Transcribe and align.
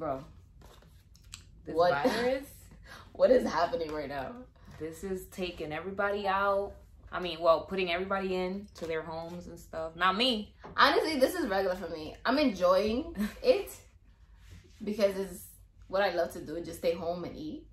bro. 0.00 0.24
This 1.66 1.74
What? 1.76 1.92
virus, 1.92 2.46
What 3.12 3.30
is 3.30 3.44
happening 3.48 3.92
right 3.92 4.08
now? 4.08 4.32
this 4.80 5.04
is 5.04 5.26
taking 5.26 5.72
everybody 5.72 6.26
out. 6.26 6.72
I 7.12 7.20
mean, 7.20 7.38
well, 7.40 7.62
putting 7.66 7.92
everybody 7.92 8.34
in 8.34 8.66
to 8.76 8.86
their 8.86 9.02
homes 9.02 9.46
and 9.46 9.58
stuff. 9.60 9.94
Not 9.94 10.16
me. 10.16 10.54
Honestly, 10.74 11.20
this 11.20 11.34
is 11.34 11.46
regular 11.48 11.76
for 11.76 11.88
me. 11.90 12.16
I'm 12.24 12.38
enjoying 12.38 13.14
it 13.42 13.70
because 14.82 15.16
it's 15.18 15.44
what 15.88 16.00
I 16.02 16.14
love 16.14 16.32
to 16.32 16.40
do. 16.40 16.58
Just 16.62 16.78
stay 16.78 16.94
home 16.94 17.24
and 17.24 17.36
eat. 17.36 17.66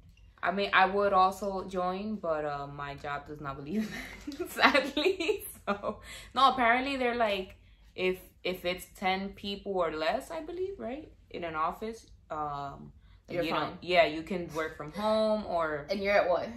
I 0.44 0.52
mean, 0.52 0.70
I 0.74 0.86
would 0.86 1.14
also 1.14 1.66
join, 1.70 2.16
but 2.16 2.44
uh, 2.44 2.68
my 2.68 2.96
job 2.96 3.28
does 3.28 3.40
not 3.40 3.56
believe 3.56 3.90
that, 4.38 4.50
sadly. 4.58 5.46
So, 5.66 6.00
no, 6.36 6.50
apparently 6.52 6.98
they're 6.98 7.16
like, 7.16 7.56
if 7.96 8.18
if 8.44 8.66
it's 8.66 8.86
ten 8.96 9.30
people 9.30 9.74
or 9.78 9.92
less, 9.94 10.30
I 10.30 10.42
believe, 10.42 10.78
right, 10.78 11.10
in 11.32 11.44
an 11.46 11.56
office, 11.56 12.06
um, 12.32 12.92
You're 13.30 13.44
you 13.44 13.52
fine. 13.52 13.60
know, 13.62 13.74
yeah, 13.82 14.06
you 14.06 14.24
can 14.24 14.50
work 14.56 14.78
from 14.78 14.92
home 14.92 15.46
or 15.48 15.86
And 15.90 16.02
you're 16.02 16.14
at 16.16 16.30
what? 16.30 16.48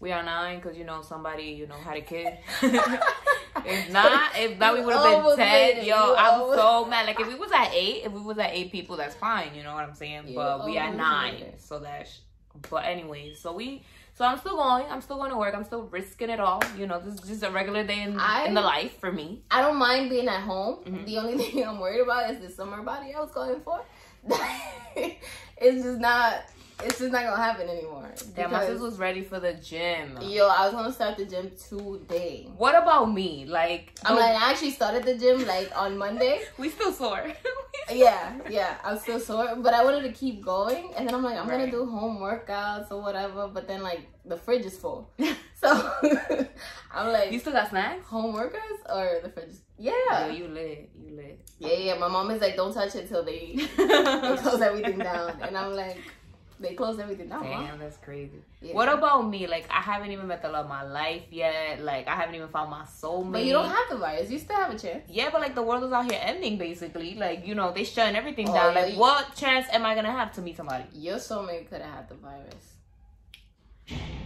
we 0.00 0.10
are 0.10 0.22
nine 0.24 0.58
because 0.58 0.76
you 0.76 0.84
know 0.84 1.00
somebody 1.00 1.44
you 1.44 1.66
know 1.66 1.76
had 1.76 1.96
a 1.96 2.00
kid. 2.00 2.36
if 2.62 3.92
not, 3.92 4.32
if 4.36 4.58
not, 4.58 4.74
we 4.74 4.84
would 4.84 4.94
have 4.94 5.24
been 5.24 5.36
ten. 5.36 5.76
Yo, 5.76 5.82
You 5.84 5.94
I'm 6.16 6.40
almost- 6.40 6.58
so 6.58 6.84
mad. 6.86 7.06
Like 7.06 7.20
if 7.20 7.28
we 7.28 7.36
was 7.36 7.52
at 7.52 7.70
eight, 7.72 8.04
if 8.04 8.12
we 8.12 8.20
was 8.20 8.36
at 8.38 8.50
eight 8.50 8.72
people, 8.72 8.96
that's 8.96 9.14
fine. 9.14 9.54
You 9.54 9.62
know 9.62 9.74
what 9.74 9.84
I'm 9.84 9.94
saying? 9.94 10.26
You 10.28 10.34
but 10.34 10.64
we 10.64 10.76
at 10.76 10.86
almost 10.86 10.98
nine, 10.98 11.52
so 11.58 11.78
that's. 11.78 12.20
But 12.68 12.84
anyways, 12.84 13.38
so 13.38 13.52
we. 13.52 13.82
So 14.22 14.28
I'm 14.28 14.38
still 14.38 14.54
going. 14.54 14.86
I'm 14.88 15.00
still 15.00 15.16
going 15.16 15.32
to 15.32 15.36
work. 15.36 15.52
I'm 15.52 15.64
still 15.64 15.82
risking 15.82 16.30
it 16.30 16.38
all. 16.38 16.62
You 16.78 16.86
know, 16.86 17.00
this 17.00 17.14
is 17.14 17.28
just 17.28 17.42
a 17.42 17.50
regular 17.50 17.82
day 17.82 18.02
in, 18.02 18.20
I- 18.20 18.44
in 18.44 18.54
the 18.54 18.60
life 18.60 19.00
for 19.00 19.10
me. 19.10 19.42
I 19.50 19.60
don't 19.62 19.74
mind 19.74 20.10
being 20.10 20.28
at 20.28 20.42
home. 20.42 20.76
Mhm. 20.84 21.04
The 21.06 21.18
only 21.18 21.38
thing 21.42 21.66
I'm 21.66 21.80
worried 21.80 22.02
about 22.02 22.30
is 22.30 22.38
the 22.38 22.48
summer 22.48 22.80
body 22.84 23.12
I 23.12 23.18
was 23.20 23.32
going 23.32 23.60
for. 23.62 23.80
it's 24.96 25.82
just 25.82 25.98
not. 25.98 26.44
It's 26.84 26.98
just 26.98 27.12
not 27.12 27.24
gonna 27.24 27.36
happen 27.36 27.68
anymore. 27.68 28.10
Damn, 28.34 28.52
my 28.52 28.66
sis 28.66 28.80
was 28.80 28.98
ready 28.98 29.22
for 29.22 29.38
the 29.40 29.54
gym. 29.54 30.18
Yo, 30.20 30.48
I 30.48 30.64
was 30.66 30.72
gonna 30.72 30.92
start 30.92 31.16
the 31.16 31.24
gym 31.24 31.50
today. 31.68 32.48
What 32.56 32.74
about 32.80 33.12
me? 33.12 33.44
Like, 33.46 33.92
I'm 34.04 34.16
like, 34.16 34.34
I 34.34 34.50
actually 34.50 34.72
started 34.72 35.04
the 35.04 35.16
gym 35.16 35.46
like 35.46 35.70
on 35.76 35.96
Monday. 35.96 36.42
we 36.58 36.68
still 36.68 36.92
sore. 36.92 37.32
Yeah, 37.90 38.38
yeah, 38.48 38.76
I'm 38.84 38.96
still 38.98 39.18
sore, 39.18 39.56
but 39.56 39.74
I 39.74 39.84
wanted 39.84 40.02
to 40.02 40.12
keep 40.12 40.42
going. 40.44 40.94
And 40.96 41.06
then 41.06 41.14
I'm 41.14 41.22
like, 41.22 41.36
I'm 41.36 41.48
gonna 41.48 41.70
do 41.70 41.84
home 41.84 42.18
workouts 42.18 42.90
or 42.90 43.02
whatever. 43.02 43.48
But 43.48 43.66
then 43.66 43.82
like 43.82 44.06
the 44.24 44.36
fridge 44.36 44.64
is 44.64 44.78
full, 44.78 45.10
so 45.54 45.92
I'm 46.92 47.12
like, 47.12 47.32
you 47.32 47.38
still 47.40 47.52
got 47.52 47.70
snacks? 47.70 48.06
home 48.06 48.34
workouts 48.34 48.82
or 48.88 49.20
the 49.22 49.28
fridge? 49.30 49.56
Yeah. 49.78 49.92
Yeah, 50.08 50.26
you 50.28 50.48
lit. 50.48 50.90
You 50.96 51.16
lit. 51.16 51.40
yeah, 51.58 51.76
yeah. 51.76 51.98
My 51.98 52.08
mom 52.08 52.30
is 52.30 52.40
like, 52.40 52.56
don't 52.56 52.72
touch 52.72 52.94
it 52.94 53.08
till 53.08 53.24
they 53.24 53.56
they 53.76 54.36
close 54.36 54.60
everything 54.62 54.98
down, 54.98 55.36
and 55.42 55.56
I'm 55.56 55.74
like, 55.74 55.98
they 56.60 56.74
close 56.74 56.98
everything 56.98 57.28
down. 57.28 57.42
Damn, 57.44 57.78
that's 57.78 57.96
crazy. 57.96 58.42
Yeah. 58.60 58.74
What 58.74 58.88
about 58.88 59.28
me? 59.28 59.46
Like, 59.46 59.66
I 59.70 59.80
haven't 59.80 60.10
even 60.12 60.26
met 60.26 60.42
the 60.42 60.48
love 60.48 60.66
of 60.66 60.68
my 60.70 60.82
life 60.82 61.24
yet. 61.30 61.82
Like, 61.82 62.06
I 62.08 62.14
haven't 62.14 62.34
even 62.34 62.48
found 62.48 62.70
my 62.70 62.82
soulmate. 62.82 63.32
But 63.32 63.44
you 63.44 63.52
don't 63.52 63.68
have 63.68 63.88
the 63.90 63.96
virus. 63.96 64.30
You 64.30 64.38
still 64.38 64.56
have 64.56 64.72
a 64.72 64.78
chance. 64.78 65.04
Yeah, 65.08 65.30
but 65.30 65.40
like 65.40 65.54
the 65.54 65.62
world 65.62 65.84
is 65.84 65.92
out 65.92 66.10
here 66.10 66.20
ending 66.22 66.58
basically. 66.58 67.14
Like, 67.14 67.46
you 67.46 67.54
know, 67.54 67.72
they 67.72 67.84
shutting 67.84 68.16
everything 68.16 68.48
Oh, 68.48 68.54
down. 68.54 68.74
Like, 68.74 68.92
you- 68.94 68.98
what 68.98 69.34
chance 69.34 69.66
am 69.72 69.84
I 69.84 69.94
gonna 69.94 70.12
have 70.12 70.32
to 70.34 70.42
meet 70.42 70.56
somebody? 70.56 70.84
Your 70.92 71.16
soulmate 71.16 71.68
could 71.68 71.80
have 71.80 71.94
had 71.94 72.08
the 72.08 72.14
virus. 72.14 72.72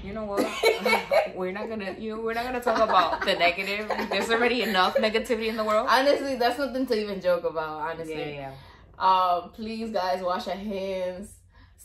You 0.04 0.12
know 0.12 0.24
what? 0.24 0.44
we're 1.34 1.50
not 1.52 1.68
gonna 1.68 1.96
you 1.98 2.14
know, 2.14 2.22
we're 2.22 2.34
not 2.34 2.44
gonna 2.44 2.60
talk 2.60 2.78
about 2.78 3.24
the 3.24 3.34
negative. 3.34 3.90
There's 4.10 4.30
already 4.30 4.62
enough 4.62 4.94
negativity 4.96 5.48
in 5.48 5.56
the 5.56 5.64
world. 5.64 5.88
Honestly, 5.90 6.36
that's 6.36 6.58
nothing 6.58 6.86
to 6.86 6.94
even 6.94 7.20
joke 7.20 7.44
about. 7.44 7.80
Honestly, 7.90 8.34
yeah, 8.36 8.52
yeah. 9.00 9.02
um, 9.42 9.50
please 9.50 9.90
guys, 9.90 10.22
wash 10.22 10.46
your 10.46 10.54
hands. 10.56 11.32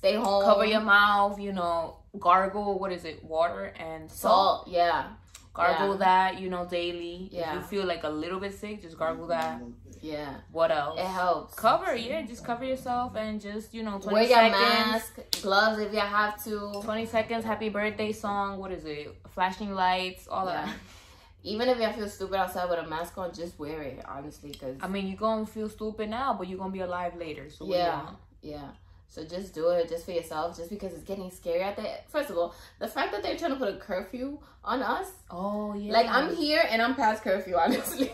Stay 0.01 0.15
home. 0.15 0.43
Cover 0.43 0.65
your 0.65 0.81
mouth, 0.81 1.39
you 1.39 1.53
know, 1.53 1.97
gargle, 2.19 2.79
what 2.79 2.91
is 2.91 3.05
it? 3.05 3.23
Water 3.23 3.65
and 3.79 4.09
salt. 4.09 4.65
salt. 4.65 4.67
Yeah, 4.67 5.09
Gargle 5.53 5.91
Yeah. 5.91 5.97
that, 5.97 6.39
you 6.39 6.49
know, 6.49 6.65
daily. 6.65 7.29
Yeah. 7.31 7.49
If 7.49 7.55
you 7.55 7.61
feel 7.73 7.85
like 7.85 8.03
a 8.03 8.09
little 8.09 8.39
bit 8.39 8.53
sick, 8.57 8.81
just 8.81 8.97
gargle 8.97 9.27
that. 9.27 9.61
yeah. 10.01 10.33
What 10.51 10.71
else? 10.71 10.99
It 10.99 11.05
helps. 11.05 11.53
Cover, 11.53 11.93
yeah, 11.95 12.23
just 12.23 12.43
cover 12.43 12.65
yourself 12.65 13.15
and 13.15 13.39
just, 13.39 13.73
you 13.75 13.83
know, 13.83 13.99
20 13.99 14.13
Wear 14.13 14.23
your 14.23 14.31
seconds. 14.31 14.53
mask, 14.91 15.19
gloves 15.43 15.77
if 15.79 15.93
you 15.93 15.99
have 15.99 16.43
to. 16.45 16.81
20 16.83 17.05
seconds, 17.05 17.45
happy 17.45 17.69
birthday 17.69 18.11
song. 18.11 18.57
What 18.57 18.71
is 18.71 18.85
it? 18.85 19.15
Flashing 19.35 19.75
lights, 19.75 20.27
all 20.27 20.45
Yeah. 20.47 20.65
that. 20.65 20.75
Even 21.43 21.69
if 21.69 21.79
you 21.79 21.89
feel 21.89 22.07
stupid 22.07 22.35
outside 22.37 22.69
with 22.69 22.79
a 22.79 22.87
mask 22.87 23.17
on, 23.17 23.33
just 23.33 23.59
wear 23.59 23.81
it. 23.83 24.03
Honestly, 24.07 24.51
because 24.51 24.77
I 24.81 24.87
mean, 24.87 25.05
you're 25.07 25.17
to 25.45 25.51
feel 25.51 25.69
stupid 25.69 26.09
now, 26.09 26.33
but 26.37 26.47
you're 26.47 26.57
to 26.71 26.73
be 26.73 26.81
alive 26.81 27.15
later. 27.15 27.49
So 27.49 27.65
what 27.65 27.71
do 27.73 27.77
you 27.77 27.83
yeah, 27.85 28.01
yeah. 28.41 28.69
So 29.13 29.25
just 29.25 29.53
do 29.53 29.67
it, 29.71 29.89
just 29.89 30.05
for 30.05 30.11
yourself, 30.13 30.55
just 30.55 30.69
because 30.69 30.93
it's 30.93 31.03
getting 31.03 31.29
scary 31.31 31.61
out 31.61 31.75
there. 31.75 31.99
First 32.07 32.29
of 32.29 32.37
all, 32.37 32.55
the 32.79 32.87
fact 32.87 33.11
that 33.11 33.21
they're 33.21 33.35
trying 33.35 33.51
to 33.51 33.57
put 33.57 33.67
a 33.67 33.75
curfew 33.77 34.39
on 34.63 34.81
us, 34.81 35.11
Oh, 35.29 35.73
yeah. 35.73 35.91
like 35.91 36.07
I'm 36.07 36.33
here 36.33 36.63
and 36.69 36.81
I'm 36.81 36.95
past 36.95 37.21
curfew. 37.21 37.57
Honestly, 37.59 38.09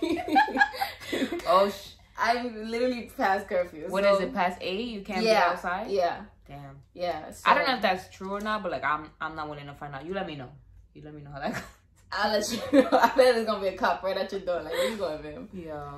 Oh, 1.47 1.69
sh- 1.69 1.91
I'm 2.17 2.69
literally 2.71 3.11
past 3.15 3.47
curfew. 3.47 3.85
what 3.89 4.03
so- 4.03 4.15
is 4.15 4.21
it? 4.21 4.33
Past 4.33 4.57
eight? 4.59 4.87
You 4.87 5.01
can't 5.01 5.23
yeah, 5.23 5.47
be 5.49 5.51
outside? 5.53 5.91
Yeah, 5.91 6.21
Damn. 6.47 6.77
yeah. 6.93 7.29
So 7.31 7.43
I 7.45 7.53
don't 7.53 7.67
know 7.67 7.75
if 7.75 7.81
that's 7.81 8.09
true 8.15 8.31
or 8.33 8.41
not, 8.41 8.63
but 8.63 8.71
like, 8.71 8.83
I'm 8.83 9.11
I'm 9.21 9.35
not 9.35 9.49
willing 9.49 9.67
to 9.67 9.73
find 9.75 9.93
out. 9.93 10.03
You 10.05 10.13
let 10.15 10.25
me 10.25 10.35
know. 10.35 10.49
You 10.95 11.03
let 11.03 11.13
me 11.13 11.21
know 11.21 11.29
how 11.31 11.39
that 11.41 11.53
goes. 11.53 11.63
I'll 12.11 12.31
let 12.31 12.51
you 12.51 12.81
know. 12.81 12.89
I 12.97 13.07
bet 13.09 13.15
there's 13.35 13.45
gonna 13.45 13.61
be 13.61 13.67
a 13.67 13.77
cop 13.77 14.01
right 14.01 14.17
at 14.17 14.31
your 14.31 14.41
door. 14.41 14.61
Like, 14.63 14.73
where 14.73 14.89
you 14.89 14.97
going, 14.97 15.21
fam? 15.21 15.49
Yeah. 15.53 15.93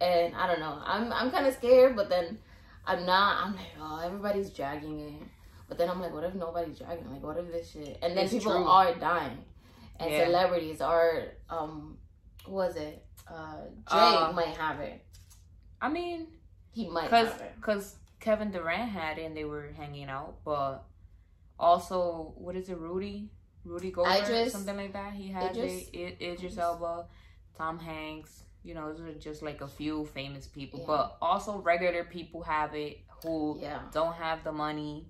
And 0.00 0.36
I 0.36 0.46
don't 0.46 0.60
know. 0.60 0.78
I'm 0.84 1.12
I'm 1.12 1.30
kind 1.32 1.46
of 1.46 1.54
scared, 1.54 1.96
but 1.96 2.08
then 2.08 2.38
I'm 2.86 3.04
not. 3.04 3.44
I'm 3.46 3.56
like, 3.56 3.66
oh, 3.80 4.00
everybody's 4.04 4.50
dragging 4.50 5.00
it. 5.00 5.22
But 5.68 5.78
then 5.78 5.90
I'm 5.90 6.00
like, 6.00 6.12
what 6.14 6.22
if 6.24 6.34
nobody's 6.34 6.78
dragging? 6.78 7.10
Like, 7.10 7.22
what 7.22 7.36
if 7.36 7.50
this 7.50 7.70
shit? 7.72 7.98
And 8.02 8.16
then 8.16 8.24
It's 8.24 8.32
people 8.32 8.52
true. 8.52 8.64
are 8.64 8.94
dying, 8.94 9.38
and 9.98 10.10
Yeah. 10.10 10.24
celebrities 10.26 10.80
are. 10.80 11.24
Um, 11.50 11.98
was 12.46 12.76
it? 12.76 13.04
Uh, 13.26 13.62
Jay 13.90 13.96
Uh, 13.96 14.32
might 14.32 14.56
have 14.56 14.78
it. 14.80 15.04
I 15.80 15.88
mean, 15.88 16.28
He 16.70 16.88
might 16.88 17.10
Cause, 17.10 17.28
have 17.32 17.40
it. 17.40 17.54
cause 17.60 17.96
Kevin 18.20 18.50
Durant 18.52 18.90
had 18.90 19.18
it 19.18 19.24
and 19.24 19.36
they 19.36 19.44
were 19.44 19.72
hanging 19.76 20.08
out, 20.08 20.36
but 20.44 20.84
also 21.58 22.34
what 22.36 22.54
is 22.56 22.68
it, 22.68 22.78
Rudy, 22.78 23.30
Rudy 23.64 23.90
Gobert, 23.90 24.22
Idris- 24.22 24.52
something 24.52 24.76
like 24.76 24.92
that. 24.92 25.14
He 25.14 25.28
has 25.32 25.50
Idris? 25.56 25.88
it. 25.92 26.20
Idris 26.20 26.58
Elba, 26.58 27.06
Tom 27.56 27.78
Hanks. 27.78 28.44
You 28.66 28.74
know, 28.74 28.92
those 28.92 29.00
are 29.00 29.14
just 29.18 29.42
like 29.42 29.60
a 29.60 29.68
few 29.68 30.06
famous 30.06 30.46
people, 30.48 30.80
Yeah. 30.80 30.86
but 30.88 31.18
also 31.22 31.58
regular 31.58 32.02
people 32.02 32.42
have 32.42 32.74
it 32.74 32.98
who 33.22 33.58
Yeah. 33.60 33.80
don't 33.92 34.14
have 34.14 34.42
the 34.42 34.50
money 34.52 35.06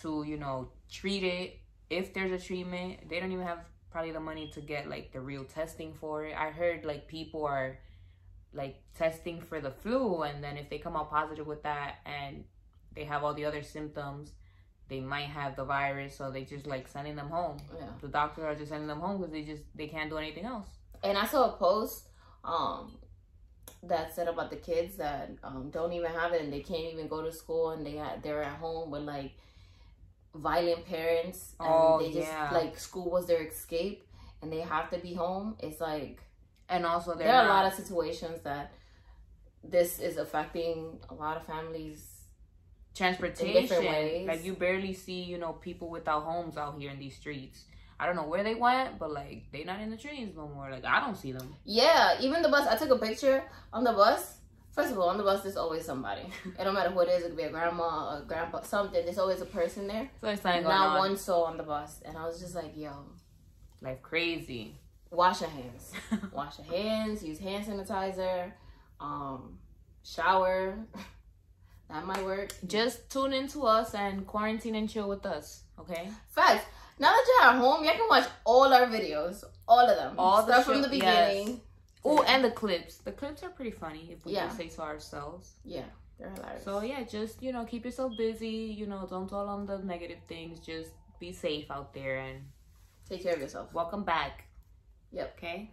to, 0.00 0.22
you 0.24 0.38
know, 0.38 0.70
treat 0.90 1.22
it. 1.22 1.60
If 1.90 2.14
there's 2.14 2.32
a 2.32 2.38
treatment, 2.42 3.08
they 3.10 3.20
don't 3.20 3.30
even 3.30 3.44
have 3.46 3.60
probably 3.90 4.10
the 4.12 4.20
money 4.20 4.48
to 4.52 4.60
get 4.62 4.88
like 4.88 5.12
the 5.12 5.20
real 5.20 5.44
testing 5.44 5.92
for 5.92 6.24
it. 6.24 6.34
I 6.34 6.50
heard 6.50 6.84
like 6.86 7.06
people 7.06 7.44
are 7.44 7.78
like 8.54 8.76
testing 8.94 9.40
for 9.42 9.60
the 9.60 9.70
flu 9.70 10.22
and 10.22 10.42
then 10.42 10.56
if 10.56 10.70
they 10.70 10.78
come 10.78 10.96
out 10.96 11.10
positive 11.10 11.46
with 11.46 11.62
that 11.64 11.96
and 12.06 12.44
they 12.94 13.04
have 13.04 13.22
all 13.22 13.34
the 13.34 13.44
other 13.44 13.62
symptoms, 13.62 14.32
they 14.88 15.00
might 15.00 15.26
have 15.28 15.56
the 15.56 15.64
virus 15.64 16.16
so 16.16 16.30
they 16.30 16.44
just 16.44 16.66
like 16.66 16.88
sending 16.88 17.16
them 17.16 17.28
home. 17.28 17.58
Yeah. 17.76 17.86
The 18.00 18.08
doctors 18.08 18.44
are 18.44 18.54
just 18.54 18.70
sending 18.70 18.88
them 18.88 19.00
home 19.00 19.18
because 19.18 19.32
they 19.32 19.42
just 19.42 19.62
they 19.74 19.88
can't 19.88 20.08
do 20.08 20.16
anything 20.16 20.46
else. 20.46 20.68
And 21.02 21.18
I 21.18 21.26
saw 21.26 21.52
a 21.52 21.56
post 21.56 22.08
um 22.44 22.92
that 23.82 24.14
said 24.14 24.28
about 24.28 24.50
the 24.50 24.56
kids 24.56 24.96
that 24.96 25.30
um 25.44 25.70
don't 25.70 25.92
even 25.92 26.10
have 26.10 26.32
it 26.32 26.42
and 26.42 26.52
they 26.52 26.60
can't 26.60 26.92
even 26.92 27.08
go 27.08 27.22
to 27.22 27.32
school 27.32 27.70
and 27.70 27.86
they 27.86 27.96
had 27.96 28.22
they're 28.22 28.42
at 28.42 28.56
home 28.58 28.90
with 28.90 29.02
like 29.02 29.32
violent 30.34 30.84
parents 30.86 31.54
and 31.62 31.70
Oh, 31.70 31.98
they 31.98 32.12
just 32.12 32.28
yeah. 32.28 32.50
like 32.52 32.78
school 32.78 33.10
was 33.10 33.26
their 33.26 33.42
escape 33.46 34.04
and 34.42 34.52
they 34.52 34.60
have 34.60 34.90
to 34.90 34.98
be 34.98 35.14
home. 35.14 35.56
It's 35.60 35.80
like 35.80 36.20
And 36.68 36.84
also 36.86 37.14
there 37.14 37.32
are 37.32 37.44
a 37.44 37.48
lot 37.48 37.66
of 37.66 37.74
situations 37.74 38.40
that 38.42 38.72
this 39.62 39.98
is 40.00 40.16
affecting 40.18 41.00
a 41.10 41.14
lot 41.14 41.36
of 41.36 41.46
families. 41.46 42.10
transportation. 42.94 43.84
ways. 43.84 44.26
Like 44.26 44.44
you 44.44 44.54
barely 44.54 44.92
see, 44.92 45.22
you 45.22 45.38
know, 45.38 45.52
people 45.54 45.88
without 45.90 46.24
homes 46.24 46.56
out 46.56 46.78
here 46.78 46.90
in 46.90 46.98
these 46.98 47.16
streets. 47.16 47.64
I 47.98 48.06
don't 48.06 48.16
know 48.16 48.26
where 48.26 48.42
they 48.42 48.54
went, 48.54 48.98
but 48.98 49.12
like 49.12 49.44
they 49.52 49.64
not 49.64 49.80
in 49.80 49.90
the 49.90 49.96
trees 49.96 50.30
no 50.36 50.48
more. 50.48 50.70
Like 50.70 50.84
I 50.84 51.00
don't 51.00 51.16
see 51.16 51.32
them. 51.32 51.54
Yeah, 51.64 52.18
even 52.20 52.42
the 52.42 52.48
bus. 52.48 52.66
I 52.68 52.76
took 52.76 52.90
a 52.90 52.98
picture 52.98 53.42
on 53.72 53.84
the 53.84 53.92
bus. 53.92 54.38
First 54.72 54.90
of 54.90 54.98
all, 54.98 55.08
on 55.08 55.18
the 55.18 55.22
bus, 55.22 55.42
there's 55.44 55.56
always 55.56 55.84
somebody. 55.84 56.22
It 56.58 56.64
don't 56.64 56.74
matter 56.74 56.90
who 56.90 57.00
it 57.00 57.08
is. 57.08 57.22
It 57.22 57.28
could 57.28 57.36
be 57.36 57.44
a 57.44 57.50
grandma, 57.50 58.16
a 58.18 58.24
grandpa, 58.26 58.62
something. 58.62 59.04
There's 59.04 59.18
always 59.18 59.40
a 59.40 59.46
person 59.46 59.86
there. 59.86 60.10
So 60.20 60.28
it's 60.28 60.42
not 60.42 60.54
going 60.54 60.64
Not 60.64 60.88
on. 60.88 60.98
one 60.98 61.16
soul 61.16 61.44
on 61.44 61.56
the 61.56 61.62
bus. 61.62 62.00
And 62.04 62.16
I 62.16 62.26
was 62.26 62.40
just 62.40 62.56
like, 62.56 62.76
yo, 62.76 62.90
like 63.80 64.02
crazy. 64.02 64.74
wash 65.12 65.42
your 65.42 65.50
hands. 65.50 65.92
wash 66.32 66.58
your 66.58 66.66
hands. 66.76 67.22
Use 67.22 67.38
hand 67.38 67.64
sanitizer. 67.64 68.50
Um, 68.98 69.58
shower. 70.02 70.74
that 71.88 72.04
might 72.04 72.24
work. 72.24 72.52
Just 72.66 73.08
tune 73.10 73.32
into 73.32 73.62
us 73.62 73.94
and 73.94 74.26
quarantine 74.26 74.74
and 74.74 74.90
chill 74.90 75.08
with 75.08 75.24
us, 75.24 75.62
okay? 75.78 76.08
Facts. 76.34 76.64
Now 76.98 77.10
that 77.12 77.24
you're 77.28 77.50
at 77.50 77.56
home, 77.58 77.84
you 77.84 77.90
can 77.90 78.06
watch 78.08 78.28
all 78.44 78.72
our 78.72 78.86
videos. 78.86 79.44
All 79.66 79.80
of 79.88 79.96
them. 79.96 80.14
All 80.18 80.42
the 80.44 80.62
from 80.62 80.82
show- 80.82 80.88
the 80.88 80.96
yes. 80.96 81.32
beginning. 81.34 81.60
Oh, 82.04 82.22
and 82.22 82.44
the 82.44 82.50
clips. 82.50 82.98
The 82.98 83.12
clips 83.12 83.42
are 83.42 83.48
pretty 83.50 83.70
funny 83.70 84.10
if 84.12 84.24
we 84.24 84.32
Yeah. 84.32 84.50
say 84.50 84.68
so 84.68 84.82
ourselves. 84.82 85.54
Yeah. 85.64 85.84
They're 86.18 86.30
hilarious. 86.30 86.64
So 86.64 86.82
yeah, 86.82 87.02
just 87.02 87.42
you 87.42 87.52
know, 87.52 87.64
keep 87.64 87.84
yourself 87.84 88.12
busy. 88.16 88.48
You 88.78 88.86
know, 88.86 89.06
don't 89.08 89.26
dwell 89.28 89.48
on 89.48 89.66
the 89.66 89.78
negative 89.78 90.18
things. 90.28 90.60
Just 90.60 90.90
be 91.18 91.32
safe 91.32 91.70
out 91.70 91.92
there 91.94 92.18
and 92.18 92.44
take 93.08 93.22
care 93.22 93.32
of 93.34 93.40
yourself. 93.40 93.72
Welcome 93.72 94.04
back. 94.04 94.44
Yep. 95.12 95.34
Okay. 95.38 95.70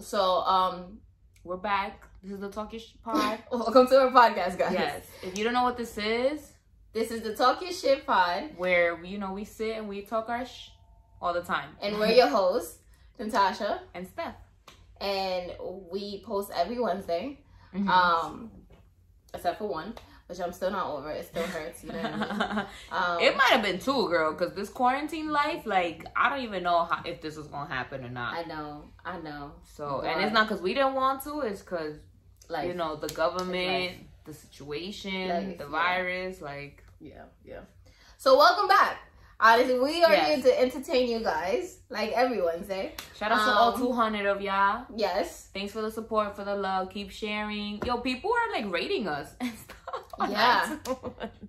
So 0.00 0.22
um, 0.42 1.00
we're 1.44 1.56
back. 1.56 2.06
This 2.22 2.32
is 2.32 2.40
the 2.40 2.48
Talkish 2.48 2.94
Pod. 3.02 3.40
Welcome 3.50 3.86
to 3.88 3.98
our 4.00 4.10
podcast, 4.10 4.56
guys. 4.58 4.72
Yes. 4.72 5.06
If 5.22 5.36
you 5.36 5.44
don't 5.44 5.52
know 5.54 5.64
what 5.64 5.76
this 5.76 5.98
is, 5.98 6.52
this 6.92 7.10
is 7.10 7.22
the 7.22 7.34
Talk 7.34 7.60
Your 7.62 7.72
Shit 7.72 8.06
Pod, 8.06 8.50
where 8.56 9.02
you 9.04 9.18
know 9.18 9.32
we 9.32 9.44
sit 9.44 9.76
and 9.76 9.88
we 9.88 10.02
talk 10.02 10.28
our 10.28 10.44
sh 10.46 10.70
all 11.20 11.32
the 11.32 11.42
time. 11.42 11.70
And 11.80 11.98
we're 11.98 12.12
your 12.12 12.28
hosts, 12.28 12.78
Natasha 13.18 13.80
and 13.94 14.06
Steph, 14.06 14.36
and 15.00 15.52
we 15.90 16.22
post 16.22 16.50
every 16.54 16.78
Wednesday. 16.80 17.40
Mm-hmm. 17.74 17.88
Um, 17.88 18.50
except 19.34 19.58
for 19.58 19.68
one 19.68 19.94
which 20.28 20.40
I'm 20.40 20.52
still 20.52 20.70
not 20.70 20.90
over. 20.90 21.10
It 21.10 21.26
still 21.26 21.44
hurts. 21.44 21.82
You 21.82 21.92
know 21.92 22.00
I 22.00 22.10
mean? 22.10 22.66
um, 22.92 23.20
it 23.20 23.36
might 23.36 23.50
have 23.50 23.62
been 23.62 23.78
two, 23.78 24.08
girl, 24.08 24.32
because 24.32 24.52
this 24.52 24.68
quarantine 24.68 25.30
life, 25.30 25.64
like, 25.64 26.04
I 26.14 26.28
don't 26.28 26.44
even 26.44 26.62
know 26.62 26.84
how, 26.84 27.02
if 27.04 27.22
this 27.22 27.36
was 27.36 27.46
gonna 27.46 27.72
happen 27.72 28.04
or 28.04 28.10
not. 28.10 28.34
I 28.34 28.42
know, 28.42 28.84
I 29.04 29.18
know. 29.20 29.52
So, 29.74 30.00
but, 30.02 30.10
and 30.10 30.22
it's 30.22 30.32
not 30.34 30.46
because 30.46 30.62
we 30.62 30.74
didn't 30.74 30.94
want 30.94 31.24
to. 31.24 31.40
It's 31.40 31.62
because, 31.62 31.96
like, 32.48 32.68
you 32.68 32.74
know, 32.74 32.96
the 32.96 33.08
government, 33.08 33.96
the 34.28 34.34
situation, 34.34 35.28
life, 35.28 35.58
the 35.58 35.66
virus, 35.66 36.40
like, 36.40 36.84
yeah, 37.00 37.24
yeah. 37.44 37.60
So, 38.18 38.36
welcome 38.36 38.68
back. 38.68 38.98
Honestly, 39.40 39.78
we 39.78 40.02
are 40.02 40.12
yes. 40.12 40.42
here 40.42 40.52
to 40.52 40.60
entertain 40.60 41.08
you 41.08 41.20
guys, 41.20 41.78
like 41.90 42.10
every 42.12 42.42
Wednesday. 42.42 42.94
Shout 43.16 43.30
out 43.30 43.38
um, 43.38 43.46
to 43.46 43.52
all 43.52 43.78
200 43.78 44.26
of 44.26 44.42
y'all. 44.42 44.84
Yes. 44.96 45.48
Thanks 45.54 45.72
for 45.72 45.80
the 45.80 45.92
support, 45.92 46.34
for 46.34 46.44
the 46.44 46.56
love. 46.56 46.90
Keep 46.90 47.10
sharing. 47.10 47.80
Yo, 47.86 47.98
people 47.98 48.32
are 48.32 48.60
like 48.60 48.70
rating 48.72 49.06
us 49.06 49.30
and 49.40 49.52
stuff. 49.56 50.28
Yeah. 50.28 50.76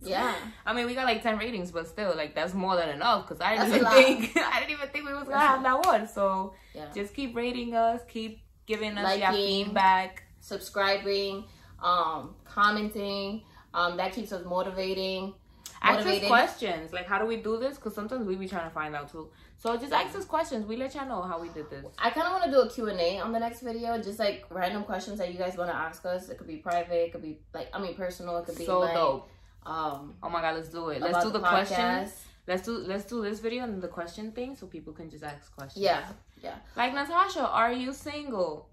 yeah. 0.04 0.36
I 0.68 0.74
mean, 0.74 0.86
we 0.86 0.94
got 0.94 1.06
like 1.06 1.24
10 1.24 1.40
ratings, 1.40 1.72
but 1.72 1.88
still, 1.88 2.16
like, 2.16 2.36
that's 2.36 2.54
more 2.54 2.76
than 2.76 2.90
enough 2.90 3.28
because 3.28 3.42
I 3.42 3.58
didn't 3.58 3.76
even 3.76 3.92
think, 3.92 4.38
I 4.38 4.60
didn't 4.60 4.72
even 4.72 4.90
think 4.90 5.06
we 5.08 5.14
was 5.14 5.24
going 5.24 5.40
to 5.40 5.40
have 5.40 5.64
that 5.64 5.84
one. 5.84 6.08
So 6.08 6.54
yeah. 6.76 6.86
just 6.94 7.16
keep 7.16 7.36
rating 7.36 7.74
us, 7.74 8.02
keep 8.08 8.42
giving 8.68 9.00
us 9.00 9.04
Liking, 9.04 9.22
your 9.24 9.34
feedback, 9.34 10.24
subscribing, 10.42 11.46
um, 11.82 12.36
commenting. 12.46 13.44
Um, 13.74 13.98
that 13.98 14.14
keeps 14.14 14.32
us 14.32 14.46
motivating. 14.46 15.34
Ask 15.82 16.06
us 16.06 16.28
questions. 16.28 16.92
Like, 16.92 17.08
how 17.08 17.20
do 17.20 17.26
we 17.26 17.38
do 17.38 17.58
this? 17.58 17.76
Because 17.76 17.96
sometimes 17.96 18.28
we 18.28 18.36
be 18.36 18.48
trying 18.48 18.68
to 18.68 18.74
find 18.74 18.96
out 18.96 19.12
too. 19.12 19.30
So 19.58 19.76
just 19.78 19.94
ask 19.94 20.18
us 20.18 20.26
questions. 20.26 20.66
We 20.66 20.78
let 20.78 20.96
y'all 20.96 21.08
know 21.08 21.22
how 21.22 21.40
we 21.40 21.50
did 21.50 21.70
this. 21.70 21.86
I 21.98 22.10
kind 22.10 22.28
of 22.28 22.34
want 22.34 22.46
to 22.46 22.52
do 22.52 22.60
a 22.62 22.70
Q&A 22.70 23.20
on 23.20 23.32
the 23.32 23.40
next 23.40 23.62
video. 23.62 24.02
Just 24.02 24.20
like 24.20 24.46
random 24.50 24.84
questions 24.84 25.20
that 25.20 25.32
you 25.32 25.38
guys 25.38 25.58
want 25.58 25.70
to 25.70 25.76
ask 25.76 26.06
us. 26.06 26.30
It 26.30 26.38
could 26.38 26.48
be 26.48 26.58
private. 26.58 27.06
It 27.06 27.12
could 27.12 27.22
be 27.22 27.40
like, 27.54 27.70
I 27.74 27.80
mean, 27.80 27.96
personal. 27.96 28.38
It 28.38 28.46
could 28.46 28.58
be 28.58 28.66
so 28.66 28.80
like, 28.80 28.94
dope. 28.94 29.30
Um, 29.66 30.16
oh 30.24 30.30
my 30.30 30.42
God, 30.42 30.56
let's 30.56 30.70
do 30.70 30.90
it. 30.90 31.02
Let's 31.02 31.24
do 31.24 31.32
the, 31.32 31.40
the 31.40 31.48
questions. 31.48 32.14
Let's 32.48 32.64
do 32.64 32.78
let's 32.78 33.06
do 33.06 33.22
this 33.22 33.40
video 33.40 33.64
and 33.64 33.80
the 33.80 33.88
question 33.88 34.32
thing 34.32 34.56
so 34.56 34.66
people 34.66 34.92
can 34.92 35.10
just 35.10 35.24
ask 35.24 35.56
questions. 35.56 35.84
Yeah, 35.84 36.08
yeah. 36.42 36.56
Like 36.76 36.94
Natasha, 36.94 37.48
are 37.48 37.72
you 37.72 37.94
single? 37.94 38.70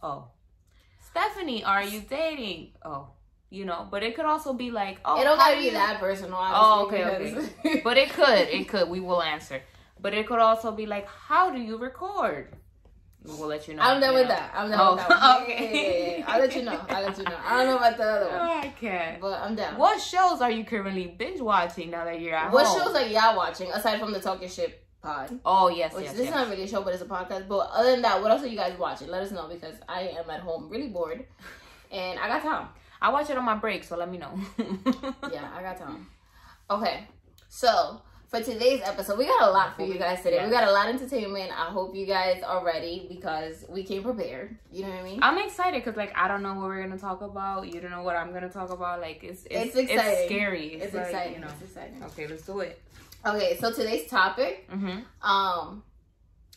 Oh. 0.00 0.28
Stephanie, 1.10 1.64
are 1.64 1.82
you 1.82 2.00
dating? 2.00 2.72
Oh 2.84 3.08
you 3.50 3.64
know. 3.64 3.86
But 3.90 4.02
it 4.02 4.14
could 4.16 4.24
also 4.24 4.52
be 4.52 4.70
like, 4.70 4.98
oh, 5.04 5.20
it 5.20 5.24
don't 5.24 5.38
gotta 5.38 5.56
be 5.56 5.66
you... 5.66 5.70
that 5.72 6.00
personal. 6.00 6.38
Oh, 6.40 6.86
okay, 6.86 7.04
okay. 7.04 7.80
but 7.84 7.98
it 7.98 8.10
could, 8.10 8.48
it 8.48 8.68
could. 8.68 8.88
We 8.88 9.00
will 9.00 9.22
answer. 9.22 9.62
But 10.00 10.14
it 10.14 10.26
could 10.26 10.38
also 10.38 10.70
be 10.70 10.86
like, 10.86 11.08
how 11.08 11.50
do 11.50 11.58
you 11.58 11.76
record? 11.76 12.54
We'll 13.24 13.48
let 13.48 13.66
you 13.66 13.74
know. 13.74 13.82
I'm 13.82 14.00
done 14.00 14.14
with 14.14 14.22
know. 14.22 14.28
that. 14.28 14.52
I'm 14.54 14.70
done 14.70 14.80
oh, 14.80 14.94
with 14.94 15.08
that. 15.08 15.42
okay. 15.42 15.58
Yeah, 15.74 15.90
yeah, 15.90 16.18
yeah, 16.18 16.24
I'll 16.28 16.40
let 16.40 16.56
you 16.56 16.62
know. 16.62 16.80
I'll 16.88 17.02
let 17.02 17.18
you 17.18 17.24
know. 17.24 17.36
I 17.44 17.56
don't 17.56 17.66
know 17.66 17.76
about 17.76 17.96
the 17.96 18.04
other 18.04 18.26
one. 18.26 18.40
I 18.40 18.74
can't. 18.80 19.20
But 19.20 19.40
I'm 19.40 19.54
down. 19.56 19.76
What 19.76 20.00
shows 20.00 20.40
are 20.40 20.50
you 20.50 20.64
currently 20.64 21.08
binge 21.18 21.40
watching 21.40 21.90
now 21.90 22.04
that 22.04 22.20
you're 22.20 22.34
at 22.34 22.52
what 22.52 22.64
home? 22.64 22.78
What 22.78 22.86
shows 22.86 22.96
are 22.96 23.06
y'all 23.06 23.36
watching 23.36 23.70
aside 23.72 23.98
from 23.98 24.12
the 24.12 24.20
Talking 24.20 24.48
Shit 24.48 24.82
pod? 25.02 25.38
Oh 25.44 25.68
yes, 25.68 25.94
Which 25.94 26.04
yes. 26.04 26.12
This 26.12 26.22
yes. 26.24 26.28
is 26.28 26.34
not 26.34 26.48
really 26.48 26.64
a 26.64 26.68
show, 26.68 26.82
but 26.82 26.94
it's 26.94 27.02
a 27.02 27.06
podcast. 27.06 27.48
But 27.48 27.70
other 27.72 27.92
than 27.92 28.02
that, 28.02 28.20
what 28.20 28.30
else 28.30 28.42
are 28.42 28.46
you 28.46 28.56
guys 28.56 28.78
watching? 28.78 29.08
Let 29.08 29.22
us 29.22 29.30
know 29.30 29.48
because 29.48 29.76
I 29.88 30.02
am 30.18 30.28
at 30.30 30.40
home 30.40 30.68
really 30.68 30.88
bored, 30.88 31.24
and 31.90 32.18
I 32.18 32.28
got 32.28 32.42
time. 32.42 32.68
I 33.00 33.10
watch 33.10 33.30
it 33.30 33.36
on 33.36 33.44
my 33.44 33.54
break, 33.54 33.84
so 33.84 33.96
let 33.96 34.10
me 34.10 34.18
know. 34.18 34.38
yeah, 35.32 35.48
I 35.56 35.62
got 35.62 35.78
time. 35.78 36.08
Okay, 36.70 37.06
so 37.48 38.02
for 38.28 38.42
today's 38.42 38.82
episode, 38.84 39.18
we 39.18 39.24
got 39.24 39.48
a 39.48 39.50
lot 39.50 39.74
for 39.74 39.84
you 39.84 39.98
guys 39.98 40.22
today. 40.22 40.44
We 40.44 40.50
got 40.50 40.68
a 40.68 40.72
lot 40.72 40.88
of 40.88 40.96
entertainment. 40.96 41.50
I 41.50 41.70
hope 41.70 41.94
you 41.94 42.04
guys 42.04 42.42
are 42.42 42.62
ready 42.62 43.06
because 43.08 43.64
we 43.70 43.84
came 43.84 44.02
prepared. 44.02 44.54
You 44.70 44.82
know 44.82 44.90
what 44.90 44.98
I 44.98 45.02
mean? 45.02 45.18
I'm 45.22 45.38
excited 45.38 45.82
because 45.82 45.96
like 45.96 46.12
I 46.14 46.28
don't 46.28 46.42
know 46.42 46.54
what 46.54 46.64
we're 46.64 46.82
gonna 46.82 46.98
talk 46.98 47.22
about. 47.22 47.72
You 47.72 47.80
don't 47.80 47.90
know 47.90 48.02
what 48.02 48.16
I'm 48.16 48.32
gonna 48.34 48.50
talk 48.50 48.70
about. 48.70 49.00
Like 49.00 49.24
it's 49.24 49.44
it's, 49.50 49.74
it's 49.74 49.76
exciting. 49.76 50.12
It's 50.12 50.24
scary. 50.26 50.66
It's, 50.74 50.84
it's 50.86 50.94
like, 50.94 51.06
exciting. 51.06 51.34
You 51.34 51.40
know. 51.40 51.46
It's 51.46 51.62
exciting. 51.62 52.02
Okay, 52.04 52.26
let's 52.26 52.42
do 52.42 52.60
it. 52.60 52.82
Okay, 53.26 53.56
so 53.60 53.72
today's 53.72 54.08
topic. 54.08 54.68
Mm-hmm. 54.70 55.00
Um, 55.28 55.82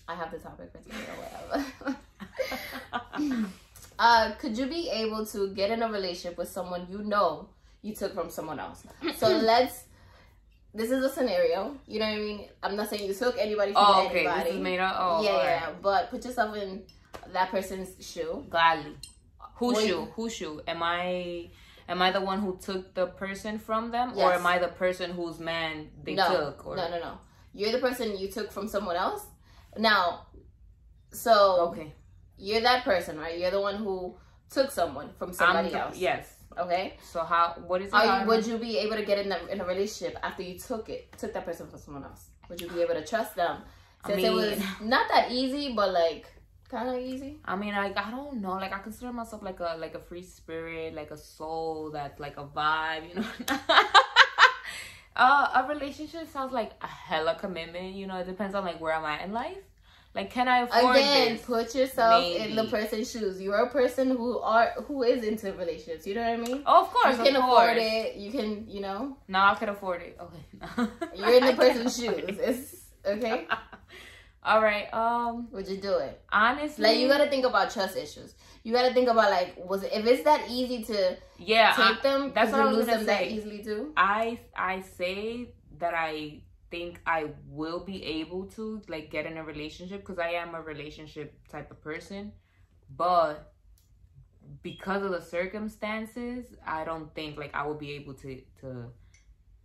I 0.08 0.16
have 0.16 0.32
the 0.32 0.38
topic 0.38 0.72
for 0.72 0.78
today 0.78 1.04
or 1.08 1.64
whatever. 1.90 3.48
uh, 4.00 4.32
could 4.40 4.58
you 4.58 4.68
be 4.68 4.90
able 4.90 5.26
to 5.28 5.50
get 5.54 5.72
in 5.72 5.82
a 5.82 5.92
relationship 5.92 6.38
with 6.38 6.50
someone 6.50 6.88
you 6.90 7.00
know 7.00 7.50
you 7.82 7.96
took 7.96 8.14
from 8.14 8.30
someone 8.30 8.60
else? 8.60 8.84
So 9.18 9.28
let's. 9.38 9.86
This 10.74 10.90
is 10.90 11.04
a 11.04 11.10
scenario. 11.10 11.76
You 11.86 12.00
know 12.00 12.06
what 12.06 12.14
I 12.14 12.20
mean? 12.20 12.46
I'm 12.64 12.76
not 12.78 12.90
saying 12.90 13.06
you 13.06 13.14
took 13.14 13.38
anybody 13.38 13.74
from 13.74 13.84
oh, 13.86 14.06
okay. 14.06 14.20
anybody. 14.20 14.44
This 14.44 14.54
is 14.54 14.62
made 14.62 14.80
up. 14.80 14.96
Oh, 14.98 15.22
yeah, 15.22 15.44
yeah. 15.44 15.70
But 15.82 16.10
put 16.10 16.24
yourself 16.24 16.56
in 16.56 16.84
that 17.34 17.52
person's 17.52 17.94
shoe. 18.06 18.46
Gladly. 18.50 18.96
Whose 19.56 19.82
shoe? 19.84 20.08
Whose 20.16 20.34
shoe? 20.34 20.62
Am 20.66 20.82
I? 20.82 21.50
Am 21.92 22.02
I 22.02 22.10
the 22.12 22.22
one 22.22 22.40
who 22.40 22.58
took 22.58 22.94
the 22.94 23.08
person 23.08 23.60
from 23.60 23.92
them, 23.92 24.14
yes. 24.16 24.24
or 24.24 24.34
am 24.34 24.48
I 24.48 24.60
the 24.60 24.70
person 24.70 25.12
whose 25.12 25.40
man 25.40 25.90
they 26.04 26.16
no. 26.16 26.28
took? 26.34 26.66
Or... 26.66 26.78
No, 26.78 26.90
no, 26.90 27.00
no. 27.00 27.18
You're 27.54 27.74
the 27.74 27.80
person 27.80 28.18
you 28.18 28.30
took 28.32 28.50
from 28.50 28.70
someone 28.70 28.96
else. 28.96 29.26
Now, 29.78 30.28
so 31.12 31.34
okay, 31.70 31.94
you're 32.38 32.62
that 32.62 32.86
person, 32.86 33.20
right? 33.20 33.38
You're 33.38 33.52
the 33.52 33.60
one 33.60 33.76
who 33.76 34.16
took 34.50 34.72
someone 34.72 35.10
from 35.20 35.34
somebody 35.34 35.74
else. 35.74 35.98
Yes. 35.98 36.34
Okay. 36.58 36.98
So 37.12 37.24
how? 37.24 37.56
What 37.68 37.82
is? 37.82 37.88
It 37.88 37.94
Are 37.94 38.22
you, 38.22 38.28
would 38.28 38.48
you 38.48 38.58
be 38.58 38.78
able 38.78 38.96
to 38.96 39.04
get 39.04 39.20
in 39.26 39.30
a, 39.30 39.40
in 39.48 39.60
a 39.60 39.66
relationship 39.66 40.18
after 40.24 40.44
you 40.44 40.58
took 40.58 40.88
it, 40.88 41.12
took 41.18 41.34
that 41.34 41.46
person 41.46 41.68
from 41.68 41.80
someone 41.80 42.06
else? 42.06 42.28
Would 42.50 42.62
you 42.62 42.70
be 42.70 42.82
able 42.82 42.94
to 42.94 43.06
trust 43.06 43.36
them? 43.36 43.64
Since 44.06 44.14
I 44.14 44.22
mean, 44.22 44.26
it 44.26 44.34
was 44.34 44.60
not 44.82 45.10
that 45.10 45.32
easy, 45.32 45.74
but 45.74 45.92
like 45.92 46.28
kind 46.72 46.90
of 46.90 47.00
easy. 47.02 47.38
I 47.46 47.56
mean, 47.56 47.74
like 47.74 47.98
I 47.98 48.10
don't 48.10 48.42
know. 48.42 48.54
Like 48.54 48.74
I 48.74 48.80
consider 48.80 49.12
myself 49.12 49.44
like 49.44 49.60
a 49.60 49.76
like 49.78 49.94
a 49.94 50.00
free 50.00 50.24
spirit, 50.24 50.96
like 50.96 51.12
a 51.12 51.18
soul 51.18 51.92
that's 51.92 52.20
like 52.20 52.38
a 52.38 52.46
vibe. 52.46 53.10
You 53.10 53.16
know. 53.16 53.28
uh, 55.16 55.64
a 55.64 55.68
relationship 55.68 56.32
sounds 56.32 56.54
like 56.54 56.72
a 56.82 56.88
hella 56.88 57.36
commitment. 57.36 57.94
You 57.96 58.08
know, 58.08 58.18
it 58.18 58.26
depends 58.26 58.56
on 58.56 58.64
like 58.64 58.80
where 58.80 58.94
I'm 58.94 59.06
at 59.06 59.22
in 59.22 59.34
life. 59.34 59.58
Like, 60.14 60.30
can 60.30 60.50
I 60.50 60.64
afford 60.64 60.98
Again, 60.98 61.34
this? 61.34 61.46
put 61.46 61.74
yourself 61.74 62.22
Maybe. 62.22 62.50
in 62.50 62.56
the 62.58 62.66
person's 62.66 63.10
shoes. 63.10 63.42
You're 63.42 63.64
a 63.64 63.70
person 63.70 64.10
who 64.10 64.40
are 64.40 64.72
who 64.86 65.04
is 65.04 65.24
into 65.24 65.54
relationships. 65.54 66.06
You 66.06 66.16
know 66.16 66.22
what 66.22 66.32
I 66.32 66.38
mean? 66.38 66.64
Oh, 66.66 66.82
of 66.82 66.90
course, 66.90 67.18
you 67.18 67.24
can 67.24 67.36
afford 67.38 67.78
course. 67.78 67.80
it. 67.80 68.16
You 68.16 68.32
can, 68.32 68.68
you 68.68 68.82
know. 68.82 69.18
No, 69.30 69.40
I 69.40 69.56
can 69.56 69.70
afford 69.70 70.02
it. 70.02 70.18
Okay. 70.20 70.92
You're 71.16 71.36
in 71.36 71.46
the 71.46 71.54
person's 71.54 71.96
shoes. 71.96 72.26
It's 72.28 72.76
okay. 73.06 73.48
All 74.44 74.62
right. 74.62 74.92
Um, 74.94 75.50
would 75.52 75.68
you 75.68 75.78
do 75.78 75.98
it? 75.98 76.22
Honestly, 76.32 76.84
like 76.84 76.98
you 76.98 77.08
got 77.08 77.20
to 77.24 77.30
think 77.30 77.46
about 77.46 77.72
trust 77.72 77.96
issues. 77.96 78.34
You 78.64 78.74
got 78.74 78.88
to 78.88 78.94
think 78.94 79.08
about 79.08 79.30
like, 79.30 79.56
was 79.58 79.84
it, 79.84 79.92
if 79.94 80.06
it's 80.06 80.24
that 80.24 80.50
easy 80.50 80.84
to 80.86 81.18
yeah 81.38 81.74
take 81.76 82.00
I, 82.00 82.02
them? 82.02 82.32
That's 82.34 82.52
what 82.52 82.62
I 82.62 82.66
was 82.66 82.78
lose 82.78 82.86
them 82.88 83.00
say. 83.02 83.06
that 83.06 83.28
easily 83.28 83.64
too. 83.64 83.94
I 83.96 84.40
I 84.56 84.82
say 84.82 85.54
that 85.78 85.94
I 85.94 86.42
think 86.72 87.02
I 87.06 87.28
will 87.50 87.82
be 87.82 88.04
able 88.04 88.46
to 88.52 88.82
like 88.88 89.12
get 89.12 89.26
in 89.26 89.38
a 89.38 89.44
relationship 89.44 90.02
because 90.02 90.18
I 90.18 90.30
am 90.32 90.56
a 90.56 90.62
relationship 90.62 91.48
type 91.48 91.70
of 91.70 91.82
person, 91.82 92.32
but 92.96 93.54
because 94.64 95.04
of 95.04 95.12
the 95.12 95.22
circumstances, 95.22 96.46
I 96.66 96.84
don't 96.84 97.14
think 97.14 97.38
like 97.38 97.52
I 97.54 97.66
will 97.68 97.76
be 97.76 97.92
able 97.92 98.16
to 98.16 98.42
to 98.62 98.86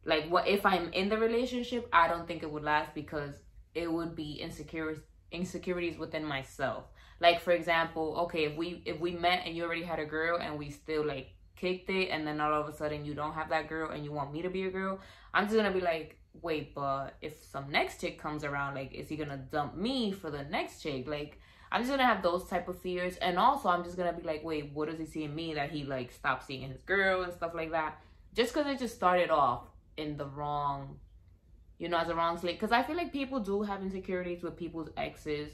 like 0.05 0.29
what 0.29 0.47
if 0.47 0.67
I'm 0.67 0.93
in 0.93 1.09
the 1.09 1.17
relationship, 1.17 1.89
I 1.95 2.09
don't 2.09 2.27
think 2.29 2.43
it 2.43 2.51
would 2.51 2.63
last 2.63 2.95
because 2.95 3.35
it 3.77 3.93
would 3.93 4.17
be 4.17 4.33
insecure 4.33 4.97
insecurities 5.31 5.99
within 5.99 6.25
myself. 6.25 6.85
Like 7.21 7.41
for 7.41 7.53
example, 7.53 8.17
okay, 8.25 8.45
if 8.45 8.57
we 8.57 8.83
if 8.85 8.99
we 8.99 9.13
met 9.13 9.43
and 9.45 9.57
you 9.57 9.65
already 9.65 9.83
had 9.83 9.99
a 9.99 10.07
girl 10.07 10.39
and 10.39 10.59
we 10.59 10.71
still 10.71 11.07
like 11.07 11.29
kicked 11.57 11.89
it 11.91 12.09
and 12.11 12.27
then 12.27 12.41
all 12.41 12.53
of 12.61 12.69
a 12.69 12.73
sudden 12.73 13.05
you 13.05 13.15
don't 13.15 13.33
have 13.33 13.49
that 13.49 13.69
girl 13.69 13.91
and 13.91 14.05
you 14.05 14.13
want 14.13 14.33
me 14.33 14.43
to 14.43 14.51
be 14.51 14.65
a 14.65 14.71
girl, 14.71 14.99
I'm 15.33 15.45
just 15.45 15.57
gonna 15.57 15.73
be 15.73 15.81
like, 15.81 16.19
wait, 16.43 16.75
but 16.75 17.15
if 17.21 17.45
some 17.45 17.71
next 17.71 18.01
chick 18.01 18.19
comes 18.19 18.45
around, 18.45 18.75
like, 18.75 18.93
is 18.93 19.09
he 19.09 19.17
gonna 19.17 19.39
dump 19.51 19.77
me 19.77 20.13
for 20.13 20.31
the 20.31 20.45
next 20.45 20.83
chick? 20.83 21.07
Like, 21.07 21.41
I'm 21.73 21.81
just 21.81 21.91
gonna 21.91 22.07
have 22.07 22.23
those 22.23 22.45
type 22.49 22.69
of 22.69 22.81
fears, 22.81 23.17
and 23.17 23.39
also 23.39 23.69
I'm 23.69 23.85
just 23.85 23.97
gonna 23.97 24.13
be 24.13 24.23
like, 24.23 24.45
wait, 24.45 24.71
what 24.73 24.89
does 24.89 24.99
he 24.99 25.07
see 25.07 25.25
in 25.25 25.35
me 25.35 25.55
that 25.55 25.71
he 25.71 25.85
like 25.85 26.13
stopped 26.13 26.45
seeing 26.45 26.69
his 26.69 26.81
girl 26.83 27.23
and 27.23 27.33
stuff 27.33 27.53
like 27.55 27.73
that? 27.73 27.99
Just 28.35 28.53
because 28.53 28.71
it 28.71 28.79
just 28.79 28.95
started 28.95 29.31
off 29.31 29.65
in 29.97 30.17
the 30.17 30.27
wrong, 30.27 30.99
you 31.79 31.89
know, 31.89 31.99
as 31.99 32.09
a 32.09 32.15
wrong 32.15 32.39
slate. 32.39 32.59
Because 32.59 32.73
I 32.73 32.83
feel 32.83 32.97
like 32.97 33.13
people 33.13 33.41
do 33.41 33.63
have 33.63 33.83
insecurities 33.83 34.43
with 34.43 34.57
people's 34.57 34.89
exes, 34.97 35.51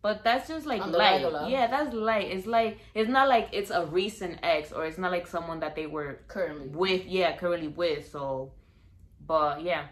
But 0.00 0.22
that's 0.24 0.48
just 0.48 0.64
like 0.66 0.80
light. 0.86 1.14
regular. 1.22 1.48
Yeah, 1.48 1.66
that's 1.66 1.92
light. 1.92 2.30
It's 2.30 2.46
like 2.46 2.78
it's 2.94 3.10
not 3.10 3.28
like 3.28 3.48
it's 3.52 3.70
a 3.70 3.84
recent 3.86 4.38
ex 4.42 4.72
or 4.72 4.86
it's 4.86 4.98
not 4.98 5.10
like 5.10 5.26
someone 5.26 5.60
that 5.60 5.74
they 5.74 5.86
were 5.86 6.20
Currently. 6.28 6.68
with. 6.68 7.04
Yeah, 7.06 7.36
currently 7.36 7.68
with. 7.68 8.08
So, 8.10 8.52
but 9.26 9.62
yeah, 9.62 9.86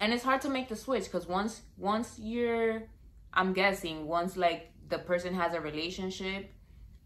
and 0.00 0.12
it's 0.12 0.24
hard 0.24 0.40
to 0.42 0.48
make 0.48 0.68
the 0.68 0.76
switch 0.76 1.04
because 1.04 1.26
once 1.26 1.62
once 1.76 2.18
you're, 2.18 2.84
I'm 3.34 3.52
guessing 3.52 4.06
once 4.06 4.36
like 4.36 4.70
the 4.88 4.98
person 4.98 5.34
has 5.34 5.54
a 5.54 5.60
relationship 5.60 6.50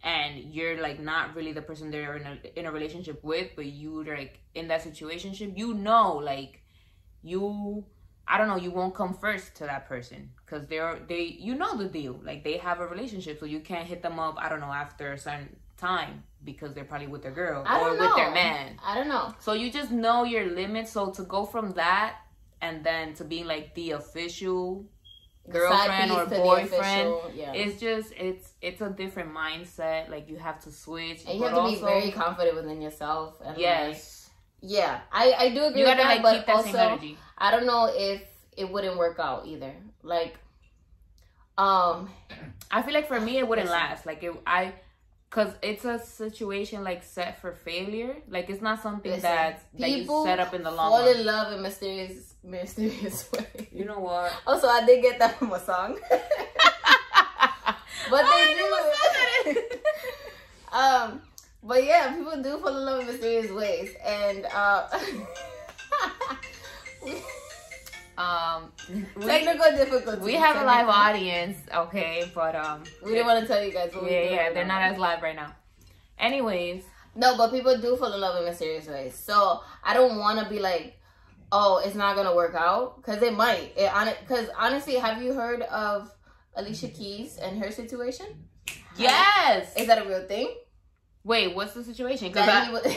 and 0.03 0.39
you're 0.55 0.81
like 0.83 1.01
not 1.01 1.35
really 1.35 1.53
the 1.53 1.63
person 1.63 1.91
they're 1.91 2.17
in 2.17 2.27
a 2.27 2.59
in 2.59 2.67
a 2.67 2.71
relationship 2.73 3.25
with, 3.25 3.49
but 3.57 3.67
you're 3.67 4.05
like 4.17 4.39
in 4.55 4.69
that 4.69 4.83
situation, 4.83 5.33
you 5.57 5.73
know, 5.75 6.17
like 6.17 6.61
you 7.23 7.85
I 8.29 8.39
don't 8.39 8.49
know, 8.49 8.57
you 8.57 8.71
won't 8.71 8.95
come 8.95 9.15
first 9.15 9.55
to 9.57 9.65
that 9.65 9.89
person 9.89 10.31
because 10.45 10.67
they're 10.67 10.99
they 11.09 11.37
you 11.39 11.55
know 11.55 11.77
the 11.77 11.87
deal. 11.87 12.21
Like 12.23 12.43
they 12.45 12.57
have 12.59 12.81
a 12.81 12.87
relationship, 12.87 13.39
so 13.39 13.47
you 13.47 13.61
can't 13.61 13.87
hit 13.87 14.03
them 14.03 14.19
up. 14.19 14.37
I 14.39 14.49
don't 14.49 14.61
know 14.61 14.73
after 14.73 15.13
a 15.13 15.19
certain 15.19 15.55
time 15.77 16.25
because 16.45 16.75
they're 16.75 16.85
probably 16.85 17.07
with 17.07 17.23
their 17.23 17.33
girl 17.33 17.63
or 17.63 17.65
don't 17.65 17.99
with 17.99 18.17
their 18.17 18.33
man. 18.33 18.79
I 18.85 18.95
don't 18.95 19.09
know. 19.09 19.35
So 19.39 19.53
you 19.53 19.71
just 19.71 19.91
know 19.91 20.25
your 20.25 20.47
limits. 20.47 20.93
So 20.93 21.11
to 21.11 21.23
go 21.23 21.45
from 21.45 21.73
that 21.73 22.17
and 22.61 22.83
then 22.83 23.15
to 23.15 23.25
being 23.25 23.47
like 23.47 23.75
the 23.75 23.93
official 23.93 24.87
girlfriend 25.51 26.11
or 26.11 26.25
piece 26.25 26.31
to 26.31 26.35
the 26.37 26.43
boyfriend, 26.43 27.09
official, 27.09 27.31
yeah. 27.35 27.53
it's 27.53 27.81
just 27.81 28.13
it's 28.17 28.53
it's 28.61 28.81
a 28.81 28.91
different 28.91 29.33
mindset. 29.33 30.09
Like 30.09 30.29
you 30.29 30.37
have 30.37 30.63
to 30.65 30.73
switch. 30.73 31.23
and 31.27 31.39
you 31.39 31.45
have 31.45 31.53
to 31.53 31.61
also, 31.61 31.75
be 31.75 31.81
very 31.81 32.11
confident 32.11 32.57
within 32.57 32.81
yourself. 32.81 33.41
And 33.41 33.51
like, 33.51 33.59
yes. 33.59 34.16
Yeah, 34.61 35.01
I 35.13 35.33
I 35.39 35.49
do 35.55 35.65
agree 35.65 35.81
You 35.81 35.87
with 35.87 35.97
gotta 35.97 36.03
that, 36.03 36.09
like 36.09 36.23
but 36.23 36.37
keep 36.39 36.47
that 36.47 36.57
also 36.57 36.73
same 36.73 36.77
energy. 36.77 37.19
I 37.39 37.51
don't 37.51 37.67
know 37.67 37.91
if 37.93 38.23
it 38.57 38.71
wouldn't 38.71 38.97
work 38.97 39.19
out 39.19 39.47
either. 39.47 39.75
Like, 40.03 40.37
um, 41.59 42.11
I 42.71 42.83
feel 42.83 42.95
like 42.95 43.09
for 43.09 43.21
me 43.21 43.39
it 43.39 43.47
wouldn't 43.47 43.69
last. 43.71 44.07
Like 44.07 44.23
it, 44.23 44.33
I, 44.47 44.73
cause 45.31 45.53
it's 45.63 45.85
a 45.85 45.99
situation 45.99 46.83
like 46.85 47.03
set 47.05 47.41
for 47.41 47.53
failure. 47.53 48.17
Like 48.29 48.49
it's 48.51 48.63
not 48.63 48.83
something 48.83 49.11
listen, 49.13 49.23
that 49.23 49.63
that 49.79 49.91
you 49.91 50.07
set 50.25 50.41
up 50.41 50.55
in 50.55 50.63
the 50.63 50.71
long 50.71 50.91
fall 50.91 51.07
run. 51.07 51.17
in 51.17 51.27
love 51.27 51.53
in 51.53 51.63
mysterious 51.63 52.35
mysterious 52.43 53.31
way. 53.33 53.69
You 53.73 53.85
know 53.85 53.99
what? 54.01 54.33
Also, 54.47 54.69
I 54.69 54.85
did 54.87 55.03
get 55.03 55.19
that 55.19 55.39
from 55.39 55.53
a 55.53 55.61
song. 55.61 55.99
but 56.11 56.23
Oh, 58.11 58.23
I 58.25 59.43
they 59.45 59.53
do. 59.53 59.61
um, 60.77 61.21
but 61.67 61.85
yeah, 61.85 62.13
people 62.15 62.43
do 62.43 62.59
fall 62.59 62.77
in 62.77 62.85
love 62.85 63.01
in 63.01 63.07
mysterious 63.07 63.51
ways, 63.51 63.91
and 64.05 64.47
uh, 64.47 64.89
Um, 68.19 68.73
we, 69.15 69.27
technical 69.27 69.73
difficulties. 69.73 70.25
we 70.25 70.35
have 70.35 70.57
a 70.57 70.65
live 70.65 70.89
audience, 70.89 71.59
okay, 71.75 72.31
but 72.35 72.57
um, 72.57 72.83
We 73.05 73.13
didn't 73.13 73.27
want 73.27 73.43
to 73.43 73.47
tell 73.47 73.63
you 73.63 73.73
guys. 73.73 73.95
What 73.95 74.11
yeah, 74.11 74.23
yeah, 74.23 74.37
right 74.45 74.55
they're 74.55 74.65
now. 74.65 74.81
not 74.81 74.93
as 74.93 74.99
live 74.99 75.23
right 75.23 75.37
now. 75.37 75.53
Anyways, 76.19 76.83
No, 77.15 77.37
but 77.37 77.51
people 77.51 77.77
do 77.79 77.95
fall 77.97 78.13
in 78.15 78.21
love 78.21 78.39
in 78.39 78.45
mysterious 78.47 78.87
ways. 78.87 79.15
So 79.19 79.61
I 79.85 79.93
don't 79.93 80.19
want 80.19 80.39
to 80.43 80.49
be 80.49 80.61
like, 80.61 80.99
oh, 81.53 81.83
it's 81.85 81.95
not 81.95 82.17
gonna 82.17 82.35
work 82.35 82.55
out 82.55 82.97
because 82.97 83.21
it 83.23 83.35
might. 83.35 83.75
It 83.77 83.93
because 84.21 84.49
honestly, 84.59 84.95
have 84.95 85.23
you 85.23 85.35
heard 85.35 85.61
of 85.63 86.11
Alicia 86.55 86.89
Keys 86.89 87.37
and 87.37 87.63
her 87.63 87.71
situation? 87.71 88.27
yes. 88.97 89.77
Is 89.77 89.89
that 89.89 90.05
a 90.05 90.09
real 90.09 90.27
thing? 90.27 90.55
Wait, 91.27 91.57
what's 91.57 91.75
the 91.75 91.83
situation? 91.83 92.33
'Cause 92.33 92.47
That 92.47 92.69
I- 92.69 92.73
was. 92.73 92.85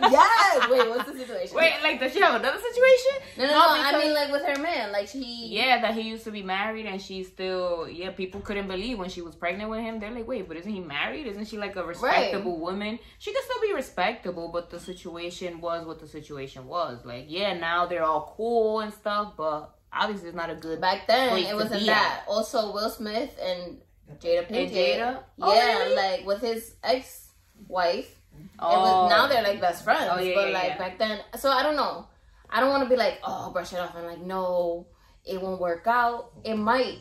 yes. 0.00 0.68
Wait, 0.70 0.88
what's 0.88 1.10
the 1.10 1.18
situation? 1.18 1.54
Wait, 1.56 1.74
like 1.82 2.00
does 2.00 2.12
she 2.14 2.20
have 2.20 2.34
another 2.40 2.58
situation? 2.58 3.14
No, 3.36 3.44
no, 3.44 3.50
No. 3.52 3.66
I 3.68 3.98
mean, 3.98 4.14
like 4.14 4.32
with 4.32 4.42
her 4.46 4.58
man, 4.62 4.92
like 4.92 5.08
she. 5.08 5.48
Yeah, 5.50 5.82
that 5.82 5.92
he 5.94 6.00
used 6.02 6.24
to 6.24 6.30
be 6.30 6.42
married 6.42 6.86
and 6.86 7.00
she 7.00 7.22
still 7.24 7.86
yeah, 7.88 8.10
people 8.12 8.40
couldn't 8.40 8.66
believe 8.66 8.98
when 8.98 9.10
she 9.10 9.20
was 9.20 9.34
pregnant 9.34 9.68
with 9.68 9.80
him. 9.80 10.00
They're 10.00 10.10
like, 10.10 10.26
Wait, 10.26 10.48
but 10.48 10.56
isn't 10.56 10.72
he 10.72 10.80
married? 10.80 11.26
Isn't 11.26 11.44
she 11.46 11.58
like 11.58 11.76
a 11.76 11.84
respectable 11.84 12.58
woman? 12.58 12.98
She 13.18 13.32
could 13.32 13.44
still 13.44 13.60
be 13.60 13.74
respectable, 13.74 14.48
but 14.48 14.70
the 14.70 14.80
situation 14.80 15.60
was 15.60 15.86
what 15.86 16.00
the 16.00 16.08
situation 16.08 16.66
was. 16.66 17.04
Like, 17.04 17.26
yeah, 17.28 17.52
now 17.52 17.84
they're 17.86 18.04
all 18.04 18.32
cool 18.38 18.80
and 18.80 18.92
stuff, 18.92 19.34
but 19.36 19.74
obviously 19.92 20.28
it's 20.28 20.36
not 20.36 20.48
a 20.50 20.54
good 20.54 20.80
Back 20.80 21.06
then, 21.06 21.36
it 21.36 21.54
wasn't 21.54 21.84
that. 21.86 22.24
Also, 22.26 22.72
Will 22.72 22.88
Smith 22.90 23.38
and 23.42 23.78
Jada 24.20 24.48
Pinkett. 24.48 24.70
Jada. 24.72 24.98
Yeah, 24.98 25.20
Oh, 25.42 25.52
really? 25.54 25.94
like 25.96 26.26
with 26.26 26.40
his 26.40 26.74
ex-wife. 26.82 28.14
Oh. 28.58 28.70
It 28.72 28.78
was, 28.78 29.10
now 29.10 29.26
they're 29.26 29.42
like 29.42 29.60
best 29.60 29.84
friends. 29.84 30.08
Oh, 30.12 30.18
yeah, 30.20 30.34
but 30.34 30.48
yeah, 30.48 30.54
like 30.58 30.68
yeah. 30.68 30.78
back 30.78 30.98
then, 30.98 31.20
so 31.38 31.50
I 31.50 31.62
don't 31.62 31.76
know. 31.76 32.06
I 32.50 32.60
don't 32.60 32.70
want 32.70 32.82
to 32.84 32.88
be 32.88 32.96
like, 32.96 33.18
oh, 33.24 33.50
brush 33.52 33.72
it 33.72 33.78
off, 33.78 33.94
and 33.96 34.06
like, 34.06 34.20
no, 34.20 34.86
it 35.24 35.40
won't 35.40 35.60
work 35.60 35.86
out. 35.86 36.30
It 36.44 36.54
might. 36.56 36.98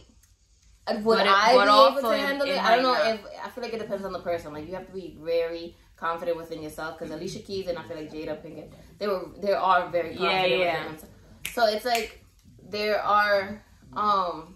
Would 0.89 1.19
I 1.19 1.51
be 1.53 1.99
able 1.99 2.09
to 2.09 2.17
handle 2.17 2.47
it 2.47 2.51
it? 2.51 2.63
I 2.63 2.75
don't 2.75 2.83
know 2.83 2.93
might 2.93 3.15
if 3.15 3.19
I 3.43 3.49
feel 3.49 3.63
like 3.63 3.73
it 3.73 3.79
depends 3.79 4.05
on 4.05 4.13
the 4.13 4.19
person. 4.19 4.53
Like 4.53 4.67
you 4.67 4.73
have 4.75 4.87
to 4.87 4.93
be 4.93 5.17
very 5.21 5.75
confident 5.97 6.37
within 6.37 6.61
yourself 6.63 6.97
because 6.97 7.13
Alicia 7.13 7.39
Keys 7.39 7.67
and 7.67 7.77
I 7.77 7.83
feel 7.83 7.97
like 7.97 8.09
Jada 8.11 8.41
Pinkett, 8.41 8.71
they 8.97 9.07
were 9.07 9.27
they 9.41 9.51
are 9.51 9.89
very 9.89 10.13
Yeah, 10.15 10.19
confident 10.43 10.59
yeah. 10.61 10.83
within. 10.83 11.09
So 11.53 11.65
it's 11.65 11.83
like 11.83 12.23
there 12.69 13.01
are, 13.01 13.61
um, 13.93 14.55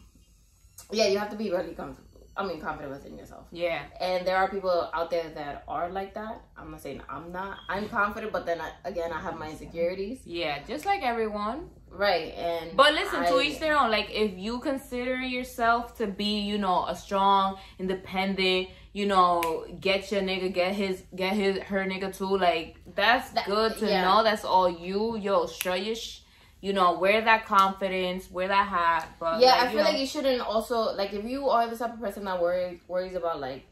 yeah, 0.91 1.07
you 1.07 1.17
have 1.17 1.29
to 1.31 1.35
be 1.35 1.51
really 1.51 1.73
comfortable. 1.73 2.10
I 2.37 2.45
mean, 2.45 2.61
confident 2.61 2.91
within 2.93 3.17
yourself. 3.17 3.45
Yeah. 3.51 3.83
And 3.99 4.25
there 4.25 4.37
are 4.37 4.49
people 4.49 4.89
out 4.93 5.11
there 5.11 5.29
that 5.35 5.63
are 5.67 5.89
like 5.89 6.13
that. 6.13 6.41
I'm 6.57 6.71
not 6.71 6.81
saying 6.81 7.01
I'm 7.09 7.31
not. 7.31 7.57
I'm 7.67 7.89
confident, 7.89 8.31
but 8.31 8.45
then 8.45 8.61
I, 8.61 8.71
again, 8.85 9.11
I 9.11 9.19
have 9.19 9.37
my 9.37 9.49
insecurities. 9.49 10.19
Yeah, 10.25 10.59
just 10.67 10.85
like 10.85 11.03
everyone. 11.03 11.69
Right. 11.89 12.33
And 12.37 12.77
But 12.77 12.93
listen, 12.93 13.25
to 13.25 13.41
each 13.41 13.59
their 13.59 13.77
own. 13.77 13.91
Like, 13.91 14.09
if 14.11 14.37
you 14.37 14.59
consider 14.59 15.15
yourself 15.17 15.97
to 15.97 16.07
be, 16.07 16.39
you 16.39 16.57
know, 16.57 16.85
a 16.87 16.95
strong, 16.95 17.57
independent, 17.79 18.69
you 18.93 19.07
know, 19.07 19.65
get 19.81 20.09
your 20.11 20.21
nigga, 20.21 20.53
get 20.53 20.73
his, 20.73 21.03
get 21.15 21.33
his, 21.33 21.59
her 21.63 21.83
nigga 21.85 22.15
too. 22.17 22.37
Like, 22.37 22.77
that's 22.95 23.31
That- 23.31 23.45
good 23.45 23.77
to 23.79 23.87
yeah. 23.87 24.03
know. 24.03 24.23
That's 24.23 24.45
all 24.45 24.69
you, 24.69 25.17
yo. 25.17 25.47
Show 25.47 25.73
your, 25.73 25.95
sh- 25.95 26.20
you 26.61 26.73
know, 26.73 26.99
wear 26.99 27.21
that 27.21 27.45
confidence, 27.45 28.29
wear 28.31 28.47
that 28.47 28.67
hat. 28.67 29.09
But 29.19 29.41
Yeah, 29.41 29.49
like, 29.51 29.61
I 29.61 29.67
feel 29.69 29.77
know, 29.83 29.89
like 29.89 29.99
you 29.99 30.05
shouldn't 30.07 30.41
also 30.41 30.93
like 30.95 31.11
if 31.13 31.25
you 31.25 31.49
are 31.49 31.67
the 31.69 31.75
type 31.77 31.93
of 31.93 31.99
person 31.99 32.25
that 32.25 32.41
worries 32.41 32.79
worries 32.87 33.15
about 33.15 33.39
like 33.39 33.65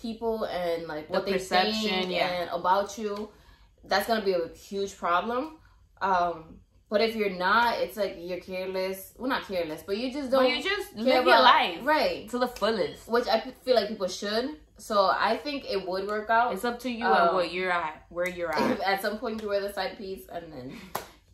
people 0.00 0.44
and 0.44 0.86
like 0.86 1.08
what 1.10 1.24
The 1.24 1.32
they 1.32 1.38
perception, 1.38 1.88
think 1.90 2.10
yeah. 2.12 2.28
and 2.28 2.50
about 2.50 2.96
you, 2.98 3.30
that's 3.84 4.06
gonna 4.06 4.24
be 4.24 4.32
a 4.32 4.48
huge 4.48 4.96
problem. 4.96 5.56
Um, 6.00 6.60
but 6.88 7.00
if 7.00 7.16
you're 7.16 7.30
not, 7.30 7.78
it's 7.78 7.96
like 7.96 8.14
you're 8.18 8.38
careless. 8.38 9.12
Well, 9.18 9.28
not 9.28 9.42
careless, 9.48 9.82
but 9.84 9.96
you 9.98 10.12
just 10.12 10.30
don't 10.30 10.48
you 10.48 10.62
just 10.62 10.94
care 10.94 11.02
live 11.04 11.26
your 11.26 11.40
life 11.42 11.78
right? 11.82 12.28
to 12.30 12.38
the 12.38 12.46
fullest. 12.46 13.08
Which 13.08 13.26
I 13.26 13.40
feel 13.64 13.74
like 13.74 13.88
people 13.88 14.06
should. 14.06 14.50
So 14.78 15.10
I 15.10 15.36
think 15.38 15.64
it 15.68 15.88
would 15.88 16.06
work 16.06 16.28
out. 16.30 16.52
It's 16.52 16.64
up 16.64 16.78
to 16.80 16.90
you 16.90 17.06
Um, 17.06 17.12
at 17.28 17.34
what 17.34 17.50
you're 17.52 17.72
at, 17.72 18.04
where 18.10 18.28
you're 18.28 18.54
at. 18.56 18.80
at 18.82 19.02
some 19.02 19.18
point 19.18 19.42
you 19.42 19.48
wear 19.48 19.60
the 19.60 19.72
side 19.72 19.96
piece 19.98 20.26
and 20.30 20.52
then 20.52 20.72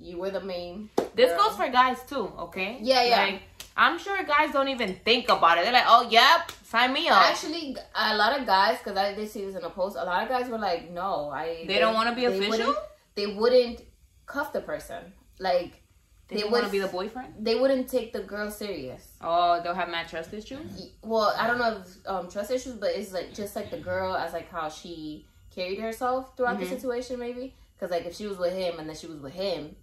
you 0.03 0.19
were 0.19 0.31
the 0.31 0.41
main. 0.41 0.91
This 1.15 1.31
girl. 1.31 1.49
goes 1.49 1.57
for 1.57 1.69
guys 1.69 1.99
too, 2.09 2.33
okay? 2.39 2.79
Yeah, 2.81 3.03
yeah. 3.05 3.25
Like, 3.25 3.43
I'm 3.77 3.99
sure 3.99 4.23
guys 4.25 4.53
don't 4.53 4.69
even 4.69 4.95
think 5.05 5.29
about 5.31 5.59
it. 5.59 5.65
They're 5.65 5.73
like, 5.73 5.85
oh, 5.87 6.07
yep, 6.11 6.51
sign 6.65 6.93
me 6.93 7.09
up. 7.09 7.23
Actually, 7.23 7.77
a 7.95 8.17
lot 8.17 8.39
of 8.39 8.47
guys, 8.47 8.79
because 8.79 8.97
I 8.99 9.15
did 9.15 9.31
see 9.31 9.45
this 9.47 9.55
in 9.57 9.63
a 9.65 9.71
post, 9.71 9.97
a 9.97 10.05
lot 10.05 10.23
of 10.23 10.29
guys 10.29 10.49
were 10.51 10.59
like, 10.59 10.91
"No, 10.91 11.31
I." 11.31 11.65
They 11.67 11.79
don't 11.79 11.95
wanna 11.95 12.15
be 12.15 12.27
they 12.27 12.37
official? 12.39 12.67
wouldn't- 12.69 12.79
They 13.15 13.27
wouldn't 13.27 13.81
cuff 14.27 14.53
the 14.53 14.61
person. 14.61 15.13
Like 15.39 15.83
they 16.29 16.37
they 16.37 16.45
want 16.45 16.65
to 16.65 16.71
be 16.71 16.79
the 16.79 16.89
boyfriend. 16.89 17.35
they 17.41 17.55
wouldn't 17.57 17.89
take 17.91 18.13
the 18.13 18.21
girl 18.21 18.51
serious. 18.51 19.07
Oh, 19.21 19.61
they'll 19.63 19.75
have 19.75 19.89
mad 19.91 20.09
trust 20.09 20.33
issues. 20.33 20.91
Well, 21.03 21.35
I 21.39 21.47
don't 21.47 21.59
know 21.59 21.81
if 21.83 21.87
um, 22.07 22.31
trust 22.31 22.51
issues, 22.51 22.75
but 22.77 22.91
it's 22.95 23.13
like 23.13 23.35
just 23.35 23.55
like 23.57 23.71
the 23.71 23.79
girl 23.79 24.15
as 24.17 24.33
like 24.33 24.51
how 24.51 24.69
she 24.69 25.27
carried 25.55 25.79
herself 25.81 26.35
throughout 26.37 26.57
Mhm. 26.57 26.61
the 26.61 26.67
situation, 26.77 27.19
maybe. 27.19 27.55
Because 27.75 27.91
like 27.91 28.07
if 28.07 28.15
she 28.17 28.27
was 28.27 28.39
with 28.39 28.55
him 28.55 28.79
and 28.79 28.89
then 28.89 28.97
she 28.97 29.07
was 29.07 29.19
with 29.21 29.33
him, 29.35 29.77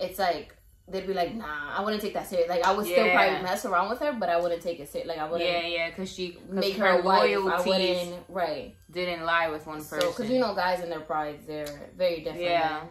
it's 0.00 0.18
like 0.18 0.54
they'd 0.88 1.06
be 1.06 1.14
like, 1.14 1.34
"Nah, 1.34 1.76
I 1.78 1.82
wouldn't 1.82 2.02
take 2.02 2.14
that 2.14 2.28
serious." 2.28 2.48
Like 2.48 2.64
I 2.64 2.72
would 2.72 2.86
still 2.86 3.08
probably 3.10 3.42
mess 3.42 3.64
around 3.64 3.90
with 3.90 4.00
her, 4.00 4.12
but 4.12 4.28
I 4.28 4.40
wouldn't 4.40 4.62
take 4.62 4.80
it 4.80 4.88
serious. 4.88 5.08
Like 5.08 5.18
I 5.18 5.30
wouldn't. 5.30 5.48
Yeah, 5.48 5.66
yeah, 5.66 5.90
because 5.90 6.12
she 6.12 6.32
cause 6.32 6.42
Make 6.50 6.76
her, 6.76 6.96
her, 6.96 7.02
wife. 7.02 7.30
I 7.36 7.60
wouldn't, 7.66 8.16
right? 8.28 8.74
didn't 8.90 9.24
lie 9.24 9.48
with 9.48 9.66
one 9.66 9.78
person. 9.78 10.00
So, 10.00 10.08
because 10.10 10.28
you 10.30 10.40
know, 10.40 10.54
guys 10.54 10.80
and 10.80 10.90
their 10.90 11.00
prides, 11.00 11.46
they're 11.46 11.90
very 11.96 12.18
different. 12.24 12.40
yeah, 12.42 12.82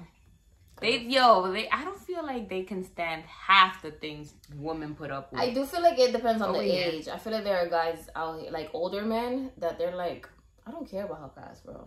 they 0.80 1.00
yo, 1.00 1.52
they. 1.52 1.68
I 1.70 1.84
don't 1.84 2.00
feel 2.00 2.26
like 2.26 2.48
they 2.48 2.64
can 2.64 2.84
stand 2.84 3.24
half 3.26 3.82
the 3.82 3.92
things 3.92 4.34
women 4.56 4.96
put 4.96 5.12
up 5.12 5.32
with. 5.32 5.42
I 5.42 5.54
do 5.54 5.66
feel 5.66 5.82
like 5.82 6.00
it 6.00 6.14
depends 6.14 6.42
on 6.42 6.56
Oh, 6.56 6.60
the 6.60 6.66
yeah. 6.68 6.74
age. 6.74 7.08
I 7.10 7.18
feel 7.18 7.34
like 7.34 7.44
there 7.44 7.58
are 7.58 7.68
guys 7.70 8.08
out 8.16 8.40
here, 8.40 8.50
like 8.52 8.70
older 8.74 9.04
men, 9.04 9.52
that 9.58 9.78
they're 9.78 9.96
like, 9.96 10.28
I 10.66 10.72
don't 10.72 10.90
care 10.90 11.04
about 11.04 11.20
how 11.20 11.32
fast, 11.36 11.66
bro. 11.66 11.86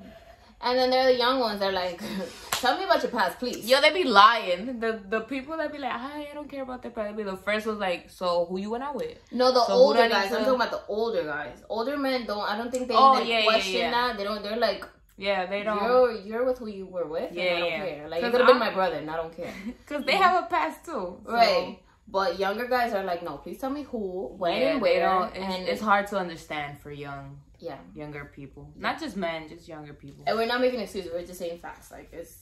And 0.63 0.79
then 0.79 0.91
there 0.91 1.03
are 1.03 1.13
the 1.13 1.19
young 1.19 1.41
ones 1.41 1.59
that 1.61 1.71
are 1.71 1.73
like, 1.73 2.01
tell 2.53 2.79
me 2.79 2.85
about 2.85 3.03
your 3.03 3.11
past, 3.11 3.39
please. 3.39 3.69
Yo, 3.69 3.81
they 3.81 3.93
be 3.93 4.05
lying. 4.05 4.79
The 4.79 5.01
the 5.09 5.21
people 5.23 5.57
that 5.57 5.73
be 5.73 5.79
like, 5.79 5.91
Hi, 5.93 6.29
I 6.31 6.35
don't 6.35 6.49
care 6.49 6.63
about 6.63 6.83
their 6.83 6.93
pride. 6.93 7.17
Be 7.17 7.25
the 7.25 7.37
first 7.37 7.67
was 7.67 7.79
like, 7.79 8.11
so 8.11 8.47
who 8.49 8.59
you 8.59 8.71
went 8.71 8.85
out 8.85 8.95
with? 8.95 9.19
No, 9.33 9.51
the 9.53 9.65
So 9.65 9.73
older 9.73 10.09
guys. 10.09 10.33
I'm 10.33 10.45
talking 10.45 10.55
about 10.55 10.71
the 10.71 10.83
older 10.89 11.25
guys. 11.25 11.63
Older 11.69 11.97
men 11.97 12.27
don't. 12.27 12.49
I 12.49 12.57
don't 12.57 12.71
think 12.71 12.87
they 12.89 12.95
Oh, 12.97 13.17
even 13.17 13.27
yeah, 13.29 13.39
yeah, 13.41 13.45
question 13.45 13.81
yeah. 13.81 13.91
that. 13.91 14.17
They 14.17 14.25
don't. 14.25 14.43
They're 14.43 14.57
like, 14.69 14.85
Yeah, 15.19 15.47
they 15.47 15.63
don't. 15.65 15.83
you're 15.83 16.13
you're 16.29 16.45
with 16.45 16.59
who 16.59 16.69
you 16.69 16.87
were 16.87 17.07
with, 17.07 17.33
Yeah, 17.33 17.43
I 17.43 17.61
don't 17.61 17.71
yeah. 17.71 17.85
care. 17.85 18.09
Like, 18.09 18.21
you 18.23 18.27
'Cause 18.27 18.33
could 18.33 18.41
have 18.43 18.51
been 18.55 18.59
my 18.69 18.73
brother, 18.79 18.97
and 19.03 19.11
I 19.11 19.17
don't 19.17 19.35
care. 19.37 19.53
Because 19.85 20.05
they 20.07 20.17
have 20.25 20.45
a 20.45 20.47
past 20.47 20.85
too. 20.85 20.93
so- 20.93 21.33
Right. 21.41 21.79
But 22.09 22.39
younger 22.39 22.67
guys 22.67 22.93
are 22.93 23.05
like, 23.05 23.23
no, 23.23 23.39
please 23.39 23.59
tell 23.59 23.71
me 23.71 23.85
who, 23.85 24.01
when, 24.43 24.61
yeah, 24.61 24.73
and 24.73 24.83
where. 24.83 25.31
It's, 25.35 25.37
and 25.39 25.69
it's 25.73 25.81
hard 25.91 26.07
to 26.09 26.17
understand 26.19 26.79
for 26.83 26.91
young 26.93 27.39
yeah, 27.63 27.79
younger 27.95 28.25
people, 28.39 28.65
not 28.77 28.99
just 29.01 29.17
men, 29.17 29.49
just 29.49 29.67
younger 29.69 29.95
people. 29.95 30.25
and 30.27 30.37
we're 30.37 30.47
not 30.53 30.61
making 30.61 30.81
excuses. 30.81 31.11
We're 31.13 31.25
just 31.33 31.39
saying 31.39 31.59
facts. 31.59 31.91
Like 31.91 32.09
it's, 32.13 32.35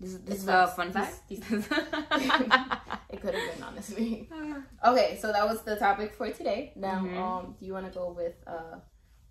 This, 0.00 0.14
this 0.28 0.38
is 0.42 0.48
a 0.48 0.66
fun 0.76 0.92
fact. 0.92 1.14
It 1.30 3.20
could 3.22 3.34
have 3.34 3.54
been 3.54 3.62
honestly. 3.62 4.28
Okay, 4.90 5.18
so 5.20 5.32
that 5.32 5.46
was 5.48 5.62
the 5.62 5.76
topic 5.76 6.14
for 6.14 6.30
today. 6.30 6.72
Now, 6.76 7.00
Mhm. 7.04 7.16
um, 7.22 7.42
do 7.58 7.66
you 7.66 7.72
want 7.72 7.86
to 7.90 7.98
go 7.98 8.06
with 8.12 8.34
uh, 8.46 8.76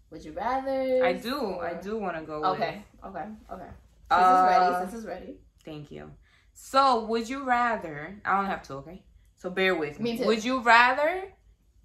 would 0.09 0.23
you 0.25 0.33
rather? 0.33 1.03
I 1.05 1.13
do. 1.13 1.59
I 1.59 1.73
do 1.87 1.97
want 1.97 2.15
to 2.17 2.23
go. 2.31 2.35
with- 2.41 2.51
Okay, 2.61 2.83
okay, 3.09 3.25
okay. 3.53 3.71
Since 4.09 4.11
Uh, 4.11 4.35
it's 4.37 4.49
ready. 4.59 4.75
Since 4.81 4.93
it's 4.97 5.05
ready. 5.15 5.31
Thank 5.69 5.91
you. 5.91 6.11
So, 6.53 6.81
would 7.05 7.27
you 7.27 7.39
rather? 7.43 7.97
I 8.25 8.37
don't 8.37 8.45
have 8.53 8.63
to. 8.67 8.73
Okay. 8.81 9.03
So 9.35 9.49
bear 9.49 9.73
with 9.75 9.99
me. 9.99 10.11
Me 10.13 10.17
too. 10.17 10.25
Would 10.29 10.43
you 10.43 10.55
rather 10.61 11.13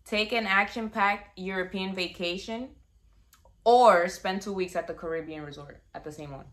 take 0.05 0.33
an 0.33 0.47
action-packed 0.47 1.39
European 1.39 1.95
vacation, 1.95 2.71
or 3.65 4.09
spend 4.09 4.43
two 4.43 4.53
weeks 4.53 4.75
at 4.77 4.87
the 4.87 4.95
Caribbean 4.95 5.45
resort 5.45 5.83
at 5.95 6.05
the 6.05 6.13
same 6.13 6.33
one? 6.33 6.47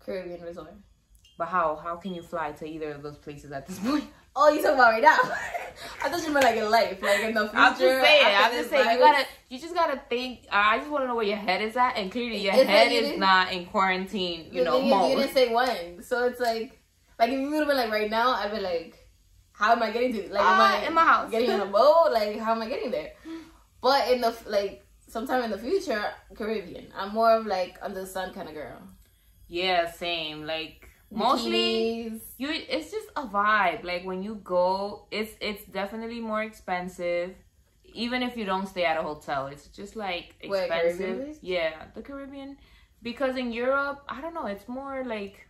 Caribbean 0.00 0.42
resort. 0.42 0.74
But 1.36 1.48
how? 1.48 1.76
How 1.76 1.96
can 1.96 2.14
you 2.14 2.22
fly 2.22 2.52
to 2.52 2.66
either 2.66 2.92
of 2.92 3.02
those 3.02 3.16
places 3.16 3.50
at 3.52 3.66
this 3.66 3.78
point? 3.84 4.04
Oh, 4.36 4.48
you 4.48 4.60
talking 4.62 4.74
about 4.74 4.92
right 4.92 5.02
now? 5.02 5.16
I 6.04 6.08
thought 6.08 6.22
you 6.24 6.32
meant 6.32 6.44
like 6.44 6.56
in 6.56 6.68
life, 6.70 7.00
like 7.02 7.20
in 7.20 7.34
the 7.34 7.42
future. 7.48 7.56
I'm 7.56 7.72
just 7.78 8.04
saying. 8.04 8.24
I'm 8.36 8.52
just 8.52 8.70
saying. 8.70 8.90
You 8.92 8.98
gotta. 8.98 9.26
You 9.48 9.58
just 9.60 9.74
gotta 9.74 10.00
think. 10.08 10.40
Uh, 10.50 10.56
I 10.56 10.78
just 10.78 10.90
want 10.90 11.04
to 11.04 11.08
know 11.08 11.14
where 11.16 11.24
your 11.24 11.36
head 11.36 11.62
is 11.62 11.76
at, 11.76 11.96
and 11.96 12.10
clearly 12.12 12.38
your 12.38 12.52
It's 12.52 12.58
like 12.60 12.68
head 12.68 12.92
you 12.92 12.98
is 13.00 13.10
didn't- 13.10 13.48
in 13.52 13.66
quarantine. 13.66 14.48
You 14.52 14.64
know, 14.64 14.78
is, 14.78 15.10
you 15.10 15.16
didn't 15.16 15.34
say 15.34 15.52
when, 15.54 16.02
so 16.02 16.26
it's 16.26 16.40
like, 16.40 16.80
like 17.18 17.30
if 17.30 17.38
you 17.40 17.48
would 17.50 17.58
have 17.58 17.68
been 17.68 17.76
like 17.76 17.90
right 17.90 18.10
now, 18.10 18.30
I'd 18.32 18.52
be 18.52 18.60
like, 18.60 19.03
how 19.60 19.72
am 19.72 19.82
I 19.82 19.90
getting 19.90 20.12
to? 20.14 20.22
Like, 20.32 20.42
am 20.52 20.60
Uh, 20.60 20.64
I 20.64 20.86
in 20.88 20.94
my 20.94 21.04
house. 21.12 21.30
getting 21.30 21.50
in 21.50 21.60
a 21.60 21.66
boat? 21.78 22.08
Like, 22.12 22.38
how 22.44 22.52
am 22.56 22.62
I 22.62 22.68
getting 22.68 22.90
there? 22.90 23.12
But 23.80 24.10
in 24.12 24.20
the 24.20 24.32
like, 24.46 24.84
sometime 25.14 25.40
in 25.46 25.50
the 25.50 25.58
future, 25.68 26.04
Caribbean. 26.38 26.86
I'm 26.98 27.12
more 27.18 27.32
of 27.38 27.46
like 27.46 27.74
under 27.86 28.00
the 28.00 28.06
sun 28.16 28.32
kind 28.34 28.48
of 28.48 28.54
girl. 28.54 28.80
Yeah, 29.48 29.90
same. 29.90 30.44
Like 30.54 30.88
mostly. 31.10 32.10
Bikinis. 32.10 32.20
you 32.38 32.48
it's 32.76 32.90
just 32.90 33.08
a 33.16 33.24
vibe 33.38 33.84
like 33.84 34.04
when 34.04 34.20
you 34.26 34.34
go 34.42 35.06
it's 35.18 35.34
it's 35.40 35.64
definitely 35.80 36.20
more 36.20 36.42
expensive 36.42 37.30
even 38.04 38.20
if 38.28 38.36
you 38.38 38.44
don't 38.44 38.66
stay 38.74 38.84
at 38.84 38.96
a 38.98 39.02
hotel 39.10 39.46
it's 39.46 39.66
just 39.68 39.94
like 39.94 40.34
expensive 40.40 41.16
place? 41.22 41.38
yeah 41.42 41.84
the 41.94 42.02
caribbean 42.02 42.56
because 43.02 43.36
in 43.36 43.52
europe 43.52 43.98
i 44.08 44.20
don't 44.20 44.34
know 44.34 44.46
it's 44.54 44.66
more 44.66 45.04
like 45.04 45.46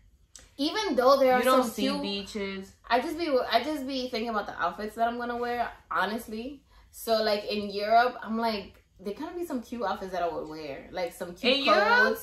Even 0.57 0.97
though 0.97 1.17
there 1.19 1.33
are 1.35 1.39
you 1.39 1.45
don't 1.45 1.63
some 1.65 1.71
see 1.71 1.83
cute, 1.83 2.03
beaches 2.03 2.73
I 2.89 3.01
just 3.01 3.19
be 3.19 3.37
I 3.51 3.63
just 3.63 3.87
be 3.87 4.09
thinking 4.09 4.29
about 4.31 4.47
the 4.47 4.61
outfits 4.61 4.95
that 4.97 5.09
I'm 5.09 5.19
gonna 5.19 5.37
wear. 5.37 5.69
Honestly, 5.91 6.63
so 6.91 7.23
like 7.23 7.45
in 7.45 7.71
Europe, 7.71 8.17
I'm 8.23 8.39
like 8.39 8.83
there 9.01 9.15
kind 9.15 9.31
of 9.31 9.37
be 9.37 9.45
some 9.45 9.63
cute 9.63 9.83
outfits 9.83 10.13
that 10.13 10.23
I 10.23 10.29
would 10.33 10.49
wear, 10.49 10.89
like 10.93 11.13
some 11.13 11.35
cute 11.35 11.59
In 11.59 11.65
clothes. 11.65 11.77
Europe? 11.77 12.19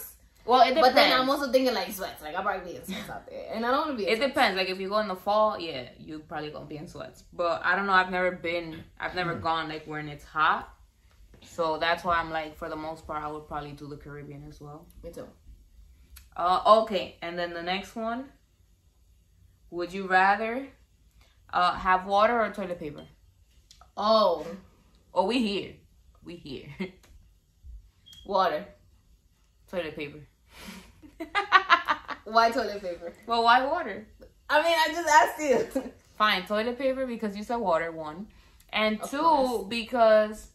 well 0.46 0.62
it 0.62 0.74
depends 0.74 0.88
But 0.88 0.96
then 0.96 1.20
I'm 1.20 1.30
also 1.30 1.52
thinking 1.52 1.74
like 1.74 1.92
sweats. 1.92 2.22
Like 2.22 2.36
I'm 2.36 2.44
probably 2.44 2.72
be 2.72 2.78
in 2.78 2.86
sweats 2.86 3.10
out 3.10 3.28
there, 3.28 3.48
and 3.54 3.66
I 3.66 3.72
don't 3.72 3.88
want 3.88 3.92
to 3.92 3.98
be. 3.98 4.08
In 4.08 4.14
it 4.14 4.18
sweats. 4.18 4.34
depends 4.34 4.58
like 4.58 4.70
if 4.70 4.80
you 4.80 4.90
go 4.90 5.00
in 5.00 5.08
the 5.08 5.16
fall 5.16 5.60
yeah 5.60 5.90
you 6.00 6.20
probably 6.20 6.52
gonna 6.52 6.66
be 6.66 6.78
in 6.78 6.88
sweats 6.88 7.24
but 7.34 7.62
i 7.64 7.76
don't 7.76 7.86
know 7.86 7.94
i've 7.94 8.12
never 8.12 8.32
been 8.32 8.84
i've 9.00 9.16
never 9.16 9.36
mm. 9.36 9.42
gone 9.42 9.70
like 9.70 9.86
when 9.86 10.08
it's 10.10 10.24
hot 10.24 10.74
so 11.44 11.78
that's 11.78 12.04
why 12.04 12.18
i'm 12.18 12.32
like 12.32 12.56
for 12.56 12.70
the 12.70 12.76
most 12.76 13.06
part 13.06 13.24
i 13.24 13.28
would 13.28 13.48
probably 13.48 13.72
do 13.72 13.88
the 13.88 13.98
caribbean 13.98 14.44
as 14.48 14.62
well 14.62 14.86
Me 15.04 15.12
too. 15.12 15.28
Uh, 16.36 16.62
okay, 16.84 17.18
and 17.22 17.38
then 17.38 17.54
the 17.54 17.62
next 17.64 17.96
one. 17.96 18.26
Would 19.70 19.94
you 19.94 20.08
rather 20.08 20.68
uh, 21.54 21.74
have 21.76 22.06
water 22.06 22.40
or 22.42 22.50
toilet 22.52 22.80
paper? 22.80 23.06
Oh, 23.98 24.46
Oh, 25.14 25.26
we 25.26 25.40
here. 25.46 25.74
We 26.24 26.36
here. 26.36 26.68
water. 28.26 28.66
toilet 29.70 29.96
paper. 29.96 30.20
Why 32.26 32.50
toilet 32.52 32.82
paper? 32.82 33.14
well, 33.26 33.44
why 33.44 33.66
water? 33.66 34.06
I 34.50 34.62
mean, 34.62 34.76
I 34.78 34.88
just 34.94 35.10
asked 35.10 35.76
you. 35.76 35.92
Fine, 36.18 36.46
toilet 36.46 36.78
paper 36.78 37.06
because 37.06 37.36
you 37.36 37.44
said 37.44 37.58
water, 37.58 37.92
one. 37.92 38.28
And 38.72 39.02
Of 39.02 39.10
two, 39.10 39.18
course. 39.20 39.68
because, 39.68 40.48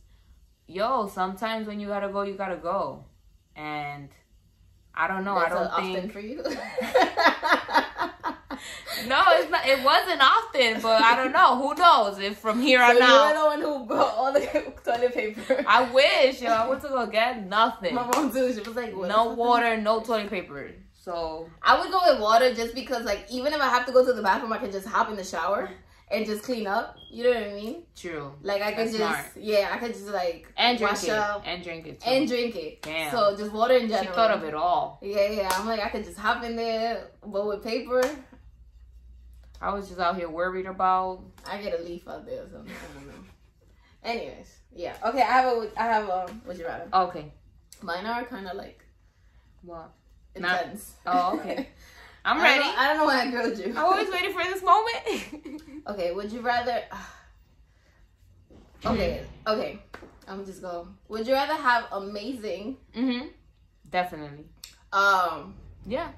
yo, 0.66 1.07
sometimes 1.09 1.66
when 1.66 1.81
you 1.81 1.88
gotta 1.88 2.09
go, 2.09 2.22
you 2.22 2.35
gotta 2.35 2.57
go. 2.57 3.05
And 3.57 4.09
I 4.96 5.09
don't 5.09 5.24
know. 5.24 5.38
That's 5.38 5.52
I 5.52 5.59
don't 5.59 5.76
think. 5.76 5.96
often 5.96 6.11
for 6.11 6.20
you. 6.20 6.42
No, 9.06 9.22
it's 9.28 9.50
not. 9.50 9.66
It 9.66 9.85
wasn't 9.85 10.20
often, 10.22 10.80
but 10.80 11.00
I 11.02 11.14
don't 11.14 11.32
know. 11.32 11.56
Who 11.56 11.74
knows 11.74 12.18
if 12.18 12.38
from 12.38 12.61
here 12.61 12.78
so 12.78 12.96
on 12.96 13.02
out. 13.02 13.35
the 13.35 13.44
one 13.44 13.61
who 13.61 13.87
brought 13.87 14.14
all 14.14 14.32
the 14.32 14.40
toilet 14.85 15.14
paper. 15.14 15.64
I 15.68 15.90
wish, 15.92 16.40
yo. 16.40 16.50
I 16.50 16.66
went 16.66 16.82
to 16.82 16.88
go 16.88 17.06
get 17.06 17.46
nothing. 17.46 17.94
My 17.94 18.06
mom 18.06 18.32
too. 18.32 18.52
She 18.52 18.61
was 18.61 18.74
like, 18.74 18.96
what 18.96 19.09
No 19.09 19.35
water, 19.35 19.76
no 19.76 20.00
toilet 20.00 20.30
paper. 20.30 20.72
So 20.94 21.48
I 21.62 21.78
would 21.78 21.92
go 21.92 22.00
with 22.06 22.20
water 22.20 22.52
just 22.54 22.74
because, 22.74 23.04
like, 23.04 23.26
even 23.30 23.52
if 23.52 23.61
I 23.61 23.68
have 23.68 23.87
to 23.87 23.92
go 23.92 24.04
to 24.04 24.12
the 24.12 24.22
bathroom, 24.22 24.52
I 24.52 24.59
can 24.59 24.72
just 24.72 24.88
hop 24.88 25.09
in 25.11 25.16
the 25.16 25.24
shower 25.24 25.70
and 26.09 26.25
just 26.27 26.42
clean 26.45 26.66
up. 26.66 26.97
You 27.11 27.25
know 27.25 27.31
what 27.31 27.49
I 27.49 27.53
mean? 27.55 27.83
true. 27.97 28.33
Like, 28.42 28.62
I 28.62 28.71
could 28.73 28.88
That's 28.88 28.97
just, 28.99 29.21
smart. 29.33 29.33
yeah, 29.37 29.71
I 29.73 29.79
could 29.79 29.92
just 29.95 30.07
like 30.09 30.53
And 30.57 30.79
drink 30.79 30.92
wash 30.92 31.05
it. 31.05 31.11
up 31.11 31.42
And 31.47 31.62
drink 31.64 31.87
it. 31.87 32.01
Too. 32.01 32.09
and 32.11 32.29
drink 32.29 32.55
it. 32.57 32.83
Damn. 32.83 33.11
So 33.11 33.37
just 33.37 33.53
water 33.53 33.75
in 33.75 33.88
she 33.88 34.07
thought 34.07 34.31
of 34.31 34.45
it 34.45 34.55
all. 34.55 34.99
Yeah, 35.03 35.29
yeah. 35.31 35.49
I'm 35.53 35.66
like, 35.66 35.81
I 35.81 35.88
could 35.88 36.05
just 36.05 36.19
hop 36.19 36.45
in 36.45 36.57
there, 36.57 37.09
but 37.27 37.47
with 37.47 37.64
paper, 37.64 38.03
I 39.61 39.73
was 39.73 39.88
just 39.88 40.01
out 40.01 40.16
here 40.16 40.29
worried 40.29 40.66
about. 40.66 41.25
I 41.47 41.61
get 41.62 41.79
a 41.79 41.83
leaf 41.83 42.07
out 42.09 42.27
there 42.27 42.42
or 42.45 42.49
something. 42.51 42.73
I 42.73 42.95
don't 42.99 43.07
know. 43.09 43.14
Anyways, 44.05 44.55
yeah. 44.75 44.97
Okay, 45.05 45.23
I 45.23 45.25
have 45.25 45.47
a, 45.57 45.71
I 45.77 45.85
have 45.87 46.11
um, 46.11 46.42
a. 46.45 46.49
Would 46.49 46.59
you 46.59 46.66
rather? 46.66 46.88
Okay. 46.92 47.33
Mine 47.83 48.07
are 48.07 48.25
kind 48.25 48.47
of 48.47 48.57
like 48.57 48.85
What? 49.62 49.90
Not- 50.38 50.62
intense. 50.62 50.95
Oh, 51.07 51.38
okay. 51.40 51.69
I'm 52.26 52.38
I 52.40 52.42
ready. 52.42 52.58
don't, 52.64 52.74
know, 52.74 52.80
I 52.80 52.86
don't 52.88 52.96
know 52.98 53.04
why 53.04 53.20
I 53.22 53.30
grilled 53.30 53.58
you. 53.58 53.72
I'm 53.76 53.84
always 53.84 54.10
waiting 54.10 54.32
for 54.32 54.42
this 54.44 54.62
moment. 54.62 55.62
Okay, 55.88 56.10
would 56.10 56.32
you 56.32 56.40
rather? 56.40 56.82
Okay, 58.84 59.22
okay. 59.46 59.78
I'm 60.28 60.44
just 60.44 60.60
go. 60.60 60.88
Would 61.08 61.26
you 61.26 61.32
rather 61.34 61.54
have 61.54 61.84
amazing? 61.92 62.76
Mm-hmm. 62.94 63.28
Definitely. 63.90 64.44
Um, 64.92 65.54
Yeah. 65.86 66.08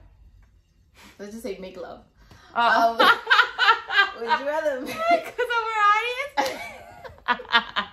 let's 1.18 1.32
just 1.32 1.42
say 1.44 1.58
make 1.60 1.76
love. 1.76 2.00
Uh, 2.54 2.96
Would 4.20 4.40
you 4.40 4.46
rather? 4.46 4.80
Because 4.86 5.48
of 5.54 5.62
our 5.68 5.78
audience. 6.48 7.84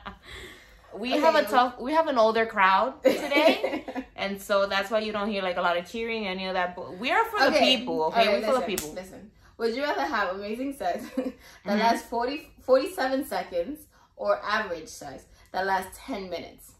We 0.98 1.12
Okay. 1.14 1.20
have 1.22 1.36
a 1.36 1.44
tough. 1.44 1.80
We 1.80 1.94
have 1.94 2.08
an 2.08 2.18
older 2.18 2.46
crowd 2.46 3.02
today. 3.04 3.84
And 4.18 4.42
so 4.42 4.66
that's 4.66 4.90
why 4.90 5.00
you 5.00 5.12
don't 5.12 5.30
hear 5.30 5.44
like 5.44 5.58
a 5.58 5.62
lot 5.62 5.78
of 5.78 5.86
cheering, 5.92 6.26
and 6.26 6.40
any 6.40 6.48
of 6.48 6.54
that. 6.54 6.76
But 6.76 6.98
we 6.98 7.12
are 7.12 7.26
for 7.26 7.40
the 7.52 7.52
people, 7.60 8.06
okay? 8.06 8.28
We're 8.30 8.48
for 8.48 8.60
the 8.60 8.66
people. 8.66 8.92
Listen, 8.94 9.30
would 9.58 9.76
you 9.76 9.84
rather 9.84 10.02
have 10.04 10.36
amazing 10.38 10.74
sex 10.74 11.04
that 11.16 11.34
Mhm. 11.66 11.80
lasts 11.80 12.08
40, 12.08 12.50
47 12.62 13.26
seconds 13.28 13.86
or 14.16 14.42
average 14.44 14.88
sex 14.88 15.26
that 15.52 15.66
lasts 15.68 16.00
10 16.08 16.30
minutes? 16.30 16.72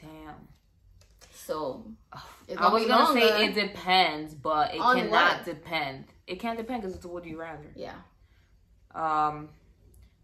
Damn. 0.00 0.48
So, 1.32 1.84
it's 2.48 2.60
I 2.60 2.68
was 2.72 2.86
gonna 2.86 3.04
longer. 3.04 3.20
say 3.20 3.44
it 3.46 3.54
depends, 3.54 4.34
but 4.34 4.74
it 4.74 4.78
cannot 4.80 5.10
what? 5.10 5.44
depend. 5.44 6.06
It 6.26 6.40
can't 6.40 6.56
depend 6.58 6.82
because 6.82 6.96
it's 6.96 7.04
would 7.06 7.26
you 7.26 7.38
rather. 7.38 7.70
Yeah. 7.76 7.94
Um, 8.94 9.50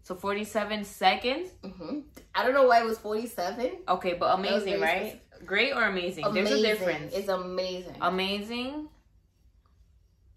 so 0.03 0.15
forty-seven 0.15 0.83
seconds. 0.83 1.49
hmm 1.63 1.99
I 2.35 2.43
don't 2.43 2.53
know 2.53 2.67
why 2.67 2.81
it 2.81 2.85
was 2.85 2.97
47. 2.99 3.71
Okay, 3.87 4.13
but 4.13 4.37
amazing, 4.37 4.79
right? 4.79 5.21
Great 5.45 5.73
or 5.73 5.83
amazing? 5.83 6.25
Amazing. 6.25 6.43
There's 6.43 6.59
a 6.59 6.61
difference. 6.61 7.13
It's 7.13 7.27
amazing. 7.27 7.95
amazing 8.01 8.87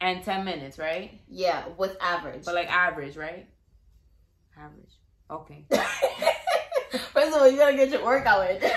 and 0.01 0.23
ten 0.25 0.45
minutes, 0.45 0.79
right? 0.79 1.21
yeah, 1.29 1.65
with 1.77 1.97
average. 2.01 2.45
But 2.45 2.55
like 2.55 2.69
average, 2.71 3.17
right? 3.17 3.47
Average. 4.59 4.99
Okay. 5.31 5.65
First 7.13 7.29
of 7.29 7.35
all, 7.43 7.49
you 7.51 7.57
gotta 7.57 7.77
get 7.77 7.91
your 7.91 8.05
workout 8.05 8.51
in. 8.51 8.61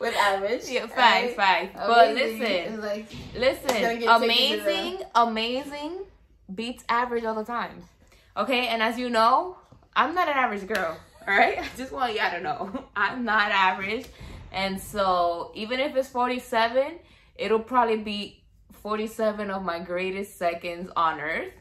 with 0.00 0.14
average. 0.16 0.62
Yeah, 0.66 0.82
alright? 0.82 1.36
facts. 1.36 1.72
But 1.74 2.14
listen, 2.14 2.80
like 2.80 3.06
listen. 3.36 3.68
gonna 3.68 3.96
get 3.98 4.00
taken 4.00 4.08
to 4.08 4.14
Amazing, 4.14 4.98
amazing 5.14 5.98
beats 6.54 6.84
average 6.88 7.24
all 7.24 7.34
the 7.34 7.44
time. 7.44 7.82
Okay, 8.36 8.68
and 8.68 8.82
as 8.82 8.98
you 8.98 9.08
know, 9.08 9.56
I'm 9.94 10.14
not 10.14 10.28
an 10.28 10.34
average 10.36 10.66
girl. 10.66 10.98
All 11.26 11.34
right, 11.36 11.58
I 11.60 11.68
just 11.76 11.92
want 11.92 12.14
y'all 12.14 12.30
to 12.30 12.40
know 12.40 12.84
I'm 12.96 13.24
not 13.24 13.50
average, 13.50 14.06
and 14.52 14.80
so 14.80 15.52
even 15.54 15.80
if 15.80 15.96
it's 15.96 16.08
47, 16.08 16.98
it'll 17.36 17.60
probably 17.60 17.96
be 17.96 18.42
47 18.82 19.50
of 19.50 19.62
my 19.64 19.78
greatest 19.78 20.38
seconds 20.38 20.90
on 20.96 21.20
earth. 21.20 21.52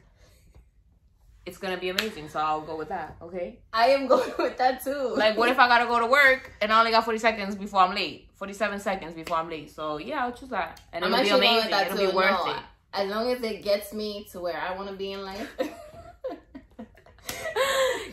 It's 1.45 1.57
gonna 1.59 1.77
be 1.77 1.89
amazing, 1.89 2.27
so 2.29 2.39
I'll 2.39 2.61
go 2.61 2.75
with 2.75 2.89
that. 2.89 3.15
Okay. 3.21 3.59
I 3.71 3.89
am 3.89 4.07
going 4.13 4.31
with 4.38 4.57
that 4.57 4.83
too. 4.83 5.13
Like, 5.15 5.38
what 5.38 5.47
if 5.49 5.59
I 5.59 5.67
gotta 5.67 5.85
go 5.85 5.99
to 5.99 6.07
work 6.07 6.51
and 6.59 6.71
I 6.73 6.79
only 6.79 6.91
got 6.91 7.05
40 7.05 7.19
seconds 7.19 7.55
before 7.55 7.81
I'm 7.81 7.93
late? 7.95 8.29
47 8.33 8.79
seconds 8.79 9.13
before 9.13 9.38
I'm 9.38 9.49
late. 9.49 9.69
So, 9.71 9.97
yeah, 9.97 10.25
I'll 10.25 10.31
choose 10.33 10.49
that. 10.49 10.81
And 10.91 11.05
I'm 11.05 11.13
it'll 11.13 11.39
be 11.39 11.45
amazing. 11.45 11.55
with 11.57 11.69
that 11.69 11.85
It'll 11.88 11.97
too. 11.99 12.09
be 12.09 12.15
worth 12.15 12.31
No, 12.45 12.51
it. 12.51 12.57
As 12.93 13.09
long 13.09 13.31
as 13.31 13.41
it 13.43 13.63
gets 13.63 13.93
me 13.93 14.25
to 14.31 14.39
where 14.39 14.59
I 14.59 14.75
want 14.75 14.89
to 14.89 14.95
be 14.95 15.11
in 15.11 15.23
life. 15.23 15.49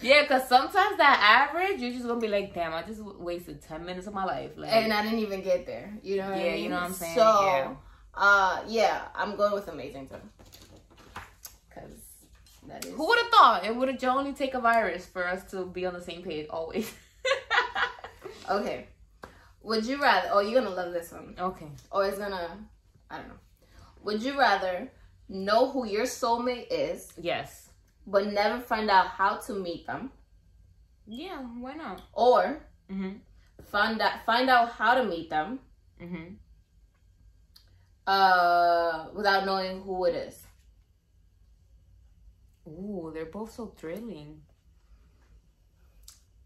Yeah, 0.00 0.22
because 0.22 0.48
sometimes 0.48 0.96
that 0.96 1.48
average, 1.54 1.80
you're 1.80 1.92
just 1.92 2.04
gonna 2.06 2.18
be 2.20 2.26
like, 2.28 2.52
damn, 2.54 2.72
I 2.74 2.82
just 2.82 3.00
wasted 3.00 3.62
ten 3.62 3.84
minutes 3.86 4.06
of 4.08 4.14
my 4.14 4.24
life. 4.24 4.50
Like, 4.56 4.72
and 4.72 4.92
I 4.92 5.02
didn't 5.02 5.20
even 5.20 5.42
get 5.42 5.64
there. 5.64 5.92
You 6.02 6.16
know 6.16 6.30
what 6.30 6.38
Yeah, 6.38 6.44
I 6.46 6.54
mean? 6.54 6.62
you 6.64 6.68
know 6.70 6.76
what 6.76 6.84
I'm 6.84 6.92
saying? 6.92 7.14
So, 7.14 7.20
Yeah. 7.22 7.74
uh, 8.14 8.62
yeah, 8.66 9.02
I'm 9.14 9.36
going 9.36 9.52
with 9.52 9.68
amazing 9.68 10.08
too. 10.08 10.16
Cause 11.72 11.90
that 12.66 12.84
is. 12.84 12.92
who 12.94 13.06
would 13.06 13.18
have 13.18 13.28
thought 13.28 13.64
it 13.64 13.76
would 13.76 13.88
have 13.88 14.02
only 14.16 14.32
take 14.32 14.54
a 14.54 14.60
virus 14.60 15.06
for 15.06 15.26
us 15.26 15.48
to 15.52 15.66
be 15.66 15.86
on 15.86 15.94
the 15.94 16.02
same 16.02 16.22
page 16.22 16.46
always? 16.50 16.92
Okay. 18.50 18.88
Would 19.62 19.86
you 19.86 20.02
rather? 20.02 20.28
Oh, 20.32 20.40
you're 20.40 20.60
gonna 20.60 20.74
love 20.74 20.92
this 20.92 21.12
one. 21.12 21.36
okay. 21.38 21.68
Or 21.92 22.04
it's 22.06 22.18
gonna. 22.18 22.58
I 23.08 23.18
don't 23.18 23.28
know. 23.28 23.34
Would 24.02 24.20
you 24.22 24.36
rather 24.38 24.90
know 25.28 25.70
who 25.70 25.86
your 25.86 26.04
soulmate 26.06 26.66
is, 26.70 27.12
Yes. 27.16 27.61
But 28.06 28.26
never 28.32 28.60
find 28.60 28.90
out 28.90 29.06
how 29.08 29.36
to 29.36 29.52
meet 29.54 29.86
them, 29.86 30.10
Yeah. 31.06 31.38
Why 31.38 31.74
not? 31.74 32.02
or 32.12 32.60
Mhm. 32.90 33.20
find 33.64 34.00
out 34.00 34.24
find 34.26 34.48
out 34.50 34.70
how 34.72 34.94
to 34.94 35.04
meet 35.04 35.30
them, 35.30 35.60
Mhm. 36.00 36.36
uh, 38.06 39.08
without 39.14 39.44
knowing 39.46 39.82
who 39.82 40.04
it 40.06 40.14
is? 40.14 40.46
Ooh, 42.66 43.10
they're 43.14 43.26
both 43.26 43.52
so 43.52 43.66
thrilling. 43.66 44.42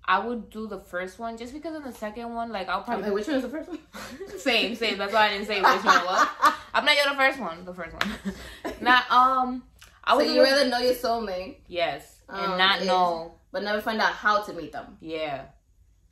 I 0.09 0.21
would 0.21 0.51
do 0.51 0.69
the 0.69 0.79
first 0.79 1.19
one 1.19 1.37
just 1.37 1.53
because 1.53 1.75
in 1.75 1.83
the 1.83 1.93
second 1.93 2.33
one, 2.33 2.51
like 2.53 2.69
I'll 2.69 2.83
probably 2.85 3.05
like, 3.07 3.15
which 3.15 3.27
one 3.27 3.37
is 3.37 3.43
the 3.43 3.49
first 3.49 3.69
one? 3.69 3.81
same, 4.39 4.75
same. 4.77 4.99
That's 4.99 5.13
why 5.13 5.27
I 5.27 5.31
didn't 5.31 5.47
say 5.47 5.57
which 5.61 5.85
one 5.85 6.05
was. 6.05 6.29
I'm 6.75 6.85
not 6.85 6.95
you're 6.95 7.11
the 7.11 7.17
first 7.17 7.41
one. 7.41 7.65
The 7.65 7.75
first 7.75 7.93
one. 7.95 8.75
now, 8.81 9.03
um, 9.11 9.65
I 10.07 10.13
so 10.13 10.17
would 10.19 10.31
you 10.31 10.43
rather 10.43 10.69
know 10.69 10.79
your 10.79 10.95
soulmate, 10.95 11.57
yes, 11.67 12.23
and 12.29 12.53
Um, 12.53 12.59
not 12.59 12.81
is- 12.81 12.87
know. 12.87 13.35
but 13.53 13.63
never 13.63 13.81
find 13.81 14.01
out 14.01 14.13
how 14.13 14.43
to 14.43 14.53
meet 14.53 14.73
them. 14.73 14.97
Yeah, 15.01 15.47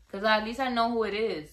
because 0.07 0.25
at 0.25 0.45
least 0.45 0.61
I 0.61 0.69
know 0.71 0.91
who 0.91 1.05
it 1.05 1.15
is. 1.15 1.51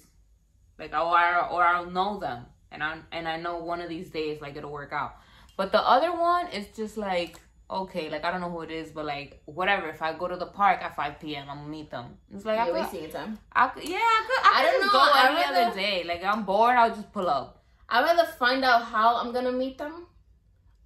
Like, 0.80 0.92
or 0.94 1.16
I, 1.18 1.48
or 1.50 1.64
I'll 1.64 1.86
know 1.92 2.18
them, 2.18 2.46
and 2.72 2.84
I 2.84 2.98
and 3.12 3.28
I 3.28 3.38
know 3.38 3.58
one 3.58 3.82
of 3.82 3.90
these 3.90 4.10
days 4.10 4.42
like 4.42 4.56
it'll 4.56 4.72
work 4.72 4.92
out. 4.94 5.16
But 5.56 5.72
the 5.72 5.82
other 5.82 6.12
one 6.12 6.48
is 6.48 6.68
just 6.76 6.98
like 6.98 7.40
okay, 7.70 8.10
like 8.10 8.26
I 8.26 8.32
don't 8.32 8.42
know 8.42 8.50
who 8.50 8.62
it 8.62 8.72
is, 8.72 8.92
but 8.92 9.06
like 9.06 9.42
whatever. 9.46 9.88
If 9.90 10.02
I 10.02 10.12
go 10.14 10.28
to 10.28 10.36
the 10.36 10.48
park 10.48 10.82
at 10.84 10.94
5 10.96 11.20
p.m., 11.22 11.48
I'm 11.50 11.58
gonna 11.60 11.70
meet 11.70 11.90
them. 11.92 12.18
It's 12.34 12.44
like 12.44 12.60
I 12.60 12.66
You're 12.66 12.74
could, 12.76 12.82
wasting 12.82 13.02
your 13.04 13.12
time. 13.12 13.40
I 13.54 13.68
could, 13.70 13.84
yeah, 13.88 13.96
I 13.98 14.22
could. 14.28 14.46
I, 14.46 14.52
I 14.52 14.66
could 14.66 14.72
don't 14.72 14.82
just 14.82 14.94
know, 14.94 15.00
Go 15.00 15.12
I 15.14 15.26
every 15.30 15.42
rather- 15.42 15.66
other 15.70 15.76
day. 15.80 16.04
Like 16.04 16.24
I'm 16.24 16.44
bored, 16.44 16.76
I'll 16.76 16.90
just 16.90 17.12
pull 17.14 17.30
up. 17.30 17.64
I'd 17.88 18.04
rather 18.04 18.26
find 18.34 18.66
out 18.66 18.84
how 18.84 19.18
I'm 19.18 19.32
gonna 19.32 19.52
meet 19.54 19.78
them, 19.78 20.08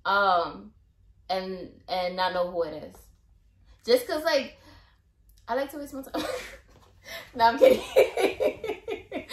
um, 0.06 0.72
and 1.30 1.70
and 1.88 2.16
not 2.16 2.34
know 2.34 2.52
who 2.52 2.64
it 2.64 2.84
is. 2.84 2.96
Just 3.86 4.08
cause 4.08 4.24
like 4.24 4.58
I 5.48 5.56
like 5.56 5.72
to 5.72 5.78
waste 5.78 5.94
my 5.94 6.02
time. 6.02 6.24
no, 7.36 7.46
I'm 7.46 7.58
kidding. 7.60 7.82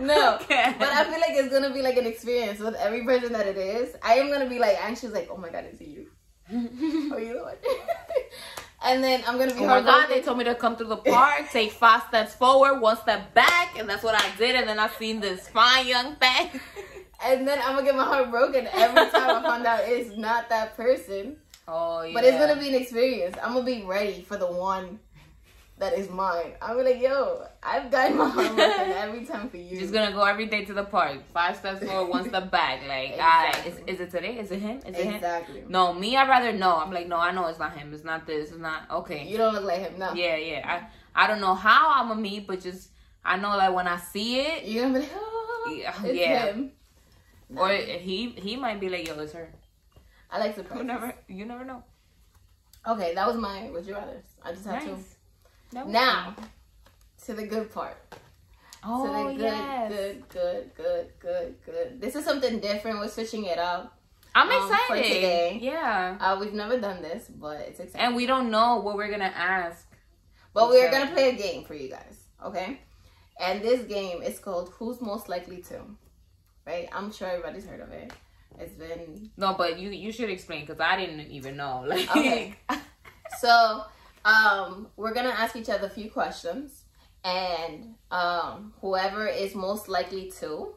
no, 0.00 0.36
Okay. 0.36 0.74
but 0.78 0.88
I 0.88 1.04
feel 1.04 1.20
like 1.20 1.32
it's 1.32 1.52
gonna 1.52 1.72
be 1.72 1.82
like 1.82 1.96
an 1.96 2.06
experience 2.06 2.58
with 2.60 2.74
every 2.76 3.04
person 3.04 3.32
that 3.32 3.46
it 3.46 3.56
is. 3.56 3.94
I 4.02 4.14
am 4.14 4.30
gonna 4.30 4.48
be 4.48 4.58
like 4.58 4.82
anxious, 4.82 5.12
like, 5.12 5.28
oh 5.30 5.36
my 5.36 5.50
god, 5.50 5.66
is 5.72 5.80
it 5.80 5.88
you? 5.88 6.06
Are 7.12 7.20
you 7.20 7.34
the 7.34 7.42
one? 7.42 7.56
and 8.82 9.04
then 9.04 9.22
I'm 9.26 9.36
gonna 9.38 9.54
be 9.54 9.60
Oh 9.60 9.66
my 9.66 9.82
god, 9.82 10.06
they 10.08 10.22
told 10.22 10.38
me 10.38 10.44
to 10.44 10.54
come 10.54 10.76
through 10.76 10.88
the 10.88 10.96
park, 10.96 11.50
take 11.52 11.72
five 11.72 12.04
steps 12.08 12.34
forward, 12.34 12.80
one 12.80 12.96
step 12.96 13.34
back, 13.34 13.78
and 13.78 13.88
that's 13.88 14.02
what 14.02 14.14
I 14.14 14.34
did. 14.36 14.56
And 14.56 14.66
then 14.68 14.78
I 14.78 14.88
seen 14.88 15.20
this 15.20 15.48
fine 15.48 15.86
young 15.86 16.16
thing. 16.16 16.60
And 17.24 17.46
then 17.46 17.58
I'm 17.64 17.74
gonna 17.74 17.84
get 17.84 17.96
my 17.96 18.04
heart 18.04 18.30
broken 18.30 18.66
every 18.72 19.10
time 19.10 19.30
I 19.30 19.42
find 19.42 19.66
out 19.66 19.80
it's 19.84 20.16
not 20.16 20.48
that 20.48 20.76
person. 20.76 21.36
Oh 21.66 22.02
yeah. 22.02 22.14
But 22.14 22.24
it's 22.24 22.38
gonna 22.38 22.60
be 22.60 22.68
an 22.68 22.80
experience. 22.80 23.36
I'm 23.42 23.52
gonna 23.54 23.64
be 23.64 23.82
ready 23.84 24.22
for 24.22 24.36
the 24.36 24.46
one 24.46 24.98
that 25.78 25.96
is 25.96 26.10
mine. 26.10 26.54
I'm 26.60 26.76
gonna 26.76 26.90
like, 26.90 27.00
yo, 27.00 27.44
I've 27.62 27.90
gotten 27.90 28.16
my 28.16 28.28
heart 28.28 28.56
broken 28.56 28.60
every 28.96 29.24
time 29.24 29.48
for 29.48 29.58
you. 29.58 29.78
Just 29.78 29.92
gonna 29.92 30.12
go 30.12 30.22
every 30.24 30.46
day 30.46 30.64
to 30.64 30.72
the 30.74 30.84
park. 30.84 31.18
Five 31.32 31.56
steps 31.56 31.84
forward, 31.84 32.08
one 32.10 32.28
step 32.28 32.50
back. 32.50 32.80
Like, 32.88 33.10
Exactly. 33.14 33.70
is, 33.72 33.78
is 33.86 34.00
it 34.00 34.10
today? 34.10 34.38
Is 34.38 34.50
it 34.50 34.60
him? 34.60 34.78
Is 34.78 34.98
it 34.98 35.04
him? 35.04 35.14
exactly. 35.14 35.64
No, 35.68 35.92
me, 35.94 36.16
I'd 36.16 36.28
rather 36.28 36.52
know. 36.52 36.76
I'm 36.76 36.90
like, 36.90 37.06
no, 37.06 37.16
I 37.16 37.30
know 37.30 37.46
it's 37.46 37.58
not 37.60 37.76
him. 37.76 37.92
It's 37.94 38.04
not 38.04 38.26
this. 38.26 38.50
It's 38.50 38.58
not 38.58 38.90
okay. 38.90 39.24
You 39.26 39.36
don't 39.38 39.54
look 39.54 39.64
like 39.64 39.80
him, 39.80 39.98
no. 39.98 40.12
Yeah, 40.14 40.36
yeah. 40.36 40.62
I 41.14 41.24
I 41.24 41.26
don't 41.26 41.40
know 41.40 41.54
how 41.54 41.92
I'm 41.94 42.08
gonna 42.08 42.20
meet, 42.20 42.46
but 42.46 42.60
just 42.60 42.90
I 43.24 43.36
know 43.36 43.56
that 43.56 43.72
when 43.74 43.86
I 43.86 43.98
see 43.98 44.40
it, 44.40 44.64
You're 44.64 44.84
gonna 44.84 44.94
be 44.94 45.00
like, 45.00 45.12
oh, 45.14 45.76
Yeah, 45.78 45.94
it's 46.04 46.18
yeah. 46.18 46.46
him. 46.46 46.72
No. 47.50 47.62
or 47.62 47.72
he 47.72 48.30
he 48.30 48.56
might 48.56 48.80
be 48.80 48.88
like, 48.88 49.06
yo, 49.06 49.18
it's 49.20 49.32
her. 49.32 49.50
I 50.30 50.38
like 50.38 50.56
You 50.56 50.62
surprises. 50.62 50.86
never 50.86 51.14
you 51.28 51.44
never 51.44 51.64
know. 51.64 51.82
Okay, 52.86 53.14
that 53.14 53.26
was 53.26 53.36
my 53.36 53.70
would 53.70 53.86
you 53.86 53.94
rather. 53.94 54.22
I 54.42 54.52
just 54.52 54.66
had 54.66 54.80
to. 54.82 54.88
Nice. 54.88 55.16
Two. 55.72 55.84
Now, 55.86 56.34
fun. 56.36 56.46
to 57.26 57.34
the 57.34 57.46
good 57.46 57.72
part. 57.72 57.96
Oh 58.84 59.06
to 59.06 59.12
the 59.12 59.32
good, 59.32 59.40
yes. 59.40 59.92
good, 59.92 60.28
good, 60.28 60.70
good, 60.76 61.12
good, 61.18 61.54
good. 61.64 62.00
This 62.00 62.14
is 62.14 62.24
something 62.24 62.60
different. 62.60 62.98
We're 62.98 63.08
switching 63.08 63.44
it 63.44 63.58
up. 63.58 63.98
I'm 64.34 64.48
um, 64.50 64.68
for 64.68 64.94
excited. 64.96 65.14
today. 65.14 65.58
Yeah. 65.60 66.16
Uh, 66.20 66.36
we've 66.40 66.52
never 66.54 66.78
done 66.78 67.02
this, 67.02 67.28
but 67.28 67.60
it's 67.60 67.80
exciting. 67.80 68.06
And 68.06 68.16
we 68.16 68.26
don't 68.26 68.50
know 68.50 68.76
what 68.80 68.96
we're 68.96 69.10
gonna 69.10 69.32
ask. 69.34 69.86
But 70.54 70.68
we're 70.68 70.90
gonna 70.90 71.10
play 71.10 71.30
a 71.30 71.32
game 71.34 71.64
for 71.64 71.74
you 71.74 71.88
guys, 71.88 72.24
okay? 72.44 72.80
And 73.40 73.62
this 73.62 73.82
game 73.86 74.22
is 74.22 74.38
called 74.38 74.70
Who's 74.78 75.00
Most 75.00 75.28
Likely 75.28 75.62
to, 75.62 75.82
right? 76.68 76.88
I'm 76.92 77.10
sure 77.12 77.28
everybody's 77.28 77.64
heard 77.66 77.80
of 77.80 77.90
it. 77.92 78.12
It's 78.60 78.74
been 78.74 79.30
No, 79.36 79.54
but 79.54 79.78
you 79.78 79.88
you 79.90 80.10
should 80.12 80.30
explain 80.30 80.60
because 80.66 80.80
I 80.80 80.96
didn't 81.00 81.30
even 81.38 81.56
know. 81.56 81.74
Like, 81.90 82.08
Okay. 82.16 82.54
so. 83.40 83.84
Um, 84.24 84.88
we're 84.96 85.14
gonna 85.14 85.36
ask 85.44 85.56
each 85.56 85.70
other 85.70 85.86
a 85.86 85.90
few 85.98 86.10
questions, 86.10 86.84
and 87.24 87.94
um, 88.10 88.74
whoever 88.82 89.26
is 89.26 89.54
most 89.54 89.88
likely 89.88 90.30
to. 90.40 90.74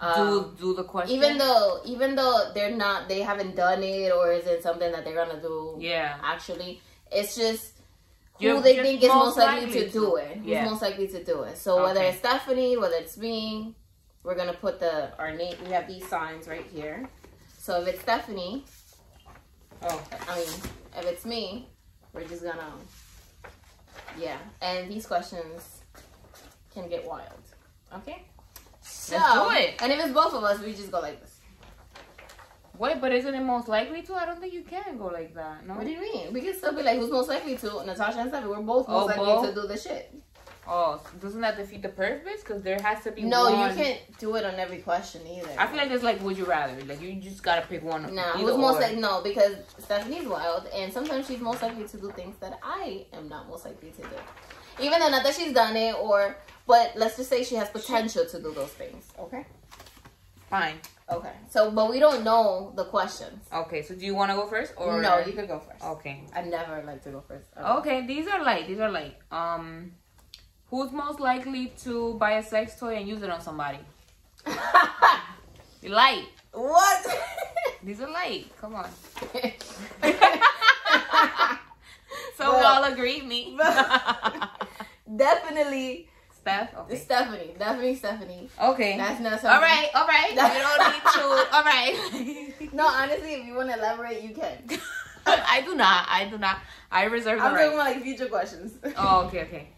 Um, 0.00 0.16
do 0.16 0.28
do 0.62 0.74
the 0.74 0.84
question. 0.84 1.14
even 1.16 1.38
though 1.38 1.80
even 1.84 2.14
though 2.16 2.50
they're 2.54 2.74
not 2.74 3.08
they 3.08 3.20
haven't 3.20 3.54
done 3.54 3.82
it 3.82 4.10
or 4.10 4.32
is 4.32 4.46
it 4.46 4.62
something 4.62 4.90
that 4.90 5.04
they're 5.04 5.14
gonna 5.22 5.40
do 5.40 5.76
yeah, 5.78 6.16
actually 6.24 6.80
it's 7.12 7.36
just 7.36 7.74
who 8.38 8.46
You're 8.46 8.60
they 8.62 8.76
think 8.82 9.02
is 9.02 9.08
most 9.08 9.36
likely, 9.36 9.66
likely 9.66 9.84
to, 9.84 9.90
do 9.90 10.16
it. 10.16 10.36
Who's 10.38 10.46
Yeah. 10.46 10.64
most 10.64 10.82
likely 10.82 11.06
to 11.08 11.22
do 11.22 11.42
it. 11.42 11.56
So 11.58 11.82
whether 11.84 12.02
it's 12.02 12.18
Stephanie, 12.18 12.76
whether 12.76 12.96
it's 12.96 13.16
me, 13.16 13.76
we're 14.24 14.34
gonna 14.36 14.52
put 14.54 14.78
the 14.80 15.16
our 15.18 15.32
name. 15.34 15.54
We 15.64 15.70
have 15.72 15.86
these 15.88 16.06
signs 16.08 16.46
right 16.48 16.66
here. 16.72 17.08
So 17.58 17.80
if 17.82 17.88
it's 17.88 18.00
Stephanie, 18.02 18.64
oh, 19.82 20.02
I 20.28 20.36
mean, 20.36 20.48
if 20.98 21.06
it's 21.06 21.24
me, 21.24 21.68
we're 22.12 22.24
just 22.24 22.42
gonna, 22.42 22.72
yeah. 24.18 24.38
And 24.60 24.90
these 24.90 25.06
questions 25.06 25.82
can 26.74 26.88
get 26.88 27.04
wild. 27.06 27.40
Okay. 27.94 28.24
So, 28.80 29.16
Let's 29.16 29.34
do 29.34 29.50
it. 29.64 29.82
And 29.82 29.92
if 29.92 30.04
it's 30.04 30.12
both 30.14 30.34
of 30.34 30.42
us, 30.44 30.60
we 30.60 30.72
just 30.74 30.90
go 30.90 31.00
like 31.00 31.20
this. 31.20 31.38
wait, 32.78 33.00
but 33.00 33.12
isn't 33.12 33.32
it 33.34 33.40
most 33.42 33.68
likely 33.68 34.02
to? 34.02 34.14
I 34.14 34.26
don't 34.26 34.40
think 34.40 34.52
you 34.54 34.62
can 34.62 34.96
go 34.98 35.06
like 35.06 35.34
that. 35.34 35.66
No. 35.66 35.74
What 35.74 35.84
do 35.84 35.90
you 35.90 36.00
mean? 36.00 36.32
We 36.32 36.40
can 36.40 36.54
still 36.56 36.74
be 36.74 36.82
like, 36.82 36.98
who's 36.98 37.10
most 37.10 37.28
likely 37.28 37.56
to? 37.58 37.84
Natasha 37.84 38.18
and 38.18 38.28
Stephanie, 38.30 38.50
we're 38.50 38.60
both 38.62 38.86
Oh, 38.88 39.06
most 39.06 39.08
likely 39.16 39.24
both? 39.24 39.46
to 39.54 39.54
do 39.60 39.66
the 39.68 39.76
shit. 39.78 40.12
Oh, 40.66 41.02
doesn't 41.20 41.40
that 41.40 41.56
defeat 41.56 41.82
the 41.82 41.88
purpose? 41.88 42.40
Because 42.40 42.62
there 42.62 42.78
has 42.80 43.02
to 43.02 43.10
be. 43.10 43.22
No, 43.22 43.50
one. 43.50 43.70
you 43.70 43.74
can't 43.74 44.00
do 44.18 44.36
it 44.36 44.44
on 44.44 44.54
every 44.54 44.78
question 44.78 45.26
either. 45.26 45.50
I 45.58 45.66
feel 45.66 45.76
like 45.76 45.90
it's 45.90 46.04
like 46.04 46.22
would 46.22 46.38
you 46.38 46.44
rather? 46.44 46.80
Like 46.84 47.00
you 47.00 47.14
just 47.14 47.42
gotta 47.42 47.66
pick 47.66 47.82
one. 47.82 48.14
Nah, 48.14 48.34
either 48.34 48.52
who's 48.52 48.56
most 48.56 48.80
like? 48.80 48.96
No, 48.96 49.22
because 49.22 49.56
Stephanie's 49.78 50.26
wild, 50.26 50.68
and 50.72 50.92
sometimes 50.92 51.26
she's 51.26 51.40
most 51.40 51.62
likely 51.62 51.88
to 51.88 51.96
do 51.96 52.12
things 52.12 52.36
that 52.38 52.60
I 52.62 53.06
am 53.12 53.28
not 53.28 53.48
most 53.48 53.64
likely 53.64 53.90
to 53.90 54.02
do. 54.02 54.16
Even 54.80 55.00
though 55.00 55.10
not 55.10 55.24
that 55.24 55.34
she's 55.34 55.52
done 55.52 55.76
it, 55.76 55.96
or 55.96 56.36
but 56.66 56.92
let's 56.94 57.16
just 57.16 57.28
say 57.28 57.42
she 57.42 57.56
has 57.56 57.68
potential 57.68 58.24
to 58.24 58.40
do 58.40 58.54
those 58.54 58.70
things. 58.70 59.08
Okay. 59.18 59.44
Fine. 60.48 60.78
Okay. 61.10 61.32
So, 61.50 61.70
but 61.70 61.90
we 61.90 61.98
don't 61.98 62.24
know 62.24 62.72
the 62.76 62.84
questions. 62.84 63.44
Okay, 63.52 63.82
so 63.82 63.94
do 63.94 64.04
you 64.06 64.14
want 64.14 64.30
to 64.30 64.36
go 64.36 64.46
first 64.46 64.74
or 64.76 65.00
No, 65.00 65.18
you 65.18 65.32
could 65.32 65.48
go 65.48 65.58
first. 65.58 65.82
Okay. 65.82 66.22
I 66.34 66.42
never 66.42 66.82
like 66.86 67.02
to 67.04 67.10
go 67.10 67.22
first. 67.26 67.48
Okay, 67.58 68.06
these 68.06 68.28
are 68.28 68.44
light. 68.44 68.68
These 68.68 68.78
are 68.78 68.90
light. 68.90 69.16
Um, 69.30 69.92
who's 70.72 70.90
most 70.90 71.20
likely 71.20 71.70
to 71.84 72.14
buy 72.14 72.32
a 72.32 72.42
sex 72.42 72.80
toy 72.80 72.96
and 72.96 73.06
use 73.06 73.22
it 73.22 73.28
on 73.28 73.42
somebody? 73.42 73.78
Light. 75.84 76.28
what? 76.52 77.06
These 77.84 78.00
are 78.00 78.10
light. 78.10 78.46
Come 78.60 78.76
on. 78.76 78.88
So 82.36 82.58
we 82.58 82.64
all 82.64 82.84
agree, 82.84 83.20
me. 83.22 83.56
Definitely 85.16 86.08
Steph. 86.40 86.74
Okay. 86.76 86.96
Stephanie. 86.96 87.54
Definitely 87.58 87.94
Stephanie. 87.94 88.48
Okay. 88.60 88.96
That's 88.96 89.20
not 89.20 89.40
something. 89.40 89.50
all 89.50 89.60
right. 89.60 89.88
All 89.94 90.06
right. 90.06 90.30
You 90.30 90.36
don't 90.36 90.92
need 90.92 91.02
to. 91.12 91.22
All 91.54 91.62
right. 91.62 92.72
No, 92.72 92.86
honestly, 92.86 93.34
if 93.34 93.46
you 93.46 93.54
want 93.54 93.70
to 93.70 93.78
elaborate, 93.78 94.22
you 94.22 94.34
can. 94.34 94.80
I 95.26 95.60
do 95.60 95.76
not. 95.76 96.06
I 96.08 96.24
do 96.24 96.38
not. 96.38 96.58
I 96.90 97.04
reserve 97.04 97.38
the 97.38 97.44
I'm 97.44 97.54
right. 97.54 97.64
talking 97.64 97.78
about 97.78 97.94
like 97.94 98.02
future 98.02 98.26
questions. 98.26 98.72
Oh, 98.96 99.26
okay, 99.26 99.42
okay. 99.42 99.68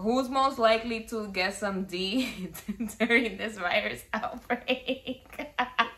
Who's 0.00 0.28
most 0.28 0.58
likely 0.58 1.04
to 1.04 1.28
get 1.28 1.54
some 1.54 1.84
D 1.84 2.50
during 2.98 3.36
this 3.36 3.58
virus 3.58 4.02
outbreak? 4.14 5.28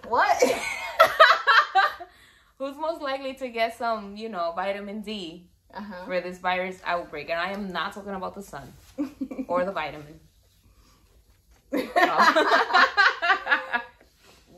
what? 0.09 0.43
Who's 2.59 2.77
most 2.77 3.01
likely 3.01 3.35
to 3.35 3.49
get 3.49 3.77
some, 3.79 4.17
you 4.17 4.29
know, 4.29 4.53
vitamin 4.55 5.01
D 5.03 5.49
Uh-huh. 5.75 6.05
for 6.05 6.21
this 6.21 6.39
virus 6.39 6.79
outbreak, 6.85 7.31
and 7.31 7.41
I 7.41 7.53
am 7.53 7.73
not 7.73 7.95
talking 7.95 8.13
about 8.15 8.35
the 8.35 8.43
sun 8.43 8.73
or 9.49 9.65
the 9.65 9.73
vitamin. 9.73 10.21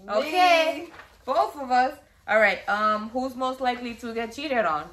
Okay. 0.09 0.89
Both 1.25 1.57
of 1.57 1.71
us. 1.71 1.95
All 2.29 2.39
right. 2.39 2.67
Um, 2.69 3.09
who's 3.11 3.35
most 3.35 3.61
likely 3.61 3.95
to 3.95 4.13
get 4.13 4.35
cheated 4.35 4.65
on? 4.67 4.89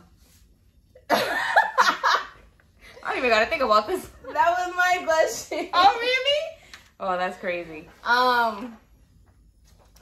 I 3.04 3.10
don't 3.10 3.18
even 3.18 3.30
gotta 3.30 3.46
think 3.48 3.62
about 3.64 3.88
this. 3.88 4.10
That 4.32 4.56
was 4.58 4.74
my 4.78 5.04
question. 5.06 5.70
Oh 5.74 5.98
really? 6.00 6.58
Oh, 7.04 7.18
that's 7.18 7.38
crazy. 7.40 7.90
Um. 8.06 8.78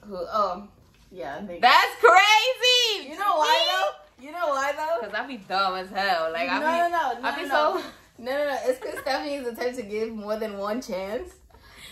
Who? 0.05 0.17
Oh, 0.17 0.67
yeah. 1.11 1.39
That's 1.39 1.95
crazy. 2.01 3.09
you 3.09 3.17
know 3.17 3.37
why 3.37 3.65
though? 3.71 4.23
You 4.25 4.31
know 4.33 4.47
why 4.49 4.73
though? 4.73 4.97
Because 5.07 5.15
I'd 5.17 5.27
be 5.29 5.37
dumb 5.37 5.75
as 5.75 5.89
hell. 5.89 6.29
Like 6.33 6.49
I 6.49 6.59
no, 6.59 6.65
be, 6.65 6.65
no, 6.65 6.89
no, 6.89 7.21
no, 7.21 7.27
I 7.29 7.35
be 7.41 7.47
no, 7.47 7.49
so. 7.81 7.83
no, 8.17 8.31
no, 8.37 8.47
no. 8.49 8.57
It's 8.65 8.79
because 8.81 8.99
Stephanie 8.99 9.35
is 9.35 9.45
the 9.45 9.55
type 9.55 9.75
to 9.77 9.81
give 9.83 10.09
more 10.13 10.35
than 10.37 10.57
one 10.57 10.81
chance. 10.81 11.31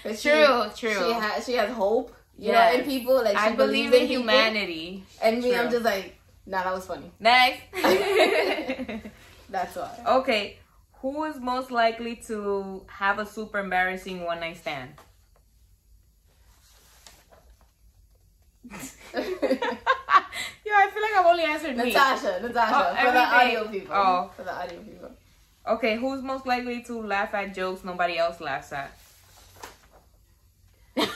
'Cause 0.04 0.22
she- 0.22 0.30
True, 0.30 0.66
true. 0.76 0.90
She 1.06 1.12
has 1.14 1.46
she 1.46 1.54
has 1.54 1.72
hope. 1.72 2.14
You 2.38 2.52
know, 2.52 2.72
in 2.74 2.84
people. 2.84 3.16
Like 3.24 3.38
she 3.38 3.44
I 3.46 3.56
believe 3.56 3.94
in 3.94 4.08
people. 4.08 4.24
humanity. 4.24 5.06
And 5.24 5.42
me, 5.42 5.56
I'm 5.56 5.72
just 5.72 5.86
like, 5.86 6.18
nah, 6.46 6.64
that 6.64 6.74
was 6.74 6.86
funny. 6.86 7.10
Next. 7.20 7.62
That's 9.50 9.76
why. 9.76 9.90
okay. 10.20 10.58
Who 11.14 11.24
is 11.24 11.40
most 11.40 11.72
likely 11.72 12.18
to 12.28 12.84
have 12.88 13.18
a 13.18 13.26
super 13.26 13.60
embarrassing 13.60 14.26
one 14.26 14.42
night 14.42 14.58
stand? 14.58 14.90
yeah, 18.72 18.80
I 19.14 20.90
feel 20.92 21.02
like 21.02 21.14
I've 21.18 21.26
only 21.26 21.44
answered 21.44 21.78
me. 21.78 21.86
Natasha, 21.86 22.40
Natasha, 22.42 22.98
Oh, 23.00 23.06
for 23.06 23.12
the 23.14 23.20
audio 23.20 23.68
people. 23.70 23.96
Oh. 23.96 24.32
For 24.36 24.44
the 24.44 24.54
audio 24.54 24.80
people. 24.80 25.12
Okay, 25.66 25.96
who's 25.96 26.22
most 26.22 26.46
likely 26.46 26.82
to 26.84 27.02
laugh 27.02 27.34
at 27.34 27.54
jokes 27.56 27.86
nobody 27.86 28.18
else 28.18 28.42
laughs 28.42 28.74
at? 28.74 28.92
No. 30.98 31.06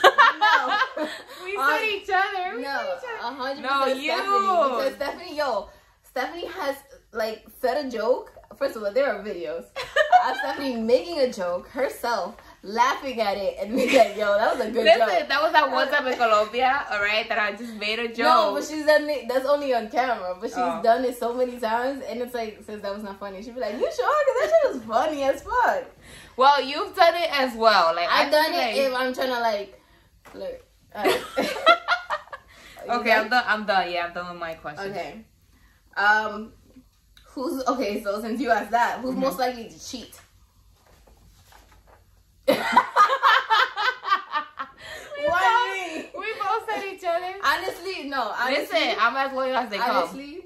we 1.43 1.57
Um, 1.57 1.69
said 1.69 1.83
each 1.89 2.09
other. 2.09 2.55
We 2.55 2.61
No, 2.63 2.77
said 2.79 2.97
each 2.97 3.23
other. 3.23 3.35
hundred 3.35 3.61
No, 3.61 3.83
percent 3.83 3.99
you. 4.01 4.11
Stephanie. 4.11 4.69
Because 4.69 4.93
Stephanie, 4.95 5.35
yo, 5.37 5.69
Stephanie 6.03 6.47
has 6.47 6.75
like 7.11 7.45
said 7.59 7.85
a 7.85 7.89
joke. 7.89 8.31
First 8.57 8.75
of 8.75 8.83
all, 8.83 8.91
there 8.93 9.13
are 9.13 9.23
videos 9.23 9.65
of 10.27 10.37
Stephanie 10.37 10.75
making 10.77 11.19
a 11.19 11.31
joke 11.31 11.67
herself, 11.69 12.35
laughing 12.63 13.19
at 13.19 13.37
it, 13.37 13.57
and 13.59 13.75
being 13.75 13.95
like, 13.97 14.15
"Yo, 14.17 14.37
that 14.37 14.55
was 14.57 14.65
a 14.67 14.71
good 14.71 14.83
Listen, 14.85 14.99
joke." 15.07 15.27
that 15.29 15.41
was 15.41 15.51
that 15.53 15.71
one 15.71 15.89
time 15.89 16.07
in 16.07 16.15
Colombia, 16.17 16.85
all 16.91 16.99
right, 16.99 17.27
that 17.29 17.39
I 17.39 17.53
just 17.53 17.73
made 17.75 17.99
a 17.99 18.07
joke. 18.07 18.17
No, 18.19 18.53
but 18.53 18.63
she's 18.63 18.85
done 18.85 19.09
it. 19.09 19.27
That's 19.27 19.45
only 19.45 19.73
on 19.73 19.89
camera, 19.89 20.35
but 20.39 20.49
she's 20.49 20.57
Oh. 20.57 20.81
done 20.83 21.03
it 21.05 21.17
so 21.17 21.33
many 21.33 21.59
times, 21.59 22.03
and 22.07 22.21
it's 22.21 22.33
like 22.33 22.59
since 22.65 22.81
that 22.81 22.93
was 22.93 23.03
not 23.03 23.19
funny, 23.19 23.41
she'd 23.41 23.55
be 23.55 23.61
like, 23.61 23.73
"You 23.73 23.79
sure? 23.79 24.15
Because 24.25 24.41
that 24.41 24.51
shit 24.63 24.73
was 24.75 24.83
funny 24.83 25.23
as 25.23 25.41
fuck." 25.41 25.85
well, 26.37 26.61
you've 26.61 26.95
done 26.95 27.15
it 27.15 27.29
as 27.39 27.55
well. 27.55 27.95
Like 27.95 28.07
I've 28.09 28.31
done 28.31 28.51
feel 28.51 28.53
it 28.53 28.57
like- 28.57 28.75
if 28.77 28.93
I'm 28.95 29.13
trying 29.13 29.27
to 29.29 29.39
like, 29.39 29.81
look. 30.33 30.65
alright. 30.95 31.21
You 32.87 32.93
okay, 32.93 33.09
done? 33.09 33.23
I'm 33.25 33.29
done. 33.29 33.43
I'm 33.47 33.65
done. 33.67 33.91
Yeah, 33.91 34.05
I'm 34.07 34.13
done 34.13 34.29
with 34.31 34.39
my 34.39 34.53
question. 34.55 34.89
Okay. 34.91 35.23
Um, 35.95 36.53
who's 37.31 37.63
okay? 37.67 38.01
So 38.03 38.21
since 38.21 38.39
you 38.41 38.49
asked 38.51 38.71
that, 38.71 38.99
who's 38.99 39.15
Mhm. 39.15 39.19
most 39.19 39.39
likely 39.39 39.69
to 39.69 39.79
cheat? 39.89 40.19
Why 45.27 46.09
both, 46.13 46.21
we 46.21 46.25
both 46.39 46.69
said 46.69 46.83
each 46.93 47.03
other. 47.03 47.33
Honestly, 47.43 48.03
no. 48.09 48.33
Honestly, 48.37 48.79
Listen, 48.79 48.95
I'm 48.99 49.15
as 49.15 49.33
loyal 49.33 49.55
as 49.55 49.69
they 49.69 49.77
come. 49.77 49.95
honestly, 49.97 50.45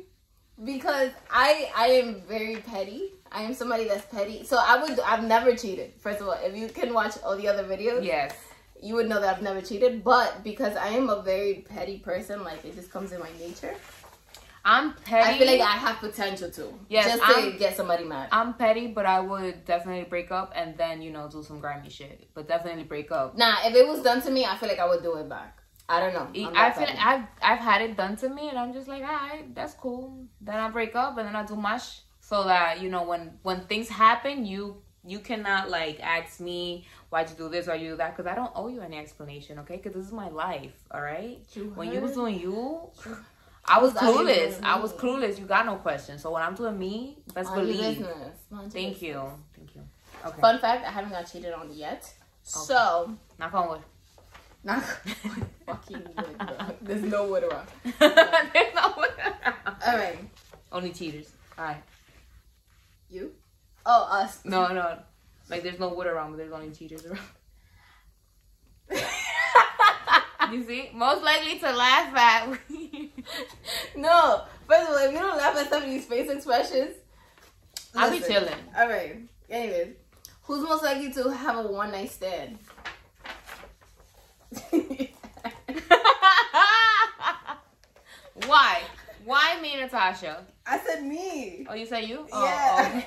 because 0.64 1.12
I 1.30 1.72
I 1.76 1.88
am 1.88 2.22
very 2.28 2.58
petty. 2.58 3.12
I 3.32 3.42
am 3.44 3.54
somebody 3.54 3.86
that's 3.88 4.06
petty. 4.06 4.44
So 4.44 4.58
I 4.58 4.82
would. 4.82 5.00
I've 5.00 5.24
never 5.24 5.56
cheated. 5.56 5.94
First 6.00 6.22
of 6.22 6.28
all, 6.28 6.38
if 6.44 6.56
you 6.56 6.68
can 6.70 6.94
watch 6.94 7.16
all 7.24 7.36
the 7.38 7.48
other 7.48 7.64
videos, 7.64 8.04
Yes. 8.04 8.36
you 8.82 8.96
would 8.96 9.08
know 9.10 9.20
that 9.22 9.36
I've 9.38 9.42
never 9.42 9.62
cheated. 9.62 10.04
But 10.04 10.44
because 10.44 10.76
I 10.76 10.90
am 10.90 11.10
a 11.10 11.22
very 11.22 11.66
petty 11.68 11.98
person, 12.00 12.44
like 12.44 12.64
it 12.66 12.76
just 12.76 12.92
comes 12.92 13.12
in 13.12 13.20
my 13.20 13.32
nature. 13.40 13.76
I'm 14.66 14.94
petty. 14.94 15.36
I 15.36 15.38
feel 15.38 15.48
like 15.48 15.62
I 15.62 15.78
have 15.78 15.98
potential 16.00 16.50
to. 16.50 16.74
Yes, 16.90 17.06
just 17.06 17.24
to 17.24 17.38
I'm- 17.40 17.58
get 17.58 17.78
somebody 17.78 18.04
mad. 18.04 18.30
I'm 18.32 18.56
petty, 18.56 18.88
but 18.88 19.06
I 19.06 19.20
would 19.20 19.64
definitely 19.64 20.06
break 20.06 20.32
up 20.32 20.52
and 20.56 20.76
then 20.78 21.02
you 21.04 21.12
know 21.12 21.30
do 21.30 21.44
some 21.44 21.60
grimy 21.60 21.90
shit. 21.90 22.28
But 22.34 22.48
definitely 22.48 22.84
break 22.84 23.12
up. 23.12 23.38
Nah, 23.38 23.58
if 23.64 23.76
it 23.76 23.88
was 23.88 24.02
done 24.02 24.22
to 24.24 24.32
me, 24.32 24.44
I 24.46 24.58
feel 24.58 24.68
like 24.68 24.80
I 24.80 24.88
would 24.88 25.04
do 25.04 25.16
it 25.18 25.30
back. 25.30 25.62
I 25.88 26.00
don't 26.00 26.14
know. 26.16 26.50
I 26.56 26.72
feel 26.72 26.88
like 26.88 26.98
I've, 26.98 27.26
I've 27.44 27.60
had 27.60 27.84
it 27.84 27.96
done 27.96 28.16
to 28.18 28.28
me, 28.30 28.50
and 28.50 28.58
I'm 28.58 28.74
just 28.74 28.88
like, 28.88 29.04
alright, 29.04 29.54
that's 29.54 29.76
cool. 29.76 30.26
Then 30.42 30.56
I 30.56 30.70
break 30.72 30.96
up, 30.96 31.16
and 31.20 31.28
then 31.28 31.36
I 31.36 31.46
do 31.46 31.56
my 31.56 31.78
sh- 31.78 32.00
so 32.20 32.44
that 32.46 32.82
you 32.82 32.90
know 32.90 33.04
when 33.04 33.38
when 33.44 33.62
things 33.68 33.88
happen, 33.88 34.48
you 34.48 34.82
you 35.06 35.20
cannot 35.20 35.70
like 35.70 36.00
ask 36.02 36.40
me 36.40 36.88
why'd 37.12 37.30
you 37.30 37.36
do 37.36 37.50
this 37.50 37.68
or 37.68 37.76
you 37.76 37.92
do 37.92 37.98
that 37.98 38.18
because 38.18 38.30
I 38.30 38.34
don't 38.34 38.52
owe 38.56 38.68
you 38.68 38.82
any 38.82 38.98
explanation, 38.98 39.60
okay? 39.60 39.76
Because 39.78 39.94
this 39.94 40.08
is 40.08 40.12
my 40.12 40.30
life, 40.30 40.74
all 40.90 41.02
right. 41.04 41.38
You 41.54 41.72
When 41.76 41.94
you 41.94 42.02
was 42.02 42.14
doing 42.14 42.40
you, 42.40 42.90
I 43.68 43.80
was 43.82 43.94
Was 43.94 44.04
I 44.04 44.12
clueless. 44.12 44.64
I 44.64 44.80
was 44.80 44.94
clueless. 44.94 45.40
You 45.40 45.46
got 45.46 45.66
no 45.66 45.76
question. 45.78 46.20
So 46.20 46.32
when 46.32 46.44
I'm 46.44 46.54
doing 46.56 46.78
me, 46.78 47.18
best 47.34 47.50
Mind 47.50 47.62
believe. 47.68 47.98
business. 47.98 48.38
Mind 48.52 48.64
your 48.64 48.72
Thank 48.72 48.94
business. 48.94 49.02
you, 49.02 49.32
thank 49.56 49.76
you. 49.76 49.82
Okay, 50.26 50.42
Fun 50.42 50.60
fact: 50.60 50.86
I 50.86 50.92
haven't 50.92 51.12
got 51.12 51.32
cheated 51.32 51.54
on 51.54 51.70
yet. 51.74 52.12
So, 52.44 53.16
knock 53.40 53.54
on 53.56 53.70
wood. 53.70 53.82
not 54.64 54.84
fucking 55.66 56.04
wood, 56.16 56.38
bro. 56.38 56.58
There's 56.82 57.02
no 57.04 57.28
wood 57.28 57.44
around. 57.44 57.68
There's 58.00 58.76
no 58.76 58.94
wood. 58.98 59.10
All 59.88 59.98
right, 59.98 60.18
Only 60.72 60.92
cheaters. 60.92 61.32
All 61.58 61.66
right. 61.66 61.82
you. 63.10 63.32
Oh, 63.86 64.04
us. 64.12 64.42
No, 64.46 64.68
no. 64.74 64.98
Like 65.50 65.64
there's 65.64 65.80
no 65.80 65.94
wood 65.94 66.08
around, 66.08 66.32
but 66.32 66.38
there's 66.38 66.52
only 66.52 66.72
cheaters 66.72 67.06
around. 67.06 67.20
You 70.52 70.64
see? 70.64 70.90
Most 70.94 71.24
likely 71.24 71.60
to 71.60 71.72
laugh 71.72 72.16
at. 72.16 72.48
no. 73.96 74.44
First 74.68 74.90
of 74.90 74.90
all, 74.90 74.98
if 74.98 75.12
you 75.14 75.20
don't 75.20 75.38
laugh 75.38 75.56
at 75.58 75.70
some 75.70 75.84
of 75.84 75.90
these 75.90 76.06
face 76.06 76.30
expressions, 76.30 76.96
I'll 77.96 78.12
be 78.12 78.20
chilling. 78.20 78.54
All 78.78 78.88
right. 78.88 79.18
Anyways, 79.50 79.96
who's 80.44 80.64
most 80.64 80.84
likely 80.84 81.12
to 81.14 81.30
have 81.30 81.66
a 81.66 81.68
one 81.68 81.92
night 81.92 82.12
stand? 82.12 82.58
Why? 88.48 88.82
Why 89.24 89.60
me, 89.62 89.78
Natasha? 89.78 90.46
I 90.68 90.80
said 90.80 91.04
me. 91.04 91.66
Oh, 91.70 91.74
you 91.74 91.86
say 91.86 92.06
you? 92.06 92.28
Yeah. 92.30 93.02
Oh. 93.04 93.06